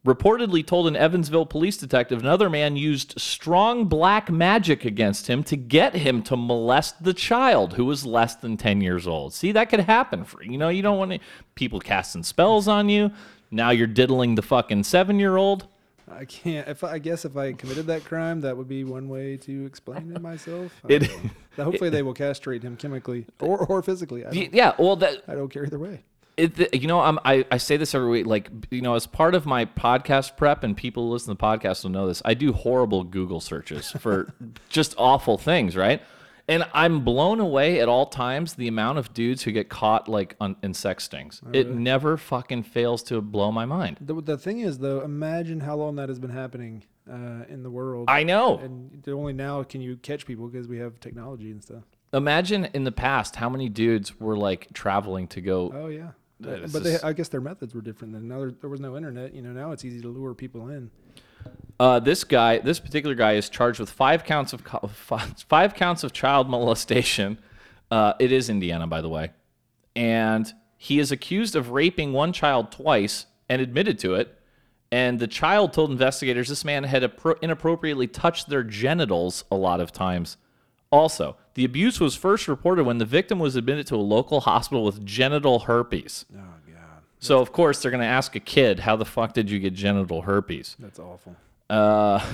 [0.06, 5.56] reportedly told an Evansville police detective another man used strong black magic against him to
[5.56, 9.34] get him to molest the child who was less than 10 years old.
[9.34, 11.18] See, that could happen for you know, you don't want to,
[11.56, 13.10] people casting spells on you.
[13.50, 15.66] Now you're diddling the fucking seven year old.
[16.10, 16.68] I can't.
[16.68, 20.12] If I, guess if I committed that crime, that would be one way to explain
[20.12, 20.72] it myself.
[20.88, 21.10] It-.
[21.56, 24.24] Hopefully, they will castrate him chemically or, or physically.
[24.52, 26.04] Yeah, well, that I don't care either way.
[26.36, 28.26] It, you know, I'm, I, I say this every week.
[28.26, 31.42] Like, you know, as part of my podcast prep, and people who listen to the
[31.42, 34.34] podcast will know this, I do horrible Google searches for
[34.68, 36.02] just awful things, right?
[36.48, 40.36] And I'm blown away at all times the amount of dudes who get caught like
[40.40, 41.42] on, in sex stings.
[41.52, 43.98] It never fucking fails to blow my mind.
[44.00, 47.70] The, the thing is, though, imagine how long that has been happening uh, in the
[47.70, 48.08] world.
[48.08, 48.58] I know.
[48.58, 51.82] and only now can you catch people because we have technology and stuff.
[52.12, 55.72] Imagine in the past how many dudes were like traveling to go.
[55.74, 58.28] Oh yeah, That is but they, I guess their methods were different then.
[58.28, 59.34] Now there, there was no internet.
[59.34, 60.90] You know, now it's easy to lure people in.
[61.78, 64.62] Uh, this guy, this particular guy, is charged with five counts of
[65.48, 67.38] five, counts of child molestation.
[67.90, 69.30] Uh, it is Indiana, by the way,
[69.94, 74.38] and he is accused of raping one child twice and admitted to it.
[74.90, 79.80] And the child told investigators this man had appro- inappropriately touched their genitals a lot
[79.80, 80.36] of times.
[80.90, 84.84] Also, the abuse was first reported when the victim was admitted to a local hospital
[84.84, 86.24] with genital herpes.
[86.34, 86.40] Oh
[87.18, 89.74] So, of course, they're going to ask a kid, "How the fuck did you get
[89.74, 91.36] genital herpes?" that's awful.
[91.68, 92.24] Uh,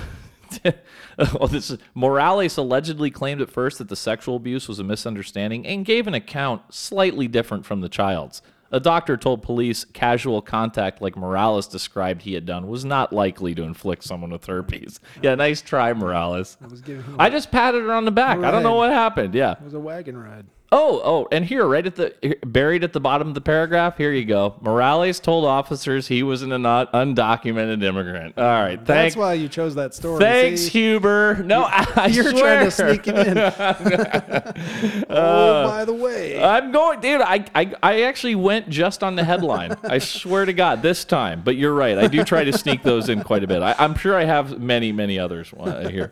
[1.17, 5.65] well, this is, Morales allegedly claimed at first that the sexual abuse was a misunderstanding
[5.65, 8.41] and gave an account slightly different from the child's.
[8.71, 13.53] A doctor told police casual contact, like Morales described he had done, was not likely
[13.53, 14.99] to inflict someone with herpes.
[15.21, 16.57] Yeah, nice try, Morales.
[16.59, 17.03] I was giving.
[17.19, 18.39] I just patted her on the back.
[18.39, 19.35] I don't know what happened.
[19.35, 19.51] Yeah.
[19.51, 20.45] it was a wagon ride.
[20.75, 24.11] Oh, oh, and here, right at the buried at the bottom of the paragraph, here
[24.11, 24.55] you go.
[24.59, 28.39] Morales told officers he was an undocumented immigrant.
[28.39, 30.17] All right, That's why you chose that story.
[30.17, 30.69] Thanks, see?
[30.69, 31.43] Huber.
[31.43, 31.69] No,
[32.09, 32.55] You're swear.
[32.55, 33.37] trying to sneak it in.
[35.11, 37.21] oh, by the way, I'm going, dude.
[37.21, 39.75] I, I I actually went just on the headline.
[39.83, 41.43] I swear to God, this time.
[41.45, 41.99] But you're right.
[41.99, 43.61] I do try to sneak those in quite a bit.
[43.61, 46.11] I, I'm sure I have many, many others uh, here.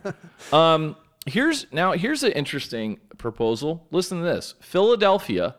[0.52, 0.94] Um,
[1.26, 3.86] here's now here's an interesting proposal.
[3.90, 5.56] Listen to this: Philadelphia,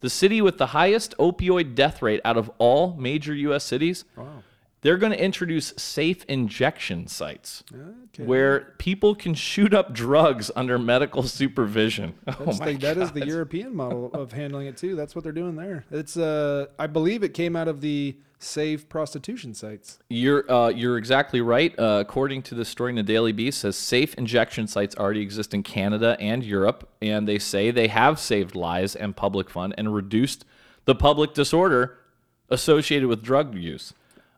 [0.00, 3.64] the city with the highest opioid death rate out of all major U.S.
[3.64, 4.04] cities.
[4.16, 4.42] wow.
[4.82, 7.64] They're going to introduce safe injection sites.
[7.72, 8.22] Okay.
[8.24, 12.12] where people can shoot up drugs under medical supervision.
[12.28, 14.94] Oh That's my the, that is the European model of handling it too.
[14.94, 15.86] That's what they're doing there.
[15.90, 18.14] It's uh, I believe it came out of the
[18.44, 19.98] safe prostitution sites.
[20.08, 21.76] You're uh, you're exactly right.
[21.78, 25.54] Uh, according to the story in the Daily Beast, says safe injection sites already exist
[25.54, 29.94] in Canada and Europe, and they say they have saved lives and public fund and
[29.94, 30.44] reduced
[30.84, 31.98] the public disorder
[32.50, 33.94] associated with drug use.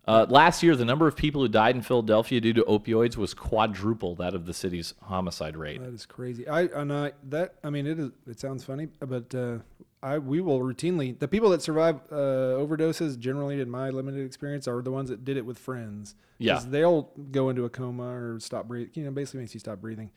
[0.09, 3.35] Uh, last year, the number of people who died in Philadelphia due to opioids was
[3.35, 5.83] quadruple that of the city's homicide rate.
[5.83, 6.47] That is crazy.
[6.47, 8.11] I and I that I mean it is.
[8.29, 9.59] It sounds funny, but uh,
[10.03, 12.15] I we will routinely the people that survive uh,
[12.61, 16.15] overdoses generally in my limited experience are the ones that did it with friends.
[16.39, 16.63] Yeah.
[16.67, 18.91] they'll go into a coma or stop breathing.
[18.95, 20.11] You know, basically makes you stop breathing,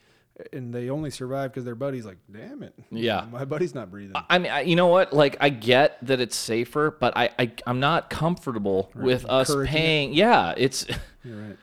[0.51, 3.26] and they only survive because their buddy's like, "Damn it, Yeah.
[3.31, 5.14] my buddy's not breathing." I mean, I, you know what?
[5.14, 9.73] Like, I get that it's safer, but I, I I'm not comfortable with us Encouraging
[9.73, 9.77] it.
[9.77, 10.14] paying.
[10.14, 10.85] Yeah, it's.
[11.23, 11.57] You're right.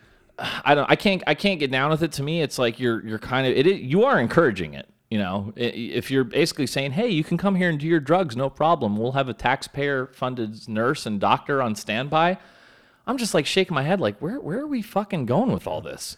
[0.65, 0.91] I don't.
[0.91, 1.23] I can't.
[1.27, 2.13] I can't get down with it.
[2.13, 3.67] To me, it's like you're you're kind of it.
[3.67, 4.89] is- You are encouraging it.
[5.11, 8.37] You know, if you're basically saying, "Hey, you can come here and do your drugs,
[8.37, 8.97] no problem.
[8.97, 12.39] We'll have a taxpayer-funded nurse and doctor on standby."
[13.07, 15.81] I'm just like shaking my head, like, where where are we fucking going with all
[15.81, 16.17] this?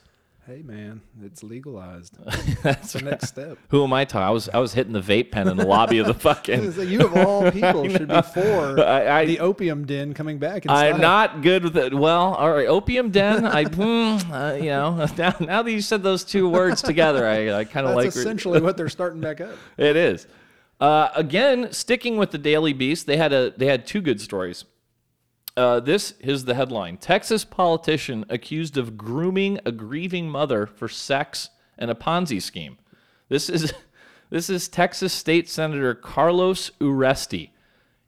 [0.48, 2.16] Hey man, it's legalized.
[2.62, 3.58] That's the next step.
[3.68, 4.26] Who am I talking?
[4.26, 6.72] I was I was hitting the vape pen in the lobby of the fucking.
[6.88, 10.64] You of all people should be for I- I- the opium den coming back.
[10.64, 11.92] In I'm not good with it.
[11.92, 13.44] Well, all right, opium den.
[13.44, 17.52] I, hmm, uh, you know, now, now that you said those two words together, I,
[17.52, 19.54] I kind of That's like essentially what they're starting back up.
[19.76, 20.26] it is.
[20.80, 24.64] Uh, again, sticking with the Daily Beast, they had a they had two good stories.
[25.58, 31.50] Uh, this is the headline: Texas politician accused of grooming a grieving mother for sex
[31.76, 32.78] and a Ponzi scheme.
[33.28, 33.72] This is
[34.30, 37.50] this is Texas State Senator Carlos Uresti.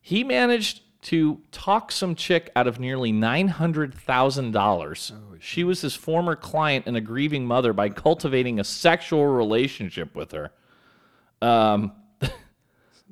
[0.00, 5.12] He managed to talk some chick out of nearly nine hundred thousand dollars.
[5.40, 10.30] She was his former client and a grieving mother by cultivating a sexual relationship with
[10.30, 10.52] her.
[11.42, 11.94] Um,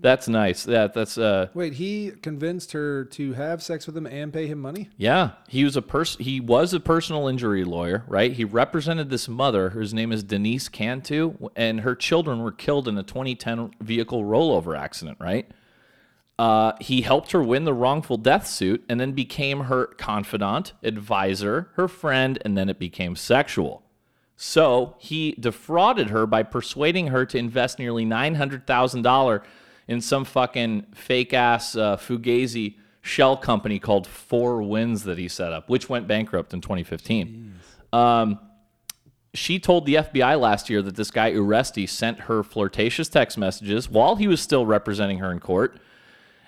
[0.01, 0.65] that's nice.
[0.65, 4.61] That that's uh, Wait, he convinced her to have sex with him and pay him
[4.61, 4.89] money?
[4.97, 5.33] yeah.
[5.49, 6.23] He was a person.
[6.23, 8.33] He was a personal injury lawyer, right?
[8.33, 12.97] He represented this mother, whose name is Denise Cantu, and her children were killed in
[12.99, 15.51] a 2010 vehicle rollover accident, right?
[16.39, 21.69] Uh, he helped her win the wrongful death suit and then became her confidant, advisor,
[21.75, 23.83] her friend, and then it became sexual.
[24.37, 29.43] So he defrauded her by persuading her to invest nearly $900,000
[29.89, 35.53] in some fucking fake ass uh, Fugazi shell company called Four Winds that he set
[35.53, 37.55] up, which went bankrupt in 2015.
[37.93, 38.39] Um,
[39.35, 43.89] she told the FBI last year that this guy Uresti sent her flirtatious text messages
[43.89, 45.79] while he was still representing her in court.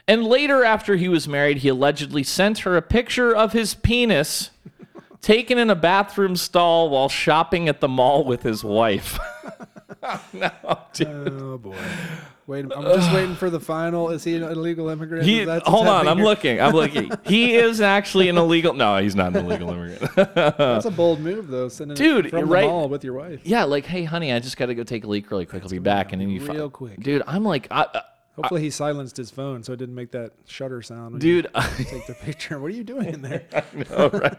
[0.07, 4.51] And later, after he was married, he allegedly sent her a picture of his penis
[5.23, 9.19] taken in a bathroom stall while shopping at the mall with his wife.
[10.33, 10.51] no,
[10.93, 11.29] dude.
[11.29, 11.77] Oh boy.
[12.51, 14.11] Wait, I'm just waiting for the final.
[14.11, 15.25] Is he an illegal immigrant?
[15.25, 16.27] He, Is that what's hold on, I'm here?
[16.27, 16.61] looking.
[16.61, 17.13] I'm looking.
[17.25, 18.75] He is actually an illegal.
[18.75, 20.17] No, he's not an illegal immigrant.
[20.35, 21.69] That's a bold move, though.
[21.69, 23.41] Sending Dude, from you're the mall with your wife.
[23.45, 25.63] yeah, like, hey, honey, I just got to go take a leak really quick.
[25.63, 26.99] I'll be back, and then you, fi- real quick.
[27.01, 27.23] dude.
[27.29, 28.03] I'm like, I,
[28.37, 31.21] Hopefully, he silenced his phone so it didn't make that shutter sound.
[31.21, 31.49] Dude.
[31.79, 32.59] you take the picture.
[32.59, 33.45] What are you doing in there?
[33.91, 34.37] Oh, right.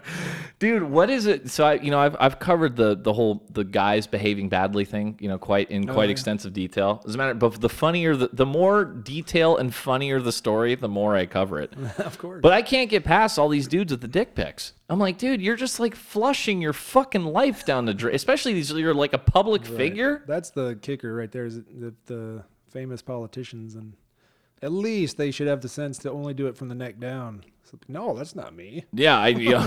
[0.58, 1.50] Dude, what is it?
[1.50, 5.16] So I, you know, I've, I've covered the the whole the guys behaving badly thing,
[5.20, 6.12] you know, quite in oh, quite yeah.
[6.12, 7.02] extensive detail.
[7.06, 10.88] As a matter, but the funnier, the, the more detail and funnier the story, the
[10.88, 11.72] more I cover it.
[11.98, 12.40] of course.
[12.42, 14.72] But I can't get past all these dudes with the dick pics.
[14.88, 18.14] I'm like, dude, you're just like flushing your fucking life down the drain.
[18.14, 20.22] Especially these, you're like a public figure.
[20.26, 21.46] That's the kicker right there.
[21.46, 23.94] Is the, the famous politicians, and
[24.62, 27.44] at least they should have the sense to only do it from the neck down.
[27.64, 28.84] So, no, that's not me.
[28.92, 29.66] Yeah, I, you know,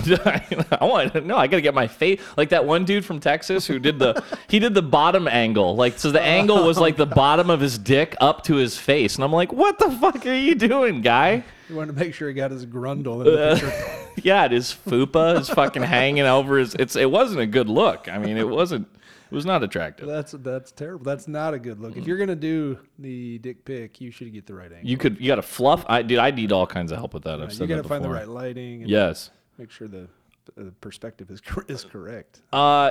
[0.80, 1.36] I want no.
[1.36, 4.58] I gotta get my face like that one dude from Texas who did the he
[4.58, 5.74] did the bottom angle.
[5.74, 9.16] Like so, the angle was like the bottom of his dick up to his face,
[9.16, 11.42] and I'm like, what the fuck are you doing, guy?
[11.68, 14.22] He wanted to make sure he got his grundle in the uh, picture.
[14.22, 16.74] Yeah, his fupa is fucking hanging over his.
[16.74, 18.08] It's it wasn't a good look.
[18.08, 18.88] I mean, it wasn't.
[19.30, 20.06] It was not attractive.
[20.06, 21.04] That's that's terrible.
[21.04, 21.96] That's not a good look.
[21.96, 24.88] If you're gonna do the dick pic, you should get the right angle.
[24.88, 25.84] You could you got to fluff.
[25.88, 27.40] I dude, I need all kinds of help with that.
[27.40, 28.82] I've said you got to find the right lighting.
[28.82, 29.30] And Yes.
[29.58, 30.08] Make sure the,
[30.54, 32.42] the perspective is is correct.
[32.52, 32.90] Uh,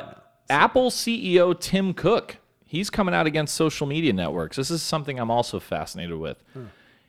[0.50, 4.58] Apple CEO Tim Cook, he's coming out against social media networks.
[4.58, 6.44] This is something I'm also fascinated with.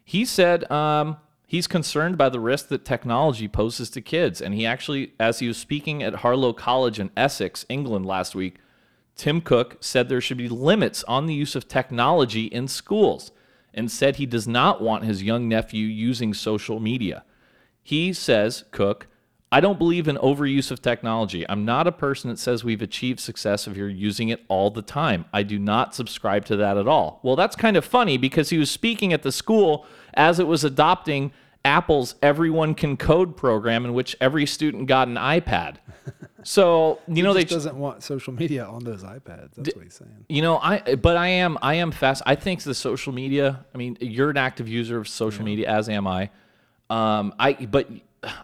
[0.04, 1.16] He said um,
[1.46, 4.40] he's concerned by the risk that technology poses to kids.
[4.40, 8.56] And he actually, as he was speaking at Harlow College in Essex, England last week,
[9.16, 13.32] Tim Cook said there should be limits on the use of technology in schools
[13.72, 17.24] and said he does not want his young nephew using social media.
[17.82, 19.06] He says, Cook,
[19.52, 21.48] I don't believe in overuse of technology.
[21.48, 24.82] I'm not a person that says we've achieved success if you're using it all the
[24.82, 25.26] time.
[25.32, 27.20] I do not subscribe to that at all.
[27.22, 30.64] Well, that's kind of funny because he was speaking at the school as it was
[30.64, 31.32] adopting
[31.64, 35.76] Apple's Everyone Can Code program, in which every student got an iPad.
[36.48, 39.54] So, you know, he they doesn't want social media on those iPads.
[39.56, 40.26] That's what he's saying.
[40.28, 42.22] you know, I but I am I am fast.
[42.24, 43.64] I think the social media.
[43.74, 46.30] I mean, you're an active user of social media, as am I.
[46.88, 47.88] Um, I but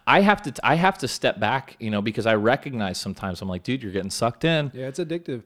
[0.05, 3.47] I have to I have to step back, you know, because I recognize sometimes I'm
[3.47, 4.69] like, dude, you're getting sucked in.
[4.73, 5.43] Yeah, it's addictive.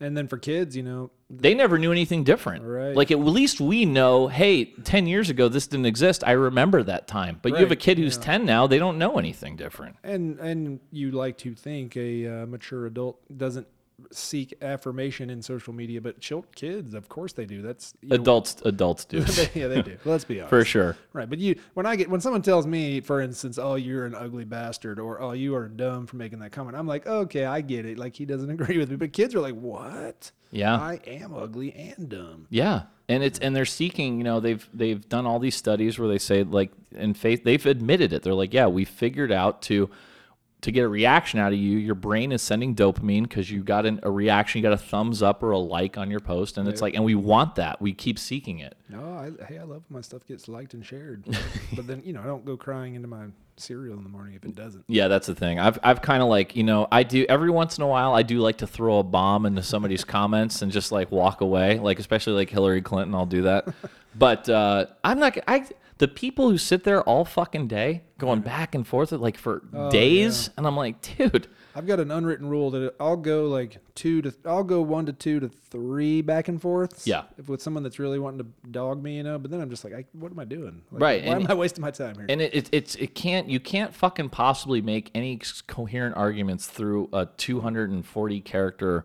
[0.00, 2.64] And then for kids, you know, They never knew anything different.
[2.64, 2.96] Right.
[2.96, 6.24] Like at least we know, hey, ten years ago this didn't exist.
[6.26, 7.38] I remember that time.
[7.40, 8.66] But you have a kid who's ten now.
[8.66, 9.96] They don't know anything different.
[10.02, 13.66] and and you like to think a uh, mature adult doesn't
[14.12, 17.62] seek affirmation in social media, but chil- kids, of course, they do.
[17.62, 19.18] That's you know, Adults adults do
[19.54, 19.96] yeah, they do.
[20.04, 20.50] Let's be honest.
[20.50, 20.96] for sure.
[21.12, 24.14] Right, but you when I get when someone tells me, for instance, "Oh, you're an
[24.14, 27.60] ugly bastard," or "Oh, you are dumb for making that comment," I'm like, "Okay, I
[27.60, 30.32] get it." Like he doesn't agree with me, but kids are like, "What?
[30.52, 30.74] Yeah.
[30.76, 34.18] I am ugly and dumb." Yeah, and it's and they're seeking.
[34.18, 37.64] You know, they've they've done all these studies where they say like in faith they've
[37.66, 38.22] admitted it.
[38.22, 39.90] They're like, yeah, we figured out to
[40.62, 41.78] to get a reaction out of you.
[41.78, 44.58] Your brain is sending dopamine because you got an, a reaction.
[44.58, 47.04] You got a thumbs up or a like on your post, and it's like, and
[47.04, 47.80] we want that.
[47.80, 48.76] We keep seeking it.
[48.88, 51.24] No, I, hey, I love when my stuff gets liked and shared,
[51.74, 53.26] but then you know I don't go crying into my
[53.56, 54.84] cereal in the morning if it doesn't.
[54.88, 55.58] Yeah, that's the thing.
[55.58, 58.22] I've I've kind of like you know I do every once in a while I
[58.22, 61.78] do like to throw a bomb into somebody's comments and just like walk away.
[61.78, 63.68] Like especially like Hillary Clinton, I'll do that.
[64.14, 65.38] But uh, I'm not.
[65.46, 65.66] I
[66.00, 69.90] the people who sit there all fucking day going back and forth like for oh,
[69.90, 71.46] days, and I'm like, dude.
[71.76, 75.12] I've got an unwritten rule that I'll go like two to I'll go one to
[75.12, 77.06] two to three back and forths.
[77.06, 77.24] Yeah.
[77.36, 79.84] If with someone that's really wanting to dog me, you know, but then I'm just
[79.84, 80.80] like, I, what am I doing?
[80.90, 82.26] Like, Right, Why and- am I wasting my time here?
[82.30, 87.10] And it, it it's it can't you can't fucking possibly make any coherent arguments through
[87.12, 89.04] a 240 character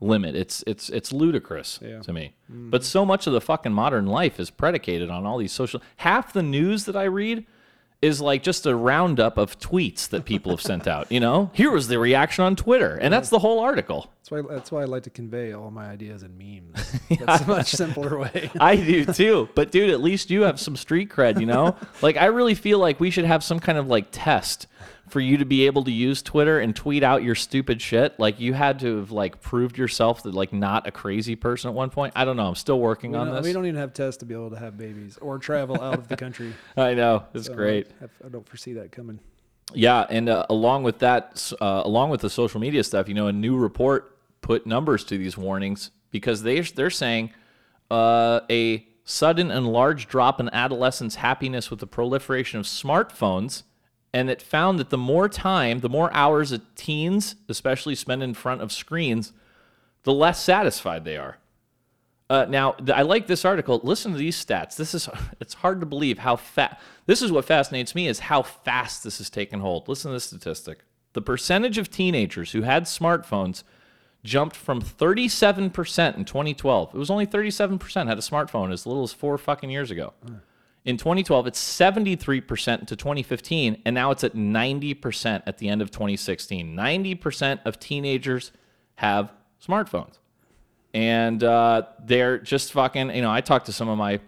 [0.00, 0.34] limit.
[0.36, 2.00] It's it's it's ludicrous Yeah.
[2.00, 2.34] to me.
[2.52, 2.70] Mm.
[2.70, 5.80] But so much of the fucking modern life is predicated on all these social.
[5.98, 7.46] Half the news that I read
[8.02, 11.10] is like just a roundup of tweets that people have sent out.
[11.10, 14.12] You know, here was the reaction on Twitter, and that's the whole article.
[14.18, 16.92] that's why that's why I like to convey all my ideas in memes.
[17.20, 18.50] That's a much simpler way.
[18.60, 19.48] I do too.
[19.54, 21.74] But dude, at least you have some street cred, you know?
[22.02, 24.66] like I really feel like we should have some kind of like test
[25.08, 28.18] for you to be able to use Twitter and tweet out your stupid shit.
[28.18, 31.74] Like you had to have like proved yourself that like not a crazy person at
[31.74, 32.12] one point.
[32.16, 32.48] I don't know.
[32.48, 33.44] I'm still working We on this.
[33.44, 36.08] we don't even have tests to be able to have babies or travel out of
[36.08, 36.52] the country.
[36.76, 37.86] I know it's So great.
[38.02, 39.20] I, I don't foresee that coming.
[39.74, 43.26] Yeah, and uh, along with that, uh, along with the social media stuff, you know,
[43.26, 47.32] a new report put numbers to these warnings because they they're saying
[47.90, 53.62] uh, a sudden and large drop in adolescents' happiness with the proliferation of smartphones,
[54.16, 58.32] and it found that the more time, the more hours that teens, especially spend in
[58.32, 59.34] front of screens,
[60.04, 61.36] the less satisfied they are.
[62.30, 63.78] Uh, now, I like this article.
[63.84, 64.74] Listen to these stats.
[64.74, 65.10] This is
[65.40, 66.76] it's hard to believe how fast.
[67.04, 69.86] This is what fascinates me is how fast this has taken hold.
[69.86, 70.78] Listen to this statistic.
[71.12, 73.64] The percentage of teenagers who had smartphones
[74.24, 76.94] jumped from 37% in 2012.
[76.94, 80.14] It was only 37% had a smartphone as little as 4 fucking years ago.
[80.86, 85.90] In 2012, it's 73% to 2015, and now it's at 90% at the end of
[85.90, 86.74] 2016.
[86.74, 88.52] 90% of teenagers
[88.94, 90.18] have smartphones
[90.96, 93.14] and uh, they're just fucking.
[93.14, 94.18] You know, I talked to some of my,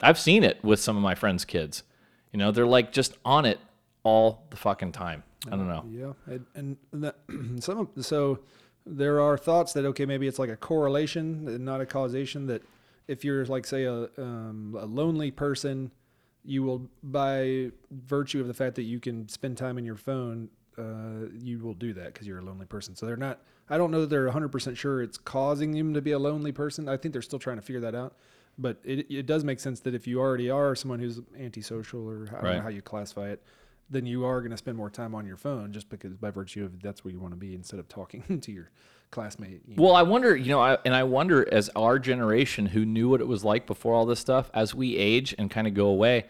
[0.00, 1.84] I've seen it with some of my friends' kids.
[2.32, 3.60] You know, they're like just on it
[4.02, 5.22] all the fucking time.
[5.46, 5.84] I don't know.
[5.88, 7.14] Yeah, and, that,
[7.60, 8.40] some of, so
[8.84, 12.48] there are thoughts that okay, maybe it's like a correlation and not a causation.
[12.48, 12.62] That
[13.06, 15.92] if you're like say a um, a lonely person,
[16.44, 20.48] you will by virtue of the fact that you can spend time in your phone,
[20.78, 22.94] uh, you will do that because you're a lonely person.
[22.96, 23.40] So they're not.
[23.70, 26.52] I don't know that they're 100 percent sure it's causing them to be a lonely
[26.52, 26.88] person.
[26.88, 28.14] I think they're still trying to figure that out.
[28.60, 32.26] But it, it does make sense that if you already are someone who's antisocial or
[32.30, 32.56] I don't Right.
[32.56, 33.42] know how you classify it,
[33.90, 36.64] then you are going to spend more time on your phone just because by virtue
[36.64, 38.70] of that's where you want to be instead of talking to your
[39.10, 39.62] classmate.
[39.66, 39.82] you know.
[39.82, 43.20] Well, I wonder, you know, I, and I wonder as our generation who knew what
[43.20, 46.26] it was like before all this stuff, as we age and kind of go away,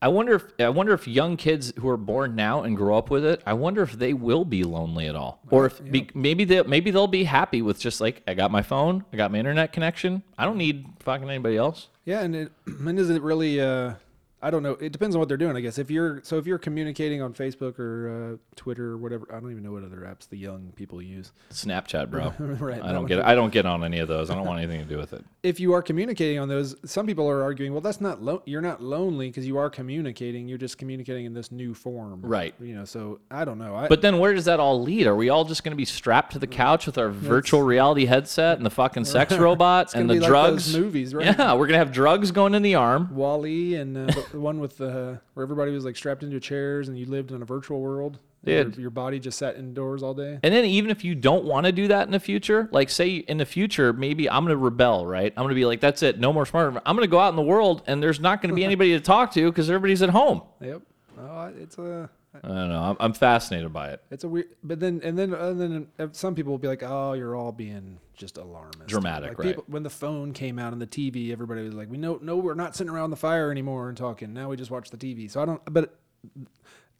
[0.00, 3.10] I wonder if I wonder if young kids who are born now and grow up
[3.10, 6.44] with it, I wonder if they will be lonely at all, or if be, maybe
[6.44, 9.38] they maybe they'll be happy with just like I got my phone, I got my
[9.38, 11.88] internet connection, I don't need fucking anybody else.
[12.04, 13.60] Yeah, and it and is it really?
[13.60, 13.94] Uh,
[14.40, 14.72] I don't know.
[14.72, 15.78] It depends on what they're doing, I guess.
[15.78, 19.50] If you're so if you're communicating on Facebook or uh, Twitter or whatever, I don't
[19.50, 21.32] even know what other apps the young people use.
[21.50, 22.32] Snapchat, bro.
[22.58, 23.24] Right, I don't get.
[23.24, 24.30] I don't get on any of those.
[24.30, 25.24] I don't want anything to do with it.
[25.44, 28.60] If you are communicating on those, some people are arguing, well, that's not lo- you're
[28.60, 30.46] not lonely because you are communicating.
[30.46, 32.54] You're just communicating in this new form, Right.
[32.60, 33.74] You know, so I don't know.
[33.74, 35.06] I, But then where does that all lead?
[35.06, 38.04] Are we all just going to be strapped to the couch with our virtual reality
[38.04, 40.76] headset and the fucking sex robot gonna and the like drugs?
[40.76, 41.24] movies, right?
[41.38, 43.08] Yeah, we're going to have drugs going in the arm.
[43.14, 46.98] WALL-E and uh, the- one with the where everybody was like strapped into chairs and
[46.98, 48.18] you lived in a virtual world.
[48.44, 48.62] Yeah.
[48.62, 50.38] Your, your body just sat indoors all day.
[50.42, 53.16] And then even if you don't want to do that in the future, like say
[53.16, 55.32] in the future, maybe I'm going to rebel, right?
[55.36, 56.80] I'm going to be like, that's it, no more smartphone.
[56.86, 58.92] I'm going to go out in the world and there's not going to be anybody
[58.92, 60.42] to talk to because everybody's at home.
[60.60, 60.82] Yep.
[61.20, 62.82] Oh, it's a I don't know.
[62.82, 64.02] I'm, I'm fascinated by it.
[64.10, 64.48] it's a weird.
[64.62, 67.52] But then and then and then uh, some people will be like, oh, you're all
[67.52, 69.46] being just alarmist, Dramatic, like right.
[69.48, 72.36] People, when the phone came out on the TV, everybody was like, we know, no,
[72.36, 74.32] we're not sitting around the fire anymore and talking.
[74.34, 75.30] Now we just watch the TV.
[75.30, 75.62] So I don't.
[75.72, 75.98] But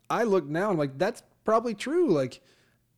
[0.09, 2.11] I look now, I'm like, that's probably true.
[2.11, 2.41] Like.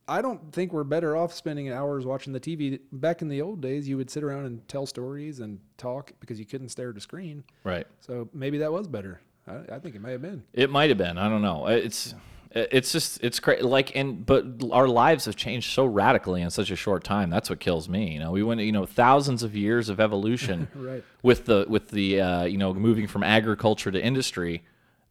[0.07, 2.79] I don't think we're better off spending hours watching the TV.
[2.91, 6.37] Back in the old days, you would sit around and tell stories and talk because
[6.37, 7.45] you couldn't stare at a screen.
[7.63, 7.87] Right.
[8.01, 9.21] So maybe that was better.
[9.69, 10.43] I, I think it may have been.
[10.53, 11.17] It might have been.
[11.17, 11.67] I don't know.
[11.67, 12.13] It's
[12.53, 13.61] it's just it's crazy.
[13.63, 17.29] Like and but our lives have changed so radically in such a short time.
[17.29, 18.13] That's what kills me.
[18.13, 21.03] You know, we went you know thousands of years of evolution Right.
[21.23, 24.63] with the with the uh, you know moving from agriculture to industry.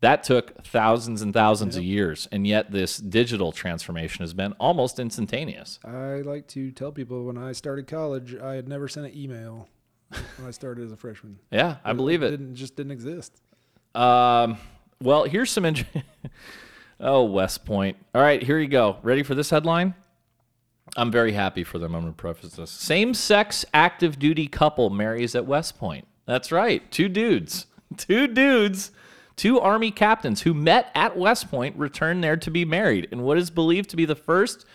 [0.03, 4.99] That took thousands and thousands of years, and yet this digital transformation has been almost
[4.99, 5.79] instantaneous.
[5.85, 9.69] I like to tell people when I started college, I had never sent an email
[10.09, 11.39] when I started as a freshman.
[11.51, 12.31] Yeah, I believe it.
[12.31, 13.43] Didn't just didn't exist.
[13.95, 14.59] Um,
[15.03, 15.65] well, here's some.
[15.65, 15.85] Int-
[17.01, 17.97] oh, West Point.
[18.15, 18.99] All right, here you go.
[19.03, 19.95] Ready for this headline?
[20.97, 21.95] I'm very happy for them.
[21.95, 22.71] I'm going to preface this.
[22.71, 26.07] Same sex active duty couple marries at West Point.
[26.27, 26.91] That's right.
[26.91, 27.67] Two dudes.
[27.97, 28.91] Two dudes.
[29.37, 33.39] Two Army captains who met at West Point returned there to be married in what
[33.39, 34.67] is believed to be the first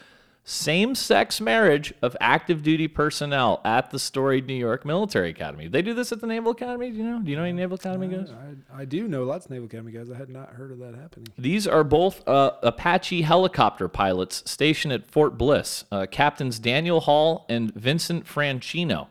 [0.48, 5.68] same sex marriage of active duty personnel at the storied New York Military Academy.
[5.68, 6.92] They do this at the Naval Academy?
[6.92, 7.20] Do you know?
[7.20, 8.32] Do you know any Naval Academy guys?
[8.72, 10.12] I, I do know lots of Naval Academy guys.
[10.12, 11.30] I had not heard of that happening.
[11.36, 17.48] These are both uh, Apache helicopter pilots stationed at Fort Bliss, uh, Captains Daniel Hall
[17.50, 19.08] and Vincent Franchino,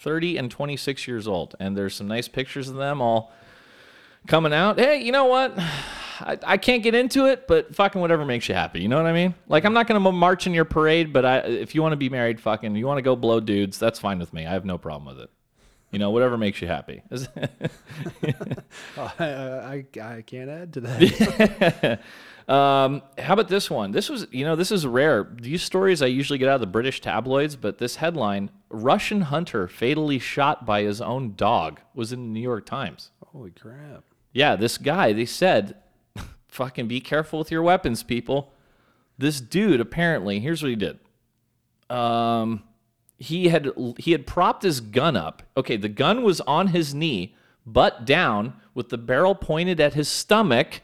[0.00, 1.54] 30 and 26 years old.
[1.60, 3.32] And there's some nice pictures of them all
[4.26, 4.80] coming out.
[4.80, 5.56] Hey, you know what?
[6.20, 8.80] I, I can't get into it, but fucking whatever makes you happy.
[8.80, 9.34] You know what I mean?
[9.48, 11.96] Like, I'm not going to march in your parade, but I, if you want to
[11.96, 14.46] be married, fucking, you want to go blow dudes, that's fine with me.
[14.46, 15.30] I have no problem with it.
[15.90, 17.02] You know, whatever makes you happy.
[18.96, 22.00] I, I, I can't add to that.
[22.52, 23.92] um, how about this one?
[23.92, 25.28] This was, you know, this is rare.
[25.40, 29.68] These stories I usually get out of the British tabloids, but this headline Russian hunter
[29.68, 33.12] fatally shot by his own dog was in the New York Times.
[33.26, 34.02] Holy crap.
[34.32, 35.76] Yeah, this guy, they said,
[36.54, 38.52] fucking be careful with your weapons, people.
[39.18, 40.98] This dude apparently, here's what he did.
[41.90, 42.62] Um,
[43.18, 45.42] he had he had propped his gun up.
[45.56, 47.34] Okay, the gun was on his knee,
[47.66, 50.80] butt down, with the barrel pointed at his stomach.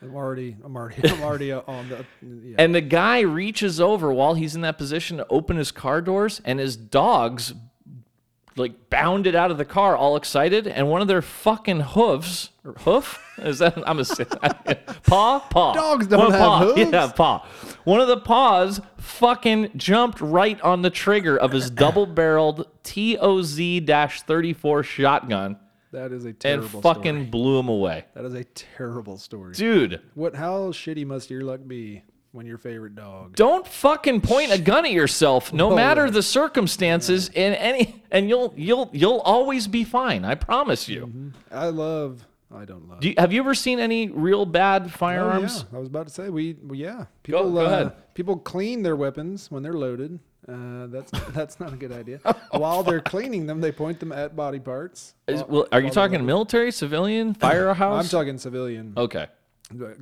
[0.00, 2.04] I'm already, I'm already, I'm already uh, on the.
[2.22, 2.56] Yeah.
[2.58, 6.40] And the guy reaches over while he's in that position to open his car doors,
[6.44, 7.54] and his dogs
[8.58, 12.72] like bounded out of the car all excited, and one of their fucking hooves, or
[12.80, 13.18] hoof?
[13.38, 14.04] Is that I'm a
[15.06, 15.38] paw?
[15.48, 15.72] Paw.
[15.74, 16.58] Dogs don't One have paw.
[16.64, 16.90] hooves.
[16.92, 17.46] Yeah, paw.
[17.84, 22.66] One of the paws fucking jumped right on the trigger of his double-barreled
[23.58, 25.56] TOZ-34 shotgun
[25.90, 27.24] that is a terrible and fucking story.
[27.24, 28.04] blew him away.
[28.14, 29.54] That is a terrible story.
[29.54, 30.34] Dude, What?
[30.36, 32.02] How shitty must your luck be
[32.32, 33.34] when your favorite dog?
[33.36, 35.76] don't fucking point a gun at yourself no Oh.
[35.76, 41.32] matter the circumstances in any and you'll you'll you'll always be fine i promise you
[41.50, 42.24] I love.
[42.50, 43.00] I don't love.
[43.00, 45.76] Do you, have you ever seen any real bad Oh, firearms yeah.
[45.76, 46.56] I was about to say we.
[46.62, 47.04] well, yeah.
[47.22, 47.52] People.
[47.52, 48.14] go uh, ahead.
[48.14, 50.18] People clean their weapons when they're loaded.
[50.48, 52.20] Uh, that's that's not a good idea.
[52.50, 55.12] Oh, While they're cleaning them, they point them at body parts.
[55.26, 58.94] Is- While- well, are you talking military civilian firehouse I'm talking civilian.
[58.96, 59.26] okay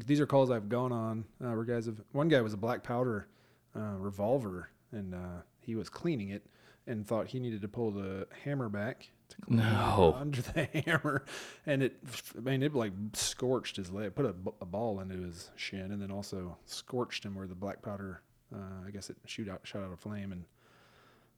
[0.07, 2.01] These are calls I've gone on uh, where guys have.
[2.13, 3.27] One guy was a black powder
[3.75, 6.47] uh, revolver, and uh, he was cleaning it
[6.87, 10.15] and thought he needed to pull the hammer back to clean No.
[10.21, 11.25] under the hammer,
[11.67, 11.97] and it.
[12.37, 16.13] I mean, it like scorched his leg, put a ball into his shin, and then
[16.13, 18.23] also scorched him where the black powder.
[18.55, 20.45] Uh, I guess it shoot out, shot out a flame, and.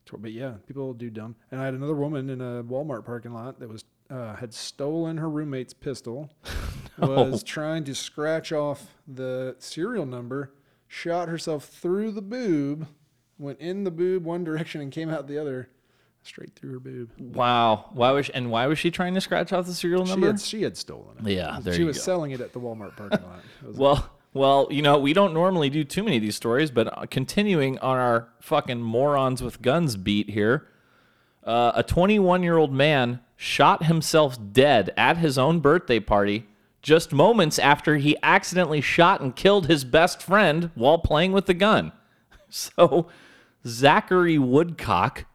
[0.05, 1.35] tore- But yeah, people do dumb.
[1.51, 5.19] And I had another woman in a Walmart parking lot that was uh, had stolen
[5.19, 6.31] her roommate's pistol,
[6.99, 10.53] was trying to scratch off the serial number,
[10.87, 12.87] shot herself through the boob,
[13.39, 15.69] went in the boob one direction and came out the other,
[16.23, 17.11] straight through her boob.
[17.35, 20.11] wow why was she, and why was she trying to scratch off the serial She
[20.11, 21.31] number had, she had stolen it.
[21.33, 22.03] Yeah, there she you was go.
[22.03, 23.41] selling it at the Walmart parking lot.
[23.79, 27.07] Well well you know we don't normally do too many of these stories but uh,
[27.07, 30.67] continuing on our fucking morons with guns beat here
[31.45, 36.45] uh, a 21 year old man shot himself dead at his own birthday party
[36.83, 41.55] just moments after he accidentally shot and killed his best friend while playing with the
[41.55, 41.93] gun.
[42.51, 43.09] So,
[43.67, 45.27] Zachary Woodcock.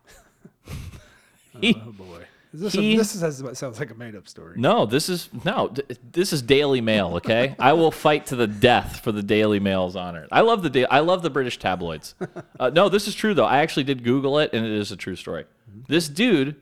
[1.61, 4.55] he, oh boy, is this he- a, this is, sounds like a made up story.
[4.57, 5.71] no, this is no,
[6.11, 7.17] this is Daily Mail.
[7.17, 10.27] Okay, I will fight to the death for the Daily Mail's honor.
[10.31, 12.15] I love the I love the British tabloids.
[12.59, 13.45] Uh, no, this is true though.
[13.45, 15.45] I actually did Google it, and it is a true story.
[15.87, 16.55] This dude,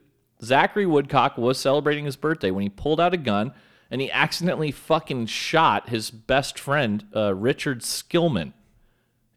[0.43, 3.53] Zachary Woodcock, was celebrating his birthday when he pulled out a gun
[3.89, 8.53] and he accidentally fucking shot his best friend, uh, Richard Skillman.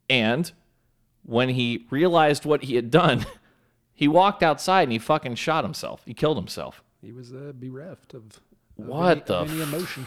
[0.08, 0.52] And
[1.24, 3.26] when he realized what he had done,
[3.94, 6.02] he walked outside and he fucking shot himself.
[6.06, 6.82] He killed himself.
[7.02, 8.40] He was uh, bereft of,
[8.78, 10.06] of What any, the of any emotion.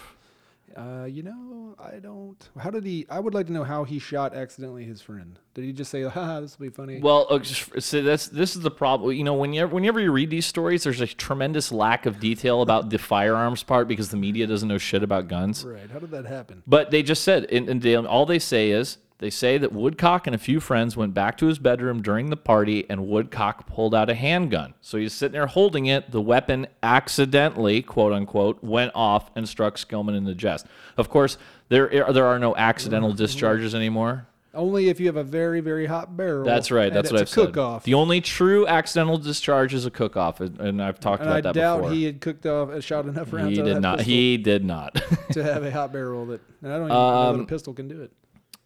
[0.78, 2.38] Uh, you know, I don't.
[2.60, 3.08] How did he?
[3.10, 5.40] I would like to know how he shot accidentally his friend.
[5.56, 7.00] Did he just say, "Ha, this will be funny"?
[7.00, 9.14] Well, uh, so that's this is the problem.
[9.14, 12.92] You know, whenever whenever you read these stories, there's a tremendous lack of detail about
[12.92, 15.66] the firearms part because the media doesn't know shit about guns.
[15.66, 15.90] right?
[15.90, 16.62] How did that happen?
[16.68, 20.28] But they just said, and, and they, all they say is they say that Woodcock
[20.28, 23.96] and a few friends went back to his bedroom during the party, and Woodcock pulled
[23.96, 24.76] out a handgun.
[24.82, 26.12] So he's sitting there holding it.
[26.12, 30.66] The weapon accidentally, quote unquote, went off and struck Skillman in the chest.
[30.98, 31.38] Of course,
[31.70, 34.28] there are, there are no accidental discharges anymore.
[34.54, 36.44] Only if you have a very, very hot barrel.
[36.44, 36.92] That's right.
[36.92, 37.46] That's what I've a said.
[37.48, 37.84] cook-off.
[37.84, 41.54] The only true accidental discharge is a cook-off, and- and I've talked and I about
[41.54, 43.56] that doubt he had cooked off, uh, shot enough rounds.
[43.56, 44.02] He did not.
[44.02, 44.96] He did not.
[45.34, 46.42] to have a hot barrel that.
[46.64, 48.12] And I don't even know Um, that a pistol can do it.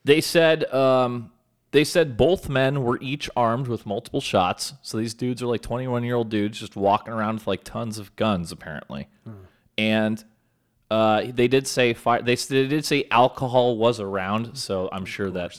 [0.03, 1.31] They said um,
[1.71, 4.73] they said both men were each armed with multiple shots.
[4.81, 7.97] So these dudes are like 21 year old dudes just walking around with like tons
[7.97, 9.07] of guns apparently,
[9.77, 10.23] and.
[10.89, 12.21] Uh, they did say fire.
[12.21, 15.57] They, they did say alcohol was around, so I'm sure that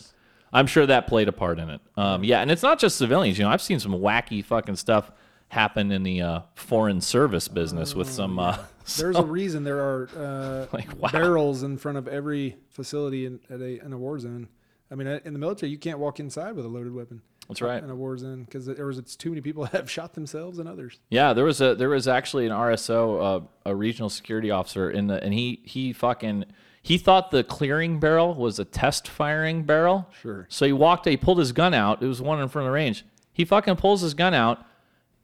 [0.53, 1.81] I'm sure that played a part in it.
[1.97, 3.39] Um, yeah, and it's not just civilians.
[3.39, 5.11] You know, I've seen some wacky fucking stuff
[5.49, 8.39] happen in the uh, foreign service business with some.
[8.39, 8.59] Uh,
[8.97, 11.11] There's a reason there are uh, Like, wow.
[11.11, 14.49] barrels in front of every facility in, at a, in a war zone.
[14.91, 17.23] I mean, in the military, you can't walk inside with a loaded weapon.
[17.49, 17.83] That's right.
[17.83, 20.59] In a war zone, because there was it's too many people that have shot themselves
[20.59, 21.01] and others.
[21.11, 25.09] Yeah, there was a there was actually an RSO, uh, a regional security officer in
[25.09, 26.45] the, and he he fucking
[26.83, 30.09] he thought the clearing barrel was a test firing barrel.
[30.21, 30.47] Sure.
[30.51, 32.03] So he walked, he pulled his gun out.
[32.03, 33.05] It was one in front of the range.
[33.33, 34.65] He fucking pulls his gun out,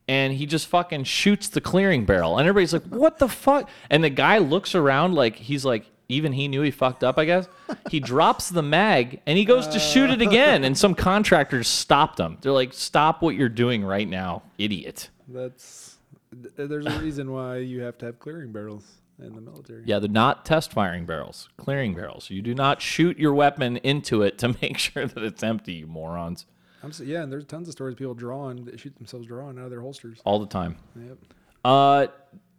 [0.08, 2.38] and he just fucking shoots the clearing barrel.
[2.38, 3.68] And everybody's like, what the fuck?
[3.90, 7.26] And the guy looks around like he's like, even he knew he fucked up, I
[7.26, 7.46] guess.
[7.90, 10.64] He drops the mag and he goes to shoot it again.
[10.64, 12.38] And some contractors stopped him.
[12.40, 15.10] They're like, stop what you're doing right now, idiot.
[15.28, 15.98] That's
[16.30, 18.86] th- there's a reason why you have to have clearing barrels
[19.18, 19.82] in the military.
[19.84, 22.30] Yeah, they're not test firing barrels, clearing barrels.
[22.30, 25.86] You do not shoot your weapon into it to make sure that it's empty, you
[25.86, 26.46] morons.
[26.82, 29.58] I'm so, yeah, and there's tons of stories of people drawing that shoot themselves drawing
[29.58, 30.20] out of their holsters.
[30.24, 30.76] All the time.
[30.96, 31.18] Yep.
[31.64, 32.06] Uh,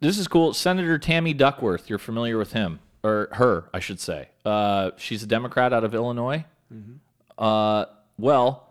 [0.00, 0.52] this is cool.
[0.52, 1.88] Senator Tammy Duckworth.
[1.88, 4.28] You're familiar with him or her, I should say.
[4.44, 6.44] Uh, she's a Democrat out of Illinois.
[6.72, 6.94] Mm-hmm.
[7.38, 7.86] Uh,
[8.18, 8.68] well,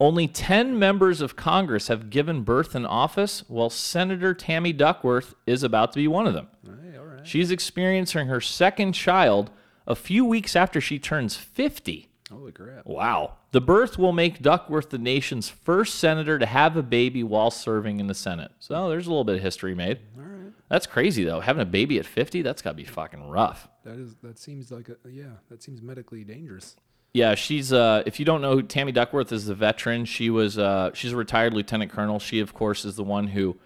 [0.00, 5.62] only 10 members of Congress have given birth in office, while Senator Tammy Duckworth is
[5.62, 6.48] about to be one of them.
[6.64, 7.26] Hey, all right.
[7.26, 9.50] She's experiencing her second child
[9.86, 12.08] a few weeks after she turns 50.
[12.32, 12.86] Holy crap.
[12.86, 13.34] Wow.
[13.52, 18.00] The birth will make Duckworth the nation's first senator to have a baby while serving
[18.00, 18.50] in the Senate.
[18.58, 20.00] So there's a little bit of history made.
[20.16, 20.52] All right.
[20.68, 21.40] That's crazy though.
[21.40, 23.68] Having a baby at 50, that's got to be fucking rough.
[23.84, 26.76] That is that seems like a yeah, that seems medically dangerous.
[27.14, 30.90] Yeah, she's uh if you don't know Tammy Duckworth is a veteran, she was uh
[30.92, 32.18] she's a retired lieutenant colonel.
[32.18, 33.56] She of course is the one who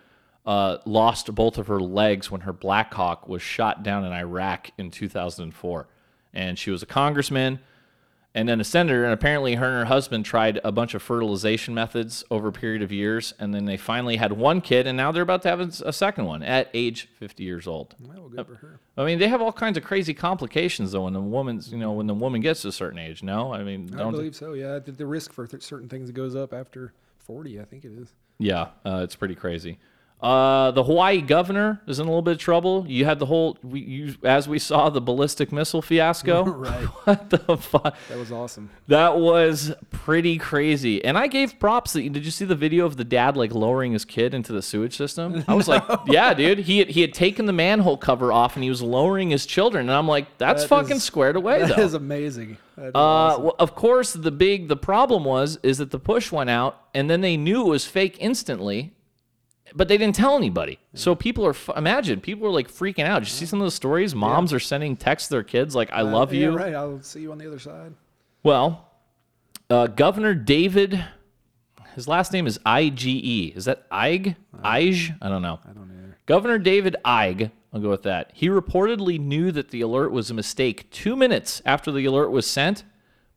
[0.44, 4.70] uh lost both of her legs when her Black Hawk was shot down in Iraq
[4.76, 5.88] in 2004.
[6.34, 7.60] And she was a congressman
[8.34, 11.74] and then a senator and apparently her and her husband tried a bunch of fertilization
[11.74, 15.10] methods over a period of years and then they finally had one kid and now
[15.10, 17.94] they're about to have a second one at age 50 years old.
[18.00, 18.80] Well, good for her.
[18.96, 21.92] I mean, they have all kinds of crazy complications though when the woman's, you know,
[21.92, 23.22] when the woman gets to a certain age.
[23.22, 24.12] No, I mean, I don't.
[24.12, 24.52] believe so.
[24.52, 27.60] Yeah, the, the risk for th- certain things goes up after 40.
[27.60, 28.12] I think it is.
[28.38, 29.78] Yeah, uh, it's pretty crazy.
[30.22, 32.84] Uh, the Hawaii governor is in a little bit of trouble.
[32.86, 36.44] You had the whole, we, you, as we saw, the ballistic missile fiasco.
[36.60, 36.84] Right.
[37.04, 37.96] what the fuck?
[38.10, 38.68] That was awesome.
[38.88, 41.02] That was pretty crazy.
[41.04, 41.94] And I gave props.
[41.94, 44.60] That, did you see the video of the dad like lowering his kid into the
[44.60, 45.42] sewage system?
[45.48, 46.58] I was like, yeah, dude.
[46.58, 49.88] He had, he had taken the manhole cover off and he was lowering his children.
[49.88, 51.82] And I'm like, that's That fucking is- squared away That though.
[51.82, 52.58] is amazing.
[52.76, 53.42] That is Uh, awesome.
[53.44, 57.08] well, of course, the big the problem was is that the push went out, and
[57.08, 58.92] then they knew it was fake instantly,
[59.74, 60.78] but they didn't tell anybody.
[60.94, 63.20] So people are imagine people are like freaking out.
[63.20, 64.14] Did you see some of those stories?
[64.14, 66.74] Moms are sending texts to their kids like "I love Uh, yeah, you." right.
[66.74, 67.94] I'll see you on the other side.
[68.42, 68.88] Well,
[69.68, 71.04] uh, Governor David,
[71.94, 73.52] his last name is I G E.
[73.56, 74.36] Is that Ige?
[74.64, 75.16] Ige?
[75.20, 75.60] I don't know.
[75.68, 76.16] I don't either.
[76.26, 78.30] Governor David Ige, I'll go with that.
[78.34, 82.46] He reportedly knew that the alert was a mistake two minutes after the alert was
[82.46, 82.84] sent,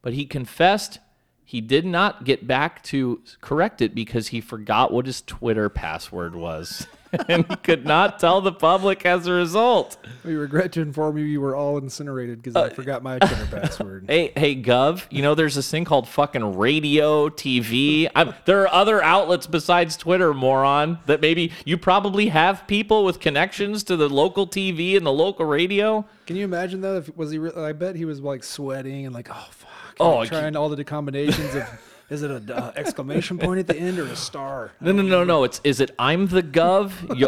[0.01, 0.99] but he confessed
[1.45, 6.35] he did not get back to correct it because he forgot what his Twitter password
[6.35, 6.87] was.
[7.27, 9.97] and he could not tell the public as a result.
[10.23, 13.45] We regret to inform you you were all incinerated because I uh, forgot my Twitter
[13.51, 14.05] password.
[14.07, 18.09] Hey, hey, Gov, you know there's this thing called fucking radio, TV.
[18.15, 23.19] I'm, there are other outlets besides Twitter, moron, that maybe you probably have people with
[23.19, 26.05] connections to the local TV and the local radio.
[26.25, 26.97] Can you imagine though?
[26.97, 27.37] If was he?
[27.37, 29.72] Re- I bet he was like sweating and like, oh fuck.
[29.99, 31.67] Oh, trying all the combinations of.
[32.09, 34.71] Is it a uh, exclamation point at the end or a star?
[34.81, 35.45] No, no, no, no.
[35.45, 37.27] It's is it I'm the Gov yo,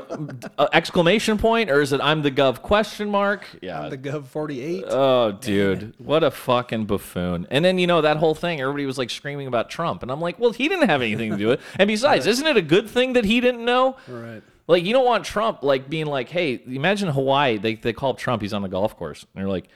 [0.60, 3.48] uh, exclamation point or is it I'm the Gov question mark?
[3.62, 3.88] Yeah.
[3.90, 4.84] The Gov 48.
[4.88, 7.48] Oh, dude, what a fucking buffoon!
[7.50, 10.22] And then you know that whole thing, everybody was like screaming about Trump, and I'm
[10.22, 11.66] like, well, he didn't have anything to do with it.
[11.80, 13.96] And besides, isn't it a good thing that he didn't know?
[14.08, 14.44] right.
[14.68, 17.58] Like you don't want Trump like being like, hey, imagine Hawaii.
[17.58, 18.42] They they call Trump.
[18.42, 19.24] He's on the golf course.
[19.34, 19.68] And they're like,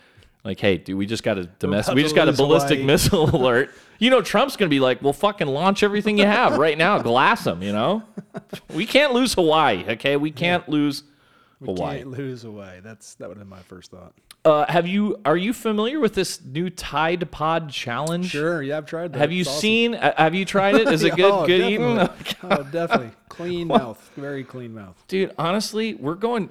[0.43, 3.29] like, hey, dude, we just got a domestic, we just got a ballistic Hawaii." missile
[3.35, 3.71] alert.
[3.99, 7.43] You know, Trump's gonna be like, well, fucking launch everything you have right now, glass
[7.43, 7.61] them.
[7.61, 8.03] You know,
[8.73, 9.83] we can't lose Hawaii.
[9.89, 11.03] Okay, we can't lose
[11.63, 11.97] Hawaii.
[11.97, 12.79] Can't lose away.
[12.83, 14.13] That's that would have been my first thought.
[14.45, 15.19] Uh, have you?
[15.25, 18.29] Are you familiar with this new Tide Pod challenge?
[18.29, 19.19] Sure, yeah, I've tried that.
[19.19, 19.59] Have you awesome.
[19.59, 19.95] seen?
[19.95, 20.87] uh, have you tried it?
[20.87, 21.31] Is it good?
[21.31, 21.95] Oh, good eating?
[21.97, 22.47] definitely.
[22.49, 23.11] oh, definitely.
[23.29, 24.11] Clean mouth.
[24.15, 25.01] Very clean mouth.
[25.07, 26.49] Dude, honestly, we're going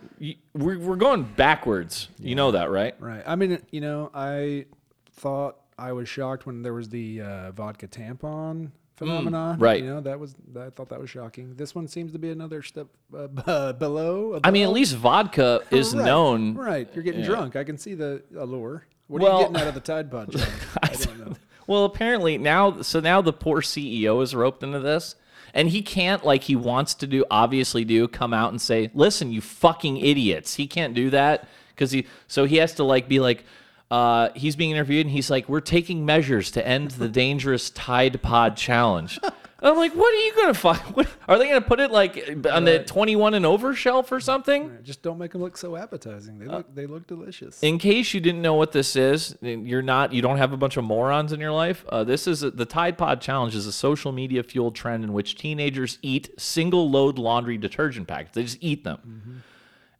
[0.55, 2.09] we're, we're going backwards.
[2.19, 2.95] You know that, right?
[2.99, 3.23] Right.
[3.27, 4.67] I mean, you know, I
[5.13, 9.59] thought I was shocked when there was the uh, vodka tampon phenomenon.
[9.59, 9.83] Mm, right.
[9.83, 11.55] You know, that was I thought that was shocking.
[11.57, 14.39] This one seems to be another step uh, below.
[14.45, 16.55] I mean, at least vodka is known.
[16.55, 16.89] Right.
[16.95, 17.27] You're getting Yeah.
[17.27, 17.57] drunk.
[17.57, 18.85] I can see the allure.
[19.07, 20.35] What are you getting out of the Tide Pod?
[20.83, 21.35] I don't know.
[21.67, 25.15] Well, apparently now, so now the poor CEO is roped into this,
[25.55, 29.33] and he can't, like he wants to do, obviously do, come out and say, "Listen,
[29.33, 33.21] you fucking idiots." He can't do that because he, so he has to like be
[33.21, 33.45] like,
[33.91, 38.21] uh, he's being interviewed, and he's like, "We're taking measures to end the dangerous Tide
[38.23, 39.19] Pod challenge."
[39.61, 40.79] I'm like, what are you gonna find?
[40.95, 44.79] What, are they gonna put it like on the 21 and over shelf or something?
[44.85, 46.39] Just don't make them look so appetizing.
[46.39, 47.61] They Uh, look they look delicious.
[47.61, 50.77] In case you didn't know what this is, you're not, you don't have a bunch
[50.77, 51.85] of morons in your life.
[51.89, 55.13] Uh, this is a, the Tide Pod Challenge is a social media fueled trend in
[55.13, 58.37] which teenagers eat single load laundry detergent packets.
[58.37, 59.43] They just eat them.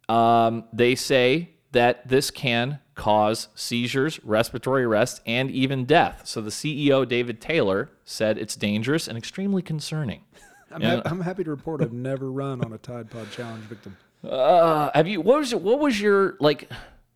[0.09, 6.23] Um, they say that this can cause seizures, respiratory arrest, and even death.
[6.25, 10.23] So the CEO David Taylor said it's dangerous and extremely concerning.
[10.71, 13.97] I'm, hap- I'm happy to report I've never run on a Tide Pod challenge victim.
[14.23, 15.21] Uh, have you?
[15.21, 15.61] What was it?
[15.61, 16.71] What was your like?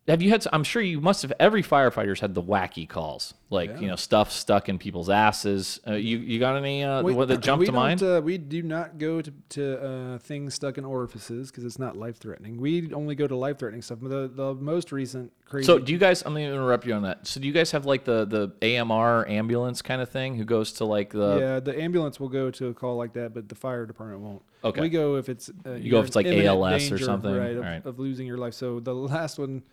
[0.05, 0.45] Have you had?
[0.51, 1.31] I'm sure you must have.
[1.39, 3.79] Every firefighter's had the wacky calls, like Yeah.
[3.79, 5.79] you know stuff stuck in people's asses.
[5.87, 8.03] Uh, you you got any uh, what that jumped to mind?
[8.03, 11.95] Uh, we do not go to, to uh, things stuck in orifices because it's not
[11.95, 12.59] life threatening.
[12.59, 13.99] We only go to life threatening stuff.
[14.01, 15.65] The the most recent crazy.
[15.65, 16.21] so do you guys?
[16.25, 17.25] I'm gonna interrupt you on that.
[17.25, 20.35] So do you guys have like the the AMR ambulance kind of thing?
[20.35, 21.37] Who goes to like the?
[21.39, 24.41] yeah, the ambulance will go to a call like that, but the fire department won't.
[24.65, 24.81] Okay.
[24.81, 27.61] We go if it's uh, You go if it's like ALS or something, right, of,
[27.61, 27.85] right.
[27.85, 28.53] of losing your life.
[28.53, 29.63] So the last one,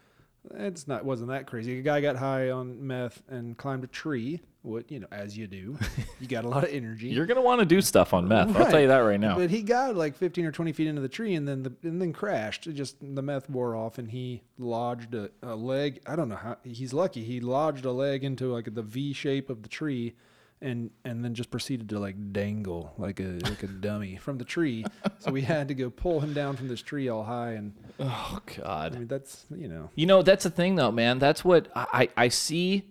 [0.54, 1.78] it's not wasn't that crazy.
[1.78, 4.40] A guy got high on meth and climbed a tree.
[4.62, 5.78] What you know, as you do,
[6.20, 7.08] you got a lot of energy.
[7.10, 8.54] You're gonna want to do stuff on meth.
[8.56, 9.36] I'll tell you that right now.
[9.36, 12.00] But he got like 15 or 20 feet into the tree and then the and
[12.00, 12.66] then crashed.
[12.66, 16.00] It just the meth wore off and he lodged a, a leg.
[16.06, 17.24] I don't know how he's lucky.
[17.24, 20.14] He lodged a leg into like the V shape of the tree
[20.62, 24.44] and and then just proceeded to like dangle like a like a dummy from the
[24.44, 24.84] tree.
[25.18, 28.40] So we had to go pull him down from this tree all high and oh
[28.58, 28.94] God.
[28.94, 31.18] I mean that's you know You know, that's the thing though, man.
[31.18, 32.84] That's what I, I see.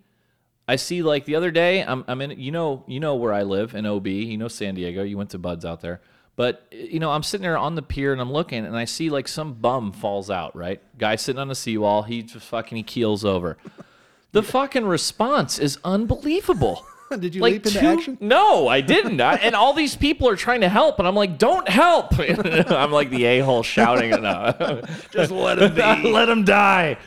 [0.68, 3.42] I see like the other day, I'm, I'm in, you know, you know where I
[3.42, 6.00] live in OB, you know, San Diego, you went to BUD/S out there.
[6.36, 9.10] But, you know, I'm sitting there on the pier and I'm looking and I see
[9.10, 10.80] like some bum falls out, right?
[11.00, 12.04] Guy sitting on the seawall.
[12.04, 13.58] He just fucking, he keels over.
[14.32, 16.86] The fucking response is unbelievable.
[17.20, 18.18] Did you like leap into two- action?
[18.22, 19.20] No, I didn't.
[19.22, 22.92] I, and all these people are trying to help, and I'm like, "Don't help!" I'm
[22.92, 24.82] like the a hole shouting, "No,
[25.12, 26.98] just let him be, let him die."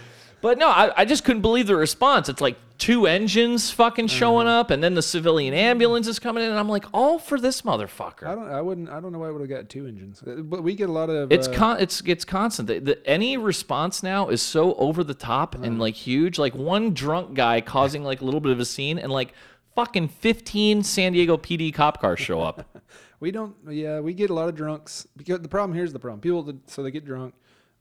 [0.41, 2.29] But no, I, I just couldn't believe the response.
[2.29, 4.59] It's like two engines fucking showing Mm-hmm.
[4.59, 7.63] up, and then the civilian ambulance is coming in, and I'm like, all for this
[7.63, 8.27] motherfucker.
[8.27, 10.21] I don't I wouldn't I don't know why I would have got two engines.
[10.27, 12.67] Uh, But we get a lot of It's uh, con- it's it's constant.
[12.67, 16.41] The, the, any response now is so over the top and like huge.
[16.41, 19.35] Like one drunk guy causing like a little bit of a scene, and like
[19.75, 22.67] fucking fifteen San Diego PD cop cars show up.
[23.21, 23.55] We don't.
[23.69, 26.21] Yeah, we get a lot of drunks because the problem here's the problem.
[26.21, 27.35] People that so they get drunk,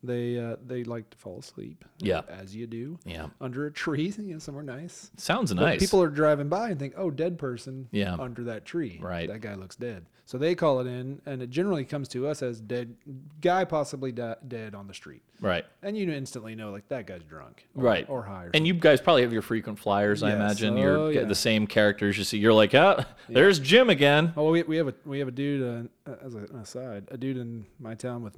[0.03, 1.84] they uh, they like to fall asleep.
[1.97, 2.22] Yeah.
[2.30, 2.99] as you do.
[3.05, 3.30] Yeah.
[3.41, 5.09] under a tree, you know, somewhere nice.
[5.18, 5.80] Sounds But nice.
[5.80, 8.18] people are driving by and think, "Oh, dead person." Yeah.
[8.19, 8.99] under that tree.
[9.01, 9.27] Right.
[9.30, 10.05] that guy looks dead.
[10.31, 12.95] So they call it in, and it generally comes to us as dead
[13.41, 15.65] guy, possibly di- dead on the street, right.
[15.83, 18.05] and you instantly know like that guy's drunk, or, Right.
[18.07, 18.45] or high.
[18.45, 20.75] Or And you guys probably have your frequent flyers, I imagine.
[20.77, 21.23] Oh, You're yeah.
[21.25, 22.37] the same characters you see.
[22.37, 24.31] You're like, oh, there's Jim again.
[24.37, 27.17] Oh, we, we have a we have a dude uh, as a, an aside, a
[27.17, 28.37] dude in my town with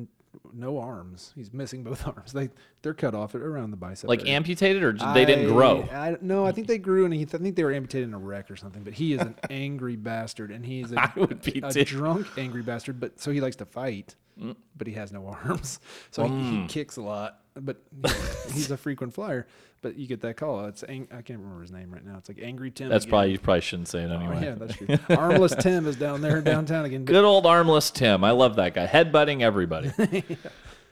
[0.53, 1.31] no arms.
[1.35, 2.31] He's missing both arms.
[2.33, 2.49] They
[2.81, 4.09] they're cut off around the bicep.
[4.09, 4.33] Like area.
[4.35, 5.83] amputated, or j- they didn't grow.
[5.91, 8.19] I, no, I think they grew, and he, I think they were amputated in a
[8.19, 8.83] wreck or something.
[8.83, 11.83] But he is an angry bastard, and he's a, I would be a too.
[11.85, 12.99] drunk angry bastard.
[12.99, 14.55] But so he likes to fight, Mm.
[14.75, 15.79] but he has no arms,
[16.09, 17.39] so he, he kicks a lot.
[17.55, 19.45] But he- he's a frequent flyer.
[19.83, 20.65] But you get that call.
[20.65, 22.15] It's ang- I can't remember his name right now.
[22.17, 22.89] It's like Angry Tim.
[22.89, 23.11] That's again.
[23.11, 24.43] probably you probably shouldn't say it Oh, anyway.
[24.43, 24.87] yeah, that's true.
[25.15, 27.05] Armless Tim is down there in downtown again.
[27.05, 28.23] Good old armless Tim.
[28.23, 28.87] I love that guy.
[28.87, 29.91] Headbutting everybody.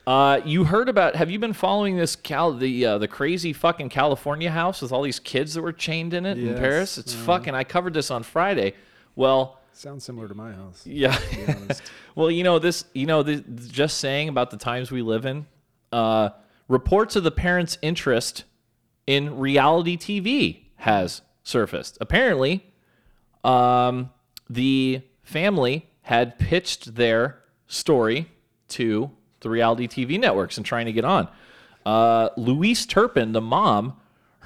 [0.04, 1.14] Uh, you heard about?
[1.14, 5.02] Have you been following this cal the uh, the crazy fucking California house with all
[5.02, 6.98] these kids that were chained in it in Perris?
[6.98, 7.54] It's fucking.
[7.54, 8.74] I covered this on Friday.
[9.14, 10.82] Well, Sounds similar to my house.
[10.84, 11.12] yeah.
[11.16, 11.76] To.
[12.16, 12.84] Well, you know this.
[12.94, 15.46] You know, this, just saying about the times we live in.
[15.92, 16.30] Uh,
[16.66, 18.42] reports of the parents' interest
[19.06, 21.98] in reality TV has surfaced.
[22.00, 22.64] Apparently,
[23.44, 24.10] um,
[24.48, 28.28] the family had pitched their story
[28.68, 29.10] to
[29.40, 31.28] the reality TV networks and trying to get on.
[31.84, 33.94] Uh, Louise Turpin, the mom,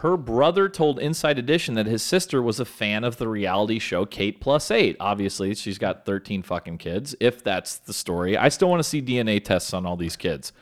[0.00, 4.04] her brother told Inside Edition that his sister was a fan of the reality show
[4.04, 4.96] Kate Plus Eight.
[5.00, 8.36] Obviously, she's got 13 fucking kids, if that's the story.
[8.36, 10.52] I still want to see DNA tests on all these kids.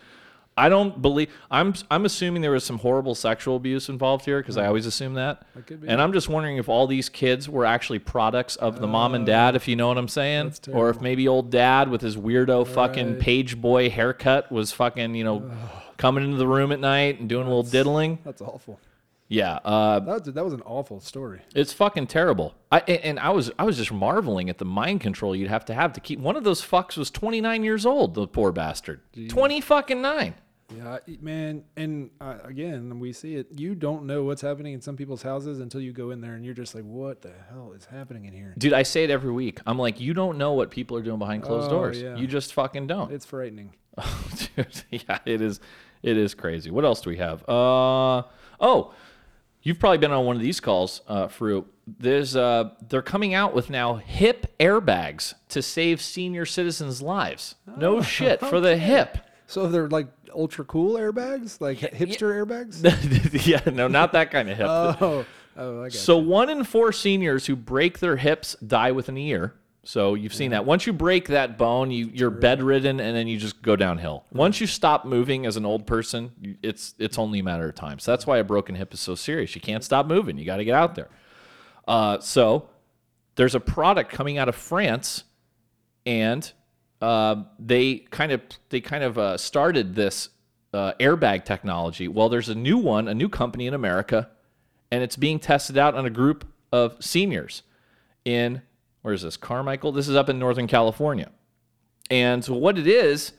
[0.57, 4.57] I don't believe I'm I'm assuming there was some horrible sexual abuse involved here because
[4.57, 5.45] I always assume that.
[5.57, 5.89] That could be.
[5.89, 9.27] And I'm just wondering if all these kids were actually products of the mom and
[9.27, 12.17] dad, if you know what I'm saying, that's or if maybe old dad with his
[12.17, 13.21] weirdo fucking Right.
[13.21, 15.51] page boy haircut was fucking you know
[15.97, 18.19] coming into the room at night and doing a little diddling.
[18.25, 18.79] That's awful.
[19.27, 21.41] Yeah, uh, That was, that was an awful story.
[21.55, 22.55] it's fucking terrible.
[22.71, 25.65] I and and I was I was just marveling at the mind control you'd have
[25.65, 28.15] to have to keep one of those fucks was 29 years old.
[28.15, 30.35] The poor bastard, 20 fucking nine.
[30.75, 33.49] Yeah, man, and uh, again, we see it.
[33.57, 36.45] You don't know what's happening in some people's houses until you go in there, and
[36.45, 39.31] you're just like, "What the hell is happening in here?" Dude, I say it every
[39.31, 39.61] week.
[39.67, 42.01] I'm like, you don't know what people are doing behind closed Oh, doors.
[42.01, 42.17] yeah.
[42.17, 43.13] You just fucking don't.
[43.13, 43.75] It's frightening.
[44.57, 45.61] Dude, yeah, it is.
[46.03, 46.71] It is crazy.
[46.71, 47.43] What else do we have?
[47.49, 48.23] Uh
[48.61, 48.95] oh,
[49.63, 51.67] you've probably been on one of these calls, uh, Fruit.
[51.87, 57.55] There's uh, they're coming out with now hip airbags to save senior citizens' lives.
[57.77, 59.19] No shit for the hip.
[59.47, 63.47] So they're like ultra cool airbags, like hipster airbags.
[63.47, 64.67] yeah, no, not that kind of hip.
[64.71, 69.17] oh, oh, I got So one in four seniors who break their hips die within
[69.17, 69.55] a year.
[69.85, 70.65] So you've seen that.
[70.65, 74.25] Once you break that bone, you you're bedridden, and then you just go downhill.
[74.33, 77.99] Once you stop moving as an old person, it's it's only a matter of time.
[77.99, 79.55] So that's why a broken hip is so serious.
[79.55, 80.39] You can't stop moving.
[80.39, 81.11] You got to get out there.
[81.87, 82.69] Uh, so
[83.37, 85.25] there's a product coming out of France,
[86.07, 86.51] and
[87.05, 88.41] uh, they kind of
[88.71, 90.31] they kind of uh, started this
[90.73, 92.09] uh, airbag technology.
[92.09, 94.31] Well, there's a new one, a new company in America,
[94.91, 97.63] and it's being tested out on a group of seniors
[98.25, 98.63] in
[99.03, 99.93] where is this Carmichael?
[99.93, 101.31] This is up in Northern California,
[102.11, 103.33] and so what it is.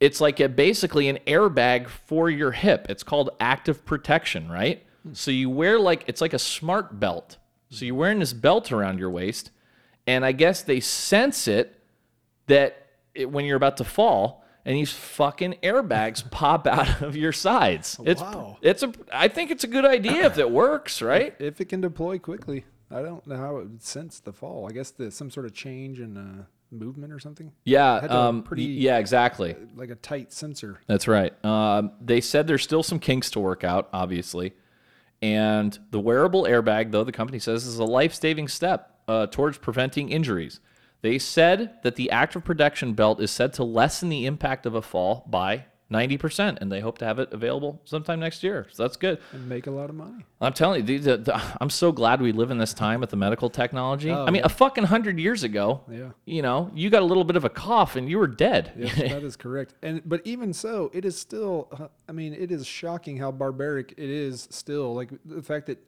[0.00, 2.86] It's like a, basically an airbag for your hip.
[2.88, 4.82] It's called active protection, right?
[5.12, 7.36] So you wear like it's like a smart belt.
[7.68, 9.50] So you're wearing this belt around your waist,
[10.06, 11.80] and I guess they sense it
[12.46, 12.79] that
[13.14, 17.98] it, when you're about to fall, and these fucking airbags pop out of your sides.
[18.04, 18.58] It's Wow.
[18.62, 21.34] it's a I think it's a good idea if it works, right?
[21.38, 24.66] If it can deploy quickly, I don't know how it would sense the fall.
[24.68, 28.62] I guess there's some sort of change in uh, movement or something, Yeah, um, pretty-
[28.64, 29.56] yeah, exactly.
[29.74, 30.80] like a tight sensor.
[30.86, 31.32] That's right.
[31.44, 34.52] Um, they said there's still some kinks to work out, obviously.
[35.22, 39.58] And the wearable airbag, though, the company says is a life saving step uh, towards
[39.58, 40.60] preventing injuries.
[41.02, 44.82] They said that the active protection belt is said to lessen the impact of a
[44.82, 48.68] fall by 90%, and they hope to have it available sometime next year.
[48.70, 49.18] So that's good.
[49.32, 50.24] and make a lot of money.
[50.40, 53.10] I'm telling you, the, the, the, I'm so glad we live in this time with
[53.10, 54.10] the medical technology.
[54.10, 54.46] Oh, I mean, yeah.
[54.46, 56.10] a fucking hundred years ago, Yeah.
[56.26, 58.72] you know, you got a little bit of a cough and you were dead.
[58.76, 59.74] Yes, that is correct.
[59.82, 61.68] And but even so, it is still.
[61.72, 64.94] uh, I mean, it is shocking how barbaric it is still.
[64.94, 65.78] Like the fact that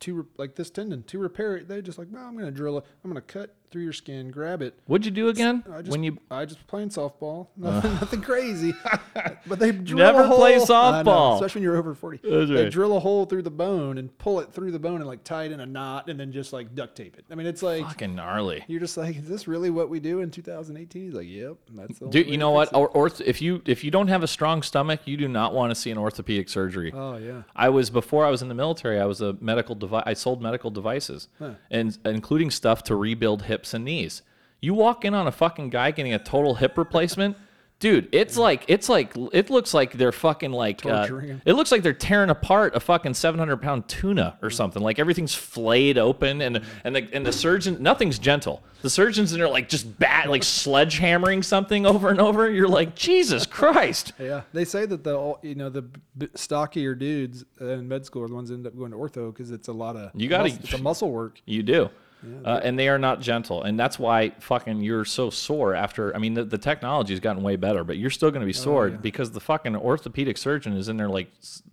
[0.00, 2.78] to like this tendon to repair it, they're just like, well, I'm going to drill
[2.78, 2.84] it.
[3.04, 4.78] I'm going to cut through your skin, grab it.
[4.86, 5.64] What'd you do again?
[5.72, 7.48] I just, when you I just playing softball.
[7.56, 7.94] Nothing, uh.
[8.00, 8.74] nothing crazy.
[9.46, 10.38] but they drill Never a hole.
[10.38, 11.34] play I know, softball.
[11.36, 12.18] especially when you're over forty.
[12.22, 12.70] That's They right.
[12.72, 15.44] drill a hole through the bone and pull it through the bone and like tie
[15.44, 17.24] it in a knot and then just like duct tape it.
[17.30, 18.64] I mean, it's like fucking gnarly.
[18.68, 21.02] you're just like, is this really what we do in 2018?
[21.02, 22.68] He's like, yep, that's the Dude, you know what?
[22.68, 25.70] it." Or, if you if you don't have a strong stomach, you do not want
[25.70, 26.92] to see an orthopedic surgery.
[26.94, 27.42] Oh yeah.
[27.56, 29.00] I was before I was in the military.
[29.00, 30.02] I was a medical device.
[30.06, 31.28] I sold medical devices,
[31.70, 34.22] and including stuff to rebuild hips and knees.
[34.60, 37.36] You walk in on a fucking guy getting a total hip replacement,
[37.80, 38.08] dude.
[38.12, 41.06] It's like it's like it looks like they're fucking like uh,
[41.44, 44.80] it looks like they're tearing apart a fucking seven hundred pound tuna or something.
[44.82, 48.62] Like everything's flayed open, and and the and the surgeon nothing's gentle.
[48.82, 52.48] The surgeons in there like just bat like sledgehammering something over and over.
[52.50, 54.12] You're like Jesus Christ.
[54.20, 55.84] Yeah, they say that the you know the
[56.36, 59.50] stockier dudes in med school are the ones that end up going to ortho because
[59.50, 61.40] it's a lot of You gotta- mus- it's a muscle work.
[61.46, 61.90] You do.
[62.44, 63.62] Uh, and they are not gentle.
[63.62, 66.14] And that's why fucking you're so sore after.
[66.14, 68.52] I mean, the, the technology has gotten way better, but you're still going to be
[68.52, 71.28] sore because the fucking orthopedic surgeon is in there like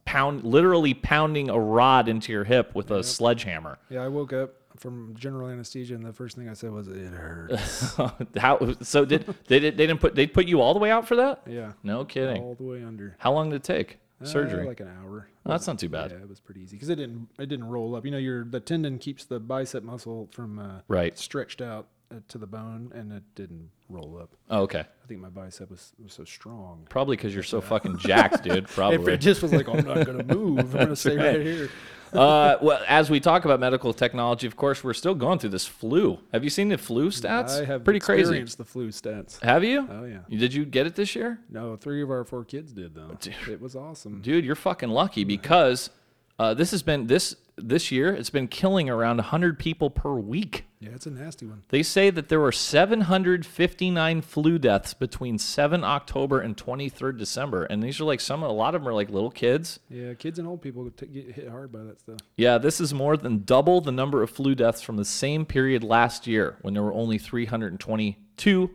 [0.05, 3.77] pound, literally pounding a rod into your hip with a sledgehammer.
[3.89, 7.11] Yeah, I woke up from general anesthesia and the first thing I said was it
[7.11, 7.95] hurts.
[8.37, 8.73] How?
[8.81, 9.59] So did they?
[9.59, 11.41] Did, they didn't put they put you all the way out for that?
[11.45, 12.41] yeah, No kidding.
[12.41, 13.97] all the way under How long did it take?
[14.21, 14.65] Uh, Surgery.
[14.65, 15.27] like an hour.
[15.49, 16.11] Oh, that's not too bad.
[16.11, 18.05] Yeah, it was pretty easy because it didn't it didn't roll up.
[18.05, 21.17] You know, your the tendon keeps the bicep muscle from uh, Right.
[21.17, 21.87] stretched out
[22.27, 24.35] to the bone, and it didn't roll up.
[24.49, 24.79] Oh, okay.
[24.79, 26.85] I think my bicep was, was so strong.
[26.89, 28.67] Probably because you're so fucking jacked, dude.
[28.69, 29.13] Probably.
[29.13, 31.69] it just was like, I'm not gonna move, I'm gonna stay right here.
[32.13, 35.65] uh, well, as we talk about medical technology, of course, we're still going through this
[35.65, 36.19] flu.
[36.33, 37.61] Have you seen the flu stats?
[37.61, 38.41] I have pretty crazy.
[38.41, 39.41] the flu stats.
[39.43, 39.87] Have you?
[39.89, 40.19] Oh yeah.
[40.29, 41.39] Did you get it this year?
[41.49, 43.17] No, three of our four kids did though.
[43.49, 44.21] It was awesome.
[44.21, 45.91] Dude, you're fucking lucky because
[46.39, 48.13] uh, this has been this this year.
[48.13, 50.65] It's been killing around 100 people per week.
[50.79, 51.63] Yeah, it's a nasty one.
[51.69, 57.83] They say that there were 759 flu deaths between 7 October and 23rd December, and
[57.83, 58.43] these are like some.
[58.43, 59.79] A lot of them are like little kids.
[59.89, 62.19] Yeah, kids and old people t- get hit hard by that stuff.
[62.37, 65.83] Yeah, this is more than double the number of flu deaths from the same period
[65.83, 68.69] last year when there were only 322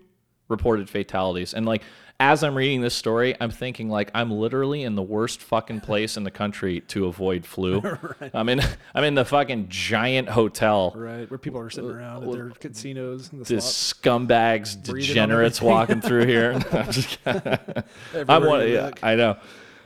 [0.54, 1.54] reported fatalities.
[1.54, 1.82] And like
[2.20, 6.16] as I'm reading this story, I'm thinking like I'm literally in the worst fucking place
[6.16, 7.82] in the country to avoid flu.
[8.34, 8.60] I'm in
[8.94, 10.92] I'm in the fucking giant hotel.
[10.94, 16.00] Right, where people are sitting around at their casinos and the scumbags, Breathing degenerates walking
[16.00, 16.52] through here.
[16.72, 18.68] I'm just I'm one.
[18.68, 18.92] Yeah.
[19.02, 19.36] I know.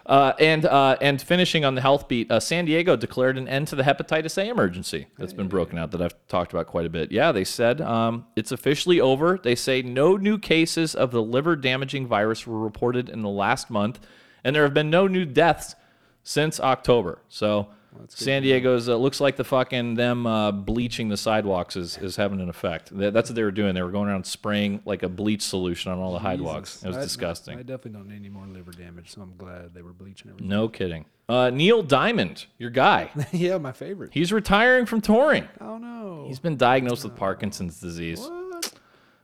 [0.08, 3.68] Uh, and uh, and finishing on the health beat, uh, San Diego declared an end
[3.68, 6.88] to the hepatitis A emergency that's been broken out that I've talked about quite a
[6.88, 7.12] bit.
[7.12, 9.38] Yeah, they said um, it's officially over.
[9.42, 13.68] They say no new cases of the liver damaging virus were reported in the last
[13.68, 14.00] month,
[14.42, 15.74] and there have been no new deaths
[16.22, 17.20] since October.
[17.28, 17.68] So
[18.08, 22.40] San Diego's uh, looks like the fucking them uh, bleaching the sidewalks is, is having
[22.40, 22.96] an effect.
[22.96, 23.74] That- That's what they were doing.
[23.74, 26.82] They were going around spraying like a bleach solution on all the sidewalks.
[26.84, 27.58] It was I- disgusting.
[27.58, 30.48] I definitely don't need any more liver damage, so I'm glad they were bleaching everything.
[30.48, 31.04] No kidding.
[31.28, 34.10] Uh, Neil Diamond, your guy, yeah, my favorite.
[34.14, 35.46] he's retiring from touring.
[35.60, 36.24] Oh no.
[36.26, 38.20] He's been diagnosed with Parkinson's disease.
[38.20, 38.72] what?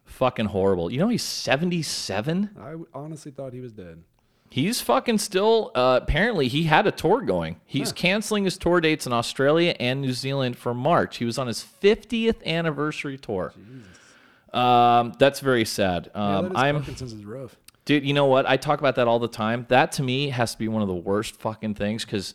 [0.04, 0.92] Fucking horrible.
[0.92, 2.50] You know he's 77?
[2.60, 4.02] I honestly thought he was dead.
[4.54, 5.72] He's fucking still.
[5.74, 7.56] Uh, apparently, he had a tour going.
[7.66, 11.16] He's canceling his tour dates in Australia and New Zealand for March.
[11.16, 13.52] He was on his 50th anniversary tour.
[14.52, 16.08] Um, that's very sad.
[16.14, 17.56] Yeah, Um, that is I'm, Parkinson's is rough.
[17.84, 18.04] dude.
[18.06, 18.46] You know what?
[18.48, 19.66] I talk about that all the time.
[19.70, 22.34] That to me has to be one of the worst fucking things because.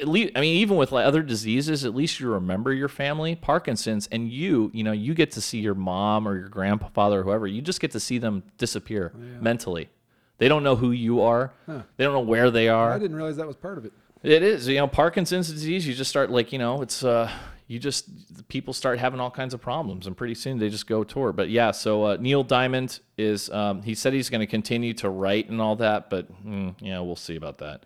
[0.00, 3.34] At least, I mean, even with like other diseases, at least you remember your family.
[3.34, 7.22] Parkinson's, and you, you know, you get to see your mom or your grandfather or
[7.24, 7.46] whoever.
[7.46, 9.12] You just get to see them disappear
[9.42, 9.90] mentally.
[10.38, 11.52] They don't know who you are.
[11.66, 12.92] They don't know where they are.
[12.92, 13.92] I didn't realize that was part of it.
[14.22, 15.86] It is, you know, Parkinson's disease.
[15.86, 17.30] You just start like, you know, it's uh,
[17.68, 21.04] you just people start having all kinds of problems, and pretty soon they just go
[21.04, 21.32] tour.
[21.32, 25.10] But yeah, so uh, Neil Diamond is, um, he said he's going to continue to
[25.10, 27.84] write and all that, but mm, yeah, we'll see about that.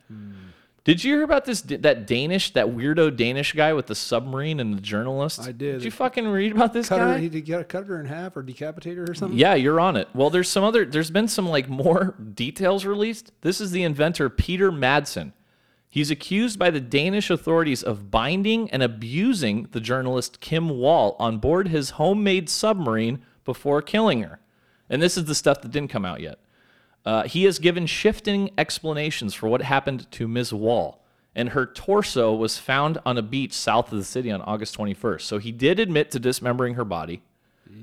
[0.84, 1.60] Did you hear about this?
[1.62, 5.40] that Danish, that weirdo Danish guy with the submarine and the journalist?
[5.40, 5.74] I did.
[5.74, 7.12] Did you fucking read about this Cut guy?
[7.12, 9.38] her, he did get cut her in half or decapitate her or something.
[9.38, 10.08] Yeah, you're on it.
[10.12, 10.84] Well, there's some other.
[10.84, 13.30] There's been some like more details released.
[13.42, 15.32] This is the inventor Peter Madsen.
[15.88, 21.38] He's accused by the Danish authorities of binding and abusing the journalist Kim Wall on
[21.38, 24.40] board his homemade submarine before killing her.
[24.88, 26.38] And this is the stuff that didn't come out yet.
[27.04, 30.52] Uh, he has given shifting explanations for what happened to Ms.
[30.52, 31.02] Wall,
[31.34, 35.22] and her torso was found on a beach south of the city on August 21st.
[35.22, 37.22] So he did admit to dismembering her body,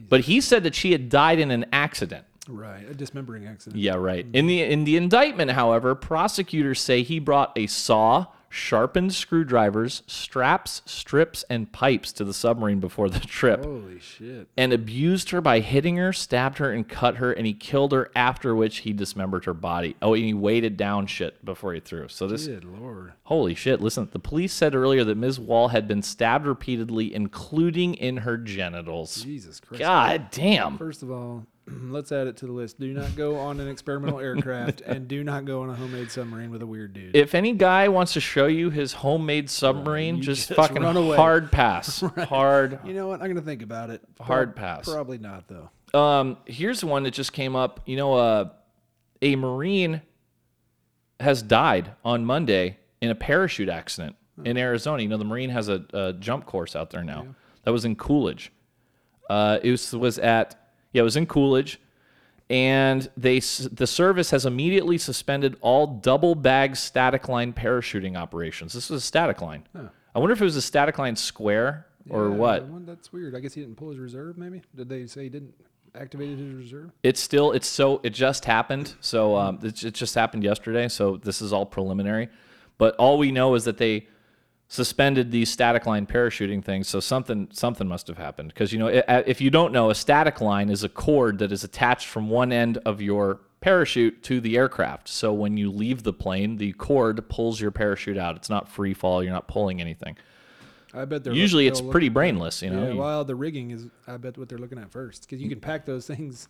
[0.07, 2.25] but he said that she had died in an accident.
[2.47, 2.89] Right.
[2.89, 3.79] A dismembering accident.
[3.79, 4.25] Yeah, right.
[4.33, 10.81] In the in the indictment, however, prosecutors say he brought a saw, sharpened screwdrivers, straps,
[10.85, 14.47] strips, and pipes to the submarine before the trip Holy shit.
[14.57, 18.09] and abused her by hitting her, stabbed her, and cut her, and he killed her.
[18.15, 19.95] After which he dismembered her body.
[20.01, 22.07] Oh, and he weighted down shit before he threw.
[22.07, 23.13] So this, Good lord.
[23.23, 23.81] holy shit!
[23.81, 25.39] Listen, the police said earlier that Ms.
[25.39, 29.23] Wall had been stabbed repeatedly, including in her genitals.
[29.23, 29.79] Jesus Christ.
[29.81, 30.77] God damn!
[30.77, 31.45] First of all,
[31.83, 32.79] let's add it to the list.
[32.79, 36.51] Do not go on an experimental aircraft and do not go on a homemade submarine
[36.51, 37.15] with a weird dude.
[37.15, 40.97] If any guy wants to show you his homemade submarine, you just, just fucking run
[40.97, 41.15] away.
[41.15, 42.01] hard pass.
[42.29, 42.79] Hard.
[42.85, 43.21] you know what?
[43.21, 44.01] I'm going to think about it.
[44.19, 44.89] Hard Prob- pass.
[44.89, 45.69] Probably not, though.
[45.99, 47.81] Um, here's one that just came up.
[47.85, 48.49] You know, uh,
[49.21, 50.01] a Marine
[51.19, 55.01] has died on Monday in a parachute accident in Arizona.
[55.01, 57.27] You know, the Marine has a, a jump course out there now.
[57.63, 58.51] That was in Coolidge.
[59.29, 60.58] Uh, it was, was at
[60.93, 61.79] yeah, it was in Coolidge,
[62.49, 68.73] and they the service has immediately suspended all double bag static line parachuting operations.
[68.73, 69.63] This was a static line.
[70.15, 72.85] I wonder if it was a static line square or Yeah, what.
[72.87, 73.35] that's weird.
[73.35, 74.61] I guess he didn't pull his reserve, maybe?
[74.75, 75.53] Did they say he didn't
[75.93, 76.91] activate his reserve?
[77.03, 78.95] It's still it's so it just happened.
[79.01, 80.87] So um, it, it just happened yesterday.
[80.87, 82.29] So this is all preliminary,
[82.79, 84.07] but all we know is that they
[84.69, 86.87] suspended these static line parachuting things.
[86.87, 90.39] So something something must have happened because you know if you don't know, a static
[90.39, 94.55] line is a cord that is attached from one end of your parachute to the
[94.55, 95.09] aircraft.
[95.09, 98.37] So when you leave the plane, the cord pulls your parachute out.
[98.37, 99.21] It's not free fall.
[99.21, 100.15] You're not pulling anything.
[100.93, 102.61] I bet they're Usually it's pretty brainless.
[102.61, 102.87] You know.
[102.87, 105.23] Yeah, well, the rigging is, I bet, what they're looking at first.
[105.23, 106.47] Because you can pack those things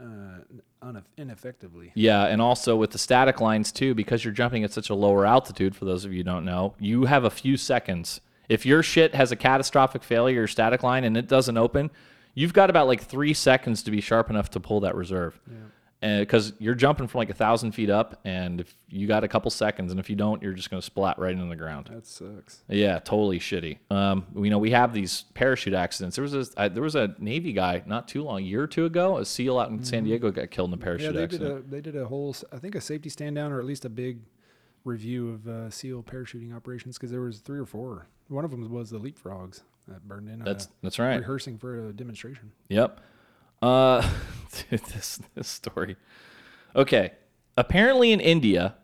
[0.00, 1.92] uh, ineffectively.
[1.94, 5.26] Yeah, and also with the static lines too, because you're jumping at such a lower
[5.26, 5.76] altitude.
[5.76, 8.20] For those of you who don't know, you have a few seconds.
[8.48, 11.90] If your shit has a catastrophic failure, your static line, and it doesn't open,
[12.34, 15.38] you've got about like three seconds to be sharp enough to pull that reserve.
[16.00, 19.50] Because you're jumping from like a thousand feet up, and if you got a couple
[19.50, 21.90] seconds, and if you don't, you're just going to splat right into the ground.
[21.92, 22.62] That sucks.
[22.70, 23.78] Yeah, totally shitty.
[23.90, 26.16] Um, you know, we have these parachute accidents.
[26.16, 28.66] There was a I, there was a Navy guy not too long, a year or
[28.66, 30.82] two ago, a SEAL out in San Diego got killed in a Mm-hmm.
[31.02, 31.54] Yeah, parachute they accident.
[31.56, 33.84] did a they did a whole I think a safety stand down or at least
[33.84, 34.20] a big
[34.84, 38.06] review of uh, SEAL parachuting operations because there was three or four.
[38.28, 40.38] One of them was the leapfrogs that burned in.
[40.38, 41.16] That's uh, that's right.
[41.18, 42.52] rehearsing for a demonstration.
[42.70, 43.00] Yep.
[43.62, 44.08] Uh,
[44.70, 45.96] dude, this this story.
[46.74, 47.12] Okay.
[47.56, 48.76] Apparently in India,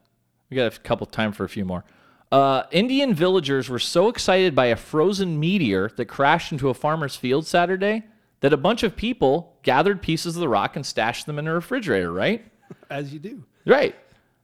[0.51, 1.85] we got a couple time for a few more.
[2.33, 7.17] Uh, Indian villagers were so excited by a frozen meteor that crashed into a farmer's
[7.17, 8.03] field Saturday
[8.41, 11.55] that a bunch of people gathered pieces of the rock and stashed them in a
[11.55, 12.13] refrigerator.
[12.13, 12.45] Right.
[12.91, 13.45] As you do.
[13.65, 13.95] Right.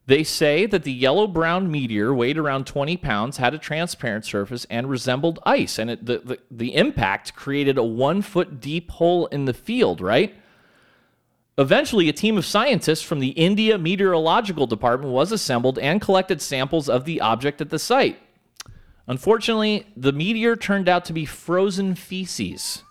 [0.07, 4.67] They say that the yellow brown meteor weighed around 20 pounds, had a transparent surface,
[4.69, 5.79] and resembled ice.
[5.79, 10.01] And it, the, the, the impact created a one foot deep hole in the field,
[10.01, 10.35] right?
[11.57, 16.89] Eventually, a team of scientists from the India Meteorological Department was assembled and collected samples
[16.89, 18.19] of the object at the site.
[19.07, 22.83] Unfortunately, the meteor turned out to be frozen feces.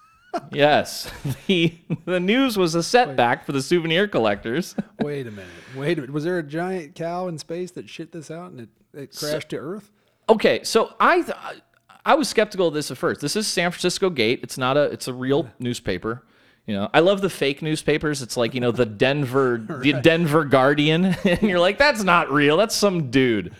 [0.51, 1.11] Yes,
[1.47, 1.73] the,
[2.05, 4.75] the news was a setback for the souvenir collectors.
[5.01, 5.49] Wait a minute.
[5.75, 6.13] Wait a minute.
[6.13, 9.49] Was there a giant cow in space that shit this out and it, it crashed
[9.49, 9.91] to Earth?
[10.29, 11.61] Okay, so I th-
[12.05, 13.21] I was skeptical of this at first.
[13.21, 14.39] This is San Francisco Gate.
[14.43, 16.23] It's not a it's a real newspaper.
[16.67, 18.21] You know, I love the fake newspapers.
[18.21, 22.57] It's like you know the Denver the Denver Guardian, and you're like, that's not real.
[22.57, 23.53] That's some dude.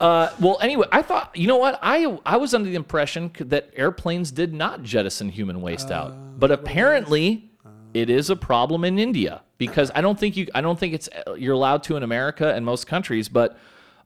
[0.00, 1.78] Uh, well, anyway, I thought you know what?
[1.82, 6.50] I I was under the impression that airplanes did not jettison human waste out, but
[6.50, 7.50] apparently
[7.94, 11.08] it is a problem in India because I don't think you I don't think it's
[11.36, 13.58] you're allowed to in America and most countries, but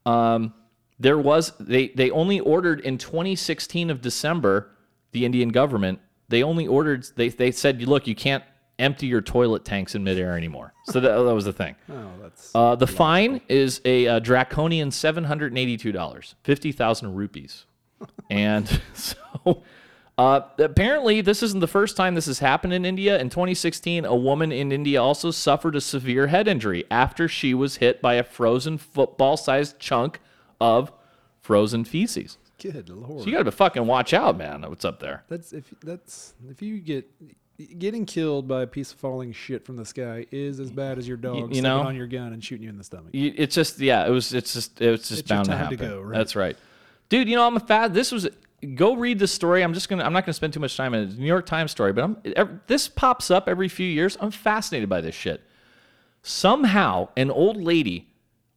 [0.06, 0.52] um,
[0.98, 4.70] there was they they only ordered in 2016 of December
[5.12, 8.44] the Indian government they only ordered they they said look you can't
[8.78, 10.72] empty your toilet tanks in midair anymore.
[10.84, 11.76] So that, that was the thing.
[11.90, 17.66] Oh, that's uh, the fine is a, uh draconian $782 50000 rupees.
[18.30, 19.62] And so
[20.18, 23.18] uh, apparently this isn't the first time this has happened in india.
[23.20, 27.76] In 2016 a woman in india also suffered a severe head injury after she was
[27.76, 30.18] hit by a frozen football-sized chunk
[30.60, 30.92] of
[31.40, 32.38] frozen feces.
[32.58, 33.22] Good lord.
[33.22, 35.24] so you gotta fucking watch out man what's up there.
[35.28, 37.08] That's if that's if you get
[37.78, 41.06] getting killed by a piece of falling shit from the sky is as bad as
[41.06, 41.80] your dog you stepping know?
[41.80, 43.10] on your gun and shooting you in the stomach.
[43.12, 45.58] You- It's just yeah, it was it's just it was just It's bound to time
[45.70, 45.88] to happen.
[45.90, 46.16] go, right?
[46.16, 46.56] That's right,
[47.08, 47.28] dude.
[47.28, 47.92] You know I'm a fat.
[47.94, 48.28] This was
[48.74, 49.62] go read the story.
[49.62, 51.04] I'm just gonna I'm not gonna spend too much time in it.
[51.04, 52.04] It's a New York Times story, but
[52.36, 54.16] I'm this pops up every few years.
[54.20, 55.42] I'm fascinated by this shit.
[56.22, 58.08] Somehow, an old lady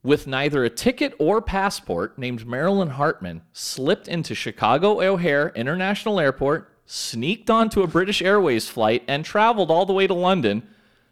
[0.04, 6.72] with neither a ticket or passport named Marilyn Hartman slipped into Chicago O'Hare International Airport,
[6.86, 10.68] sneaked onto a British Airways flight, and traveled all the way to London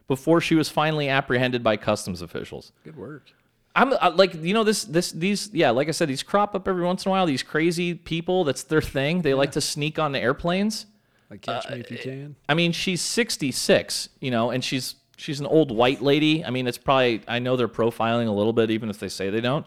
[0.07, 2.71] before she was finally apprehended by customs officials.
[2.83, 3.31] Good work.
[3.75, 6.67] I'm uh, like, you know, this, this, these, yeah, like I said, these crop up
[6.67, 7.25] every once in a while.
[7.25, 9.23] These crazy people, that's their thing.
[9.23, 10.85] They like to sneak onto airplanes.
[11.31, 12.35] Like catch me if Uh, you can.
[12.47, 16.45] I mean, she's 66, you know, and she's she's an old white lady.
[16.45, 19.31] I mean, it's probably I know they're profiling a little bit, even if they say
[19.31, 19.65] they don't.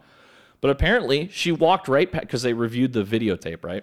[0.60, 3.82] But apparently, she walked right past because they reviewed the videotape, right?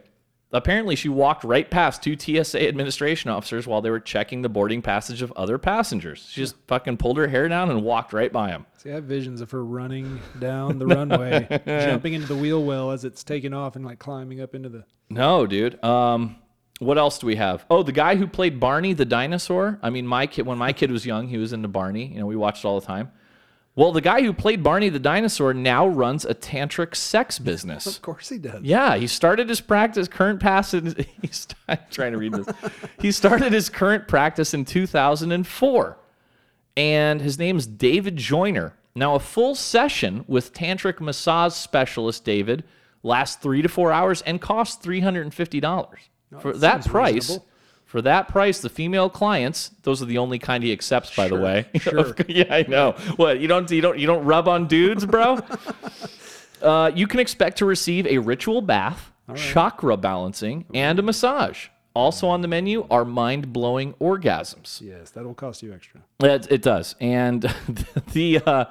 [0.53, 4.83] Apparently, she walked right past two TSA administration officers while they were checking the boarding
[4.83, 6.27] passage of other passengers.
[6.29, 8.67] She just fucking pulled her hair down and walked right by them.
[8.77, 12.91] See, I have visions of her running down the runway, jumping into the wheel well
[12.91, 14.85] as it's taking off and like climbing up into the.
[15.09, 15.83] No, dude.
[15.83, 16.35] Um,
[16.79, 17.65] what else do we have?
[17.69, 19.79] Oh, the guy who played Barney the dinosaur.
[19.81, 22.07] I mean, my kid when my kid was young, he was into Barney.
[22.07, 23.11] You know, we watched all the time.
[23.75, 27.85] Well, the guy who played Barney the dinosaur now runs a tantric sex business.
[27.87, 28.61] Of course he does.
[28.63, 31.07] Yeah, he started his practice current passage.
[31.21, 32.47] He's I'm trying to read this.
[32.99, 35.97] he started his current practice in 2004,
[36.77, 38.73] and his name's David Joyner.
[38.95, 42.63] Now, a full session with tantric massage specialist David
[43.01, 45.99] lasts three to four hours and costs three hundred and fifty dollars.
[46.39, 47.45] For that that price, reasonable.
[47.93, 51.39] For that price, the female clients, those are the only kind he accepts, by the
[51.39, 51.67] way.
[51.79, 52.15] sure.
[52.27, 52.93] yeah, I know.
[53.17, 55.39] What you don't you don't you don't rub on dudes, bro.
[56.61, 61.67] Uh, you can expect to receive a ritual bath, chakra balancing, and a massage.
[61.93, 64.79] Also on the menu are mind blowing orgasms.
[64.79, 65.99] Yes, that'll cost you extra.
[66.21, 66.95] It, it does.
[67.01, 67.41] And
[68.13, 68.65] the uh,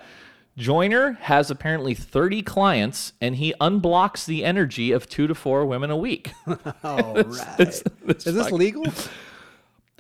[0.57, 5.91] Joyner has apparently 30 clients, and he unblocks the energy of two to four women
[5.91, 6.33] a week.
[6.85, 7.59] All right.
[7.61, 7.83] Is
[8.25, 8.85] this legal?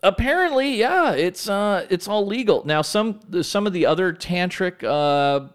[0.04, 5.46] apparently yeah it's uh it's all legal now some some of the other tantric uh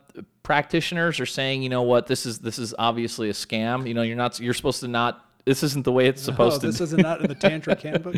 [0.41, 4.03] practitioners are saying you know what this is this is obviously a scam you know
[4.03, 6.80] you're not you're supposed to not this isn't the way it's supposed Oh, to this
[6.82, 8.15] is not in the tantric handbook.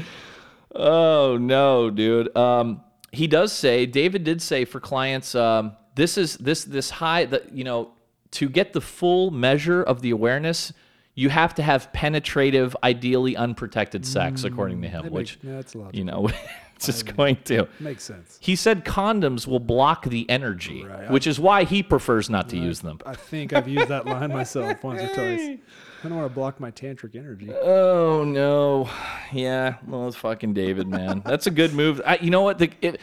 [0.75, 2.35] Oh no, dude.
[2.37, 2.81] Um,
[3.11, 7.51] he does say David did say for clients, um, this is this this high that
[7.53, 7.91] you know
[8.31, 10.71] to get the full measure of the awareness,
[11.15, 15.03] you have to have penetrative, ideally unprotected sex, mm, according to him.
[15.03, 16.29] That which makes- yeah, you know,
[16.75, 17.67] it's just going to.
[17.79, 18.37] Makes sense.
[18.39, 21.09] He said condoms will block the energy, Right.
[21.09, 22.99] which is why he prefers not to use them.
[23.05, 25.57] I think I've used that line myself once or twice.
[26.01, 27.51] I don't want to block my tantric energy.
[27.51, 28.89] Oh no,
[29.33, 31.21] yeah, well, it's fucking David, man.
[31.25, 31.99] That's a good move.
[32.05, 32.57] I, you know what?
[32.59, 33.01] The, it,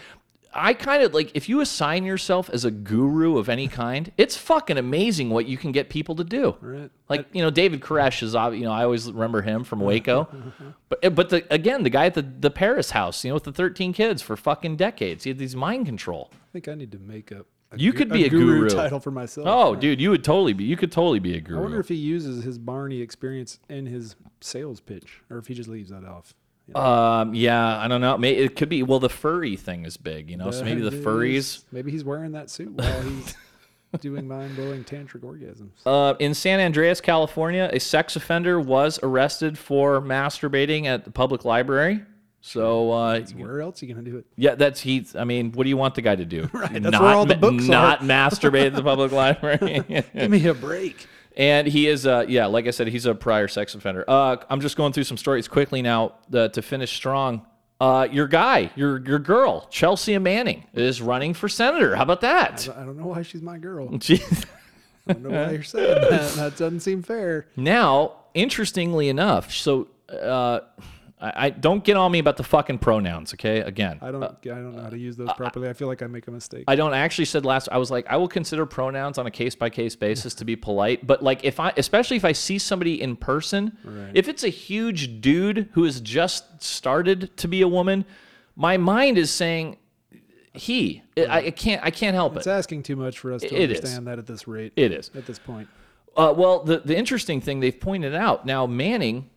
[0.56, 4.36] I kind of like if you assign yourself as a guru of any kind, it's
[4.36, 6.56] fucking amazing what you can get people to do.
[6.60, 6.90] Right.
[7.08, 10.28] Like you know, David Koresh is you know I always remember him from Waco,
[10.88, 13.52] but but the, again the guy at the the Perris house, you know, with the
[13.52, 16.30] thirteen kids for fucking decades, he had these mind control.
[16.32, 17.46] I think I need to make up
[17.76, 18.68] You gu- could be a guru.
[18.70, 19.46] title for myself.
[19.48, 20.64] Oh, dude, you would totally be.
[20.64, 21.58] You could totally be a guru.
[21.58, 25.54] I wonder if he uses his Barney experience in his sales pitch, or if he
[25.54, 26.34] just leaves that off.
[26.74, 28.18] Um, yeah, I don't know.
[28.18, 28.82] Maybe it could be.
[28.82, 30.50] Well, the furry thing is big, you know.
[30.50, 31.62] So maybe the furries.
[31.70, 33.34] Maybe he's wearing that suit while he's
[34.00, 35.70] doing mind-blowing tantric orgasms.
[35.86, 41.44] Uh, in San Andreas, California, a sex offender was arrested for masturbating at the public
[41.44, 42.02] library.
[42.40, 44.26] So uh, Where else are you gonna do it?
[44.36, 45.04] yeah, that's he.
[45.18, 46.48] I mean, what do you want the guy to do?
[46.52, 47.68] Right, that's not where all the books are.
[47.70, 49.82] not masturbate at the public library.
[50.14, 51.06] Give me a break.
[51.36, 54.04] And he is, uh, yeah, like I said, he's a prior sex offender.
[54.08, 57.44] Uh, I'm just going through some stories quickly now uh, to finish strong.
[57.78, 61.94] Uh, your guy, your your girl, Chelsea Manning, is running for senator.
[61.94, 62.66] How about that?
[62.74, 63.88] I don't know why she's my girl.
[63.98, 64.46] Jeez.
[65.06, 66.32] I don't know why you're saying that.
[66.36, 67.48] That doesn't seem fair.
[67.54, 70.60] Now, interestingly enough, so uh,
[71.18, 73.32] I, I don't get on me about the fucking pronouns.
[73.32, 74.22] Okay, again, I don't.
[74.22, 75.68] Uh, I don't know how to use those uh, uh, properly.
[75.68, 76.64] I feel like I make a mistake.
[76.68, 79.30] I don't I actually said last I was like I will consider pronouns on a
[79.30, 82.58] case by case basis to be polite, but like if I especially if I see
[82.58, 84.10] somebody in person, Right.
[84.14, 88.04] if it's a huge dude who has just started to be a woman,
[88.54, 89.78] my mind is saying
[90.52, 91.02] he.
[91.16, 92.50] I, I can't I can't help it's it.
[92.50, 93.78] It's asking too much for us to It is.
[93.78, 94.72] understand that at this rate.
[94.76, 95.10] It is.
[95.14, 95.68] at this point.
[96.14, 99.30] Uh, well, the the interesting thing they've pointed out now Manning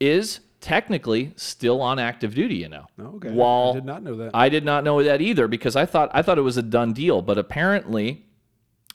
[0.00, 2.86] is technically still on active duty, you know.
[2.98, 3.30] Oh, okay.
[3.30, 4.30] While I did not know that.
[4.32, 6.94] I did not know that either because I thought I thought it was a done
[6.94, 8.24] deal, but apparently,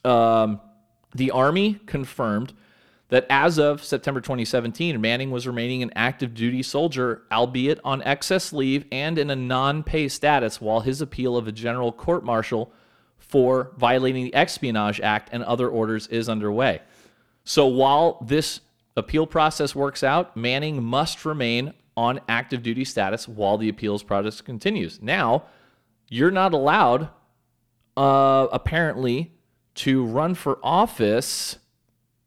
[0.04, 0.60] um,
[1.14, 2.54] the Army confirmed
[3.10, 8.52] that as of September 2017, Manning was remaining an active duty soldier, albeit on excess
[8.52, 12.72] leave and in a non-pay status, while his appeal of a general court martial
[13.18, 16.82] for violating the Espionage Act and other orders is underway.
[17.44, 18.60] So while this
[18.98, 24.42] appeal process works out, Manning must remain on active duty status while the appeals process
[24.42, 25.02] continues.
[25.02, 25.46] Now,
[26.10, 27.10] you're not allowed,
[27.96, 29.32] uh, apparently,
[29.76, 31.58] to run for office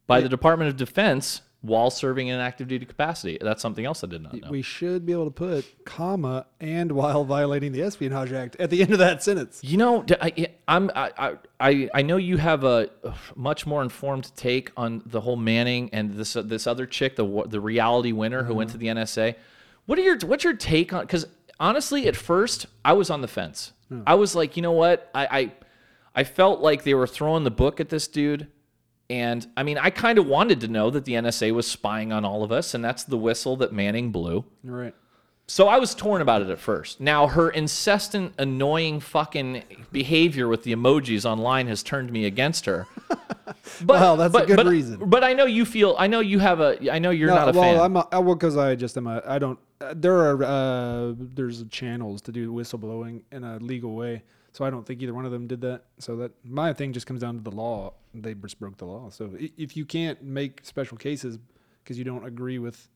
[0.06, 3.36] by the Department of Defense while serving in an active duty capacity.
[3.40, 4.50] That's something else I did not know.
[4.50, 8.80] We should be able to put comma and while violating the Espionage Act at the
[8.80, 9.60] end of that sentence.
[9.62, 12.88] You know, I, am I, I, I know you have a
[13.36, 17.60] much more informed take on the whole Manning and this this other chick, the the
[17.60, 18.96] Reality Winner who went to mm-hmm.
[18.96, 19.34] the NSA.
[19.86, 21.02] What are your what's your take on?
[21.02, 21.26] Because
[21.58, 23.72] honestly, at first I was on the fence.
[23.88, 24.02] Hmm.
[24.06, 25.52] I was like, you know what, I, I
[26.14, 28.48] I felt like they were throwing the book at this dude.
[29.10, 32.24] And I mean, I kind of wanted to know that the NSA was spying on
[32.24, 34.44] all of us, and that's the whistle that Manning blew.
[34.64, 34.94] Right.
[35.48, 37.00] So I was torn about it at first.
[37.00, 42.86] Now her incessant, annoying fucking behavior with the emojis online has turned me against her.
[43.82, 45.00] But, Well, that's a good but- reason.
[45.04, 45.94] But I know you feel.
[45.98, 46.90] I know you have a.
[46.92, 47.80] I know you're No, not a well, fan.
[47.80, 49.22] I'm a, well because I just am a.
[49.26, 49.58] I don't.
[49.80, 54.22] Uh, there are uh, there's channels to do whistleblowing in a legal way,
[54.52, 55.82] so I don't think either one of them did that.
[55.98, 57.92] So that my thing just comes down to the law.
[58.14, 59.10] They just broke the law.
[59.10, 61.38] So if you can't make special cases
[61.82, 62.88] because you don't agree with,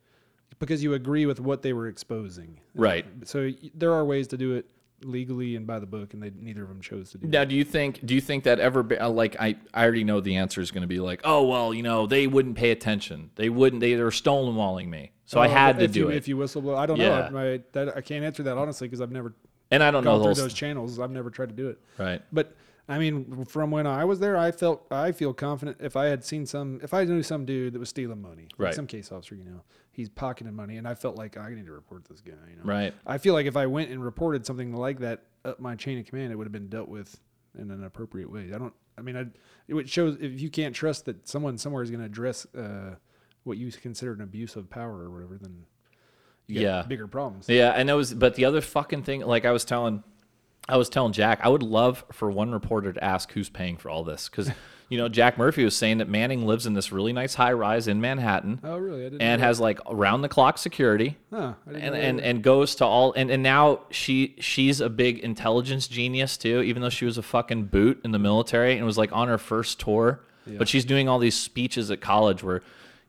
[0.59, 3.07] because you agree with what they were exposing, right.
[3.25, 4.67] so there are ways to do it
[5.03, 7.27] legally and by the book, and they neither of them chose to do.
[7.27, 7.33] that.
[7.33, 8.05] Now, do you think?
[8.05, 8.83] Do you think that ever?
[8.83, 11.47] Be, uh, like, I, I already know the answer is going to be like, oh
[11.47, 13.31] well, you know, they wouldn't pay attention.
[13.37, 13.81] They wouldn't.
[13.81, 16.17] They, they were stonewalling me, so I Oh, had to do you, it.
[16.17, 17.29] If you whistleblow, I don't Yeah.
[17.31, 17.39] know.
[17.39, 19.35] I, that, I can't answer that honestly because I've never
[19.71, 20.99] and I don't know through those channels.
[20.99, 21.79] I've never tried to do it.
[21.99, 22.23] right.
[22.33, 22.55] But
[22.89, 26.23] I mean, from when I was there, I felt I feel confident if I had
[26.25, 29.35] seen some, if I knew some dude that was stealing money, like some case officer,
[29.35, 29.63] you know,
[29.93, 32.33] he's pocketing money, and I felt like I need to report this guy.
[32.51, 32.93] You know, Right.
[33.07, 36.05] I feel like if I went and reported something like that up my chain of
[36.07, 37.19] command, it would have been dealt with
[37.59, 38.51] in an appropriate way.
[38.55, 38.75] I don't.
[38.99, 39.27] I mean, I,
[39.67, 42.97] it shows if you can't trust that someone somewhere is going to address uh,
[43.45, 45.65] what you consider an abuse of power or whatever, then
[46.47, 46.83] you got Yeah.
[46.83, 47.49] bigger problems.
[47.49, 50.05] Yeah, and it was, but the other fucking thing, like I was telling,
[50.69, 53.91] I was telling Jack, I would love for one reporter to ask who's paying for
[53.91, 54.51] all this, because
[54.89, 57.87] you know Jack Murphy was saying that Manning lives in this really nice high rise
[57.89, 59.01] in Manhattan Oh, really?
[59.03, 59.21] I didn't.
[59.23, 61.17] and know has like round the clock security.
[61.31, 62.25] Huh, I didn't And, know and that.
[62.27, 66.81] and goes to all and, and now she she's a big intelligence genius too even
[66.83, 69.79] though she was a fucking boot in the military and was like on her first
[69.81, 70.21] tour
[70.59, 72.63] but she's doing all these speeches at college where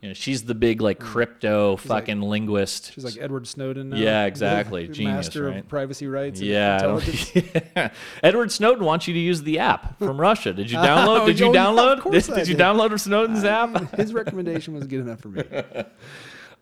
[0.05, 2.93] you know she's the big like crypto fucking linguist Mm.
[2.93, 3.89] She's like Edward Snowden.
[3.89, 3.97] Now.
[3.97, 4.87] Yeah, exactly.
[4.89, 5.57] Genius, Master right?
[5.57, 6.39] of privacy rights.
[6.39, 7.43] and Yeah, I
[7.75, 7.89] yeah.
[8.21, 10.53] Edward Snowden wants you to use the app from Russia.
[10.53, 11.21] Did you download?
[11.21, 12.11] Oh, Did you download?
[12.11, 13.95] did, I did you download Snowden's app?
[13.95, 15.43] His recommendation was good enough for me.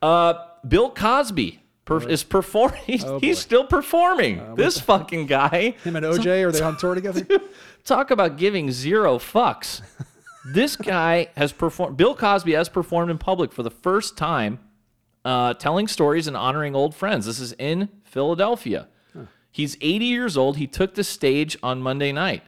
[0.02, 0.34] Uh,
[0.68, 2.82] Bill Cosby per- is performing.
[2.86, 4.56] He's, Oh, he's still performing.
[4.56, 5.76] this fucking guy.
[5.84, 7.26] Him and OJ are they on tour together?
[7.84, 9.82] Talk about giving zero fucks.
[10.46, 11.98] This guy has performed.
[11.98, 14.60] Bill Cosby has performed in public for the first time,
[15.26, 17.26] uh, telling stories and honoring old friends.
[17.26, 18.88] This is in Philadelphia.
[19.52, 20.58] He's 80 years old.
[20.58, 22.42] He took the stage on Monday night.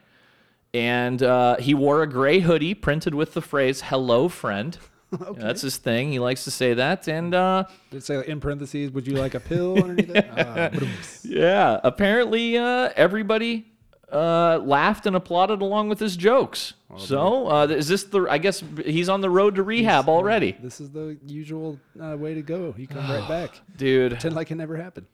[0.74, 4.78] and uh, he wore a gray hoodie printed with the phrase "Hello, friend."
[5.38, 6.12] That's his thing.
[6.12, 9.36] He likes to say that, and uh, Did it say in parentheses, would you like
[9.36, 10.26] a pill underneath it?
[10.38, 10.70] Ah,
[11.24, 13.68] yeah, apparently uh, everybody
[14.12, 16.74] uh, laughed and applauded along with his jokes.
[16.98, 18.22] So uh, is this the?
[18.30, 22.34] I guess he's on the road to rehab already, this is the usual uh, way
[22.34, 22.74] to go.
[22.78, 23.60] You come right back.
[23.78, 24.12] dude.
[24.14, 25.08] Pretend like it never happened.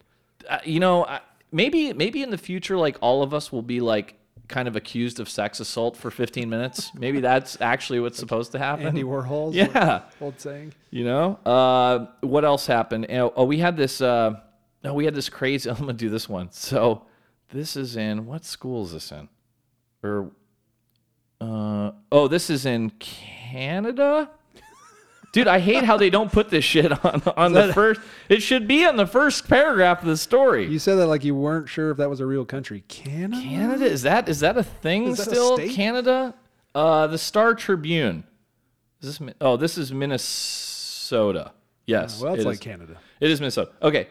[0.49, 1.21] uh, you know, I-
[1.51, 4.15] maybe maybe in the future, like all of us will be like
[4.47, 6.91] kind of accused of sex assault for 15 minutes.
[6.99, 8.85] Maybe that's actually what's supposed to happen.
[8.85, 10.01] Andy Warhol's Yeah.
[10.19, 10.73] old saying.
[10.89, 13.07] You know, uh, what else happened?
[13.11, 14.01] Oh, oh, we had this.
[14.01, 14.41] Uh,
[14.83, 15.69] no, we had this crazy.
[15.69, 16.51] I'm gonna do this one.
[16.51, 17.05] So
[17.49, 19.29] this is in what school is this in?
[20.03, 20.31] Or
[21.41, 24.29] uh, oh, this is in Canada.
[25.33, 28.01] Dude, I hate how they don't put this shit on on the first.
[28.27, 30.67] It should be on the first paragraph of the story.
[30.67, 32.83] You said that like you weren't sure if that was a real country.
[32.89, 33.41] Canada?
[33.41, 35.55] Canada is that is that a thing Is that a still?
[35.55, 35.71] state?
[35.71, 36.35] Canada,
[36.75, 38.25] uh, the Star Tribune.
[39.01, 39.33] Is this?
[39.39, 41.53] Oh, this is Minnesota.
[41.85, 42.59] Yes, Well, it's it like is.
[42.59, 42.97] Canada.
[43.19, 43.71] It is Minnesota.
[43.81, 44.07] Okay.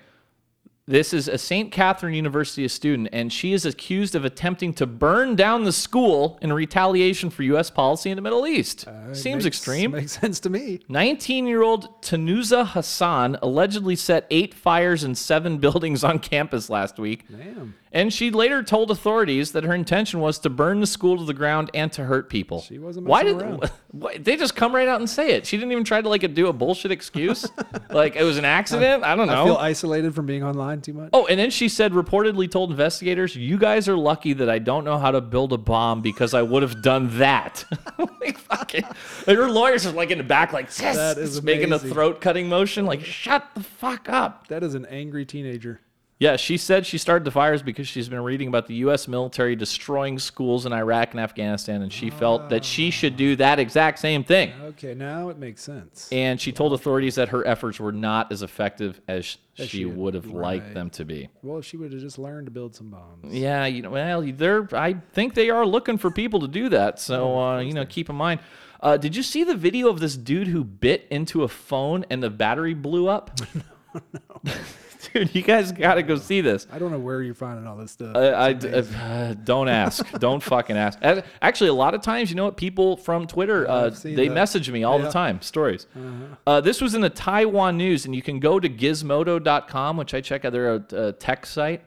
[0.91, 1.71] This is a St.
[1.71, 6.53] Catherine University student, and she is accused of attempting to burn down the school in
[6.53, 7.71] retaliation for U.S.
[7.71, 8.89] policy in the Middle East.
[8.89, 9.93] Uh, Seems makes- extreme.
[9.93, 10.81] Makes sense to me.
[10.89, 16.99] 19 year old Tanuza Hassan allegedly set eight fires in seven buildings on campus last
[16.99, 17.25] week.
[17.31, 17.77] Damn.
[17.93, 21.35] And she later told authorities that her intention was to burn the school to the
[21.35, 22.61] ground and to hurt people.
[22.61, 23.43] She wasn't Why did
[23.91, 25.45] why, they just come right out and say it?
[25.45, 27.49] She didn't even try to like do a bullshit excuse,
[27.91, 29.03] like it was an accident.
[29.03, 29.43] I don't know.
[29.43, 31.11] I feel isolated from being online too much.
[31.12, 34.85] Oh, and then she said, reportedly told investigators, "You guys are lucky that I don't
[34.85, 37.65] know how to build a bomb because I would have done that."
[38.21, 38.85] like fucking,
[39.27, 42.21] like her lawyers are like in the back, like yes, That is making a throat
[42.21, 44.47] cutting motion, like shut the fuck up.
[44.47, 45.81] That is an angry teenager.
[46.21, 49.09] Yeah, she said she started the fires because she's been reading about the U.S.
[49.09, 53.59] military destroying schools in Iraq and Afghanistan, and she felt that she should do that
[53.59, 54.53] exact same thing.
[54.65, 56.11] Okay, now it makes sense.
[56.13, 60.13] And she told authorities that her efforts were not as effective as she, she would
[60.13, 60.75] have liked right.
[60.75, 61.31] them to be.
[61.43, 63.25] Well, she would have just learned to build some bombs.
[63.25, 64.69] Yeah, you know, well, they're.
[64.77, 67.01] I think they are looking for people to do that.
[67.01, 68.41] So, uh, you know, keep in mind.
[68.83, 72.23] Uh, did you see the video of this dude who bit into a phone and
[72.23, 73.41] the battery blew up?
[75.12, 76.66] Dude, you guys got to go see this.
[76.73, 78.16] I don't know where you're finding all this stuff.
[78.16, 78.20] I,
[78.51, 80.09] I- uh, don't ask.
[80.19, 80.99] don't fucking ask.
[81.43, 82.57] Actually, a lot of times, you know what?
[82.57, 84.35] People from Twitter, uh, they that.
[84.35, 85.87] message me all the time stories.
[86.47, 90.20] Uh, this was in the Taiwan news, and you can go to gizmodo.com, which I
[90.20, 90.53] check out.
[90.53, 91.82] They're a, a tech site,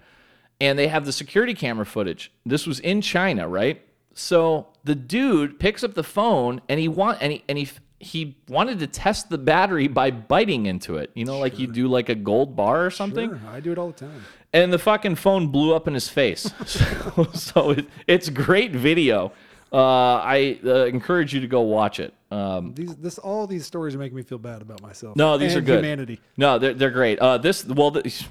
[0.60, 2.32] and they have the security camera footage.
[2.46, 3.82] This was in China, right?
[4.14, 7.70] So the dude picks up the phone, and he want and he and he.
[8.04, 11.88] He wanted to test the battery by biting into it, you know, like you do
[11.88, 14.24] like a gold bar or something Sure, I do it all the time.
[14.54, 16.52] and the fucking phone blew up in his face.
[16.66, 19.32] so so it, it's great video.
[19.72, 22.14] Uh, I uh, encourage you to go watch it.
[22.30, 25.16] Um, These, this, all these stories are making me feel bad about myself.
[25.16, 25.84] no, these are good.
[25.84, 26.20] Humanity.
[26.38, 27.18] No, they're they're great.
[27.20, 28.26] Uh, this well, th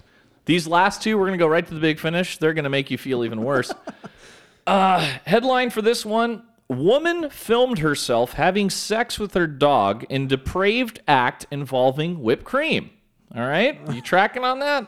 [0.44, 2.38] these last two we're gonna go right to the big finish.
[2.38, 3.72] They're gonna make you feel even worse.
[4.66, 6.42] uh, headline for this one:
[6.72, 12.90] Woman filmed herself having sex with her dog in depraved act involving whipped cream.
[13.34, 14.86] All right, you tracking on that?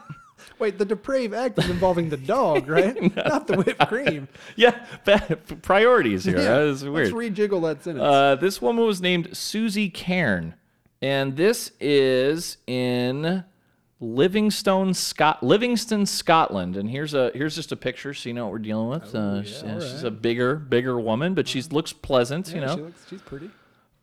[0.58, 2.94] Wait, the depraved act is involving the dog, right?
[3.16, 4.28] Not the whipped cream.
[4.56, 4.70] Yeah,
[5.62, 6.40] priorities here.
[6.40, 7.12] That is weird.
[7.12, 8.04] Let's rejiggle that sentence.
[8.04, 10.54] Uh, this woman was named Susie Cairn,
[11.02, 13.44] and this is in
[14.04, 16.76] Livingstone, Scot Livingston, Scotland.
[16.76, 19.14] And here's a here's just a picture, so you know what we're dealing with.
[19.14, 22.52] uh, she's, Oh, all she's a bigger bigger woman, but she looks pleasant.
[22.54, 23.50] you know, she looks, she's pretty.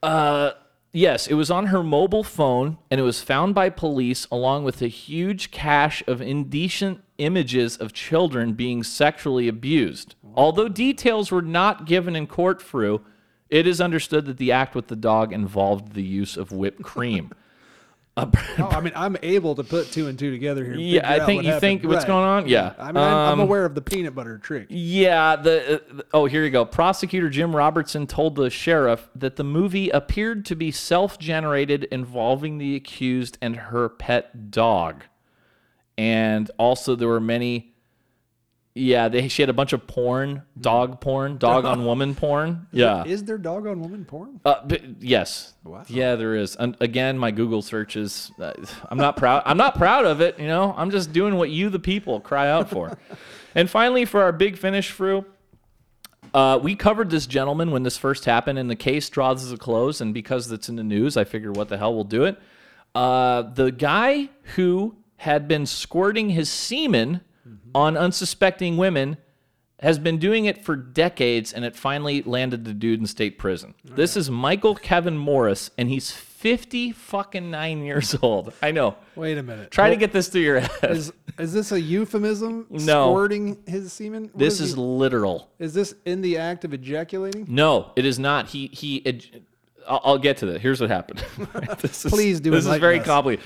[0.03, 0.51] uh,
[0.93, 4.81] yes, it was on her mobile phone, and it was found by police along with
[4.81, 10.15] a huge cache of indecent images of children being sexually abused.
[10.33, 13.01] Although details were not given in court, through
[13.49, 17.31] it is understood that the act with the dog involved the use of whipped cream.
[18.59, 20.75] Oh, I mean, I'm able to put two and two together here.
[20.75, 21.61] Yeah, I think you happened.
[21.61, 22.07] think what's Right.
[22.07, 22.47] going on.
[22.47, 24.67] Yeah, I mean, I'm, I'm Um, aware of the peanut butter trick.
[24.69, 26.65] Yeah, the, uh, the- oh here you go.
[26.65, 32.75] Prosecutor Jim Robertson told the sheriff that the movie appeared to be self-generated involving the
[32.75, 35.03] accused and her pet dog.
[35.97, 37.70] And also there were many
[38.73, 42.67] yeah, they she had a bunch of porn, dog porn, dog on woman porn.
[42.71, 43.03] Yeah.
[43.03, 44.39] Is there dog on woman porn?
[44.45, 45.53] Uh, but yes.
[45.63, 45.83] Wow.
[45.87, 46.55] Yeah, there is.
[46.55, 48.31] And again, my Google searches.
[48.39, 48.53] Uh,
[48.89, 49.43] I'm not proud.
[49.45, 50.39] I'm not proud of it.
[50.39, 52.97] You know, I'm just doing what you, the people, cry out for.
[53.55, 55.25] and finally, for our big finish, through.
[56.33, 59.57] Uh, we covered this gentleman when this first happened, and the case draws to a
[59.57, 59.99] close.
[59.99, 62.39] And because it's in the news, I figured, what the hell, we'll do it.
[62.95, 67.21] Uh, the guy who had been squirting his semen
[67.75, 69.17] on unsuspecting women
[69.79, 73.73] has been doing it for decades, and it finally landed the dude in state prison.
[73.83, 78.53] This is Michael Kevin Morris, and he's 50 fucking nine years old.
[78.61, 78.95] I know.
[79.15, 79.71] Wait a minute.
[79.71, 80.71] Try to get this through your head.
[80.91, 82.67] Is is this a euphemism?
[82.69, 83.11] No.
[83.11, 84.23] Squirting his semen.
[84.25, 85.49] What This is is literal.
[85.59, 87.45] Is this in the act of ejaculating?
[87.47, 88.47] No, it is not.
[88.49, 89.01] He he.
[89.01, 89.41] ej-
[89.87, 90.61] I'll, I'll get to that.
[90.61, 91.23] Here's what happened.
[91.79, 93.05] this is, Please do This is very us.
[93.05, 93.43] complicated.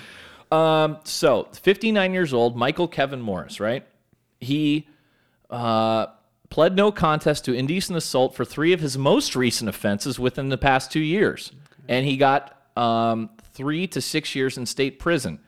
[0.51, 3.85] Um, so 59 years old, Michael Kevin Morris, right?
[4.39, 4.87] He
[5.49, 6.07] uh,
[6.49, 10.57] pled no contest to indecent assault for three of his most recent offenses within the
[10.57, 11.51] past two years,
[11.87, 15.39] and he got um, three to six years in state prison.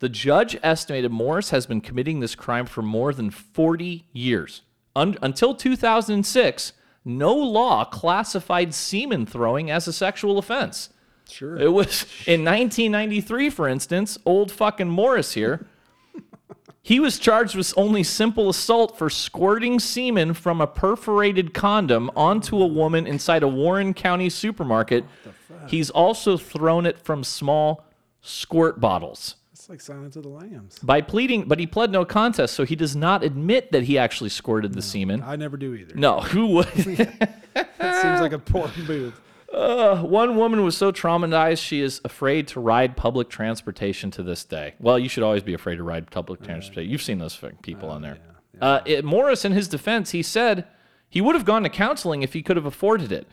[0.00, 4.62] The judge estimated Morris has been committing this crime for more than 40 years.
[4.94, 6.72] Un- until 2006,
[7.04, 10.90] no law classified semen throwing as a sexual offense.
[11.28, 11.56] Sure.
[11.56, 15.66] It was in 1993, for instance, old fucking Morris here.
[16.82, 22.62] He was charged with only simple assault for squirting semen from a perforated condom onto
[22.62, 25.04] a woman inside a Warren County supermarket.
[25.68, 27.84] He's also thrown it from small
[28.22, 29.36] squirt bottles.
[29.52, 30.78] It's like Silence of the Lambs.
[30.78, 34.30] By pleading, but he pled no contest, so he does not admit that he actually
[34.30, 35.22] squirted the semen.
[35.22, 35.94] I never do either.
[35.94, 36.68] No, who would?
[37.78, 39.20] That seems like a poor move.
[39.52, 44.44] Uh, one woman was so traumatized she is afraid to ride public transportation to this
[44.44, 44.74] day.
[44.78, 46.90] Well, you should always be afraid to ride public transportation.
[46.90, 48.18] You've seen those people on there.
[48.60, 50.66] Uh, it, Morris, in his defense, he said
[51.08, 53.26] he would have gone to counseling if he could have afforded it.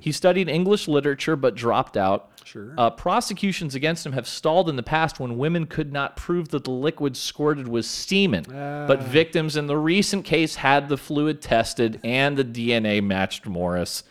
[0.00, 2.28] He studied English literature but dropped out.
[2.44, 2.74] Sure.
[2.76, 6.64] Uh, prosecutions against him have stalled in the past when women could not prove that
[6.64, 8.44] the liquid squirted was semen.
[8.46, 14.04] But victims in the recent case had the fluid tested and the DNA matched Morris.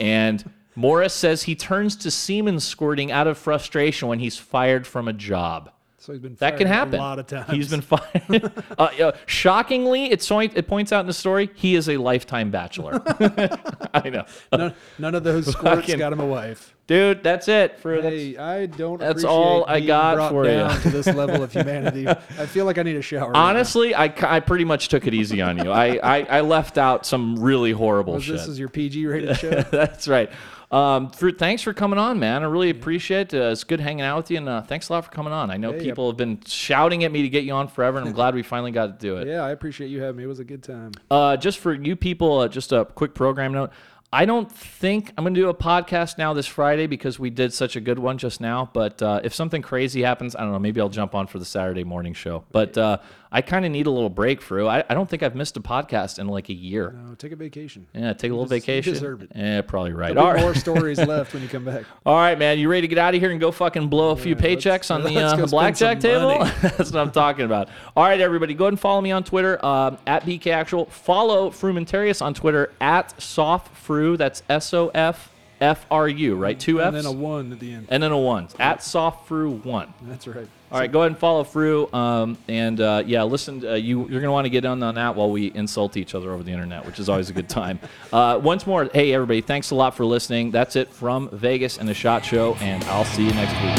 [0.00, 5.08] And Morris says he turns to semen squirting out of frustration when he's fired from
[5.08, 5.70] a job.
[5.98, 6.94] So he's been That can happen.
[6.94, 7.50] a lot of times.
[7.50, 8.52] He's been fired.
[8.78, 12.52] uh, yeah, shockingly, it's point, it points out in the story he is a lifetime
[12.52, 13.02] bachelor.
[13.92, 16.76] I know, none, none of those squirts got him a wife.
[16.86, 17.24] dude.
[17.24, 19.00] That's it for that's, I don't.
[19.00, 20.68] that's all I got brought for you.
[20.82, 22.06] to this level of humanity.
[22.06, 23.32] I feel like I need a shower.
[23.32, 23.36] right.
[23.36, 25.72] Honestly, I, I pretty much took it easy on you.
[25.72, 28.36] I, I, I left out some really horrible Was shit.
[28.36, 29.50] this is your PG rated show.
[29.72, 30.30] That's right.
[30.76, 32.42] Um, Fru, thanks for coming on, man.
[32.42, 33.40] I really appreciate it.
[33.40, 35.50] Uh, it's good hanging out with you, and uh, thanks a lot for coming on.
[35.50, 38.06] I know Hey, people have been shouting at me to get you on forever, and
[38.06, 39.26] I'm glad we finally got to do it.
[39.26, 40.24] yeah, I appreciate you having me.
[40.24, 40.92] It was a good time.
[41.10, 43.70] Uh, just for you people, uh, just a quick program note.
[44.12, 47.52] I don't think I'm going to do a podcast now this Friday because we did
[47.52, 48.70] such a good one just now.
[48.72, 51.44] But uh, if something crazy happens, I don't know, maybe I'll jump on for the
[51.44, 52.44] Saturday morning show.
[52.52, 52.98] But uh,
[53.32, 54.66] I kind of need a little breakthrough.
[54.66, 56.94] I, I don't think I've missed a podcast in like a year.
[57.06, 57.86] No, take a vacation.
[57.92, 58.92] Yeah, take a little you vacation.
[58.92, 59.32] deserve it.
[59.34, 60.14] Yeah, probably right.
[60.14, 60.42] There'll All right.
[60.42, 61.84] more stories left when you come back.
[62.04, 62.58] All right, man.
[62.58, 64.94] You ready to get out of here and go fucking blow a few Yeah, paychecks
[64.94, 66.38] on the, uh, the blackjack table?
[66.62, 67.68] That's what I'm talking about.
[67.96, 70.86] All right, everybody, go ahead and follow me on Twitter um, at BK Actual.
[70.86, 74.16] Follow Frumentarius on Twitter at SOFFRU.
[74.18, 75.30] That's S O F
[75.60, 76.58] F R U, right?
[76.58, 77.86] Two F's and then a one at the end.
[77.90, 78.48] and then a one.
[78.58, 79.88] At SOFFRU1.
[80.02, 80.48] That's right.
[80.72, 81.88] All right, go ahead and follow Fru.
[81.92, 84.94] Um, and uh, yeah, listen, uh, you, you're going to want to get in on
[84.96, 87.78] that while we insult each other over the internet, which is always a good time.
[88.12, 90.50] Uh, once more, hey, everybody, thanks a lot for listening.
[90.50, 93.76] That's it from Vegas and the Shot Show, and I'll see you next week.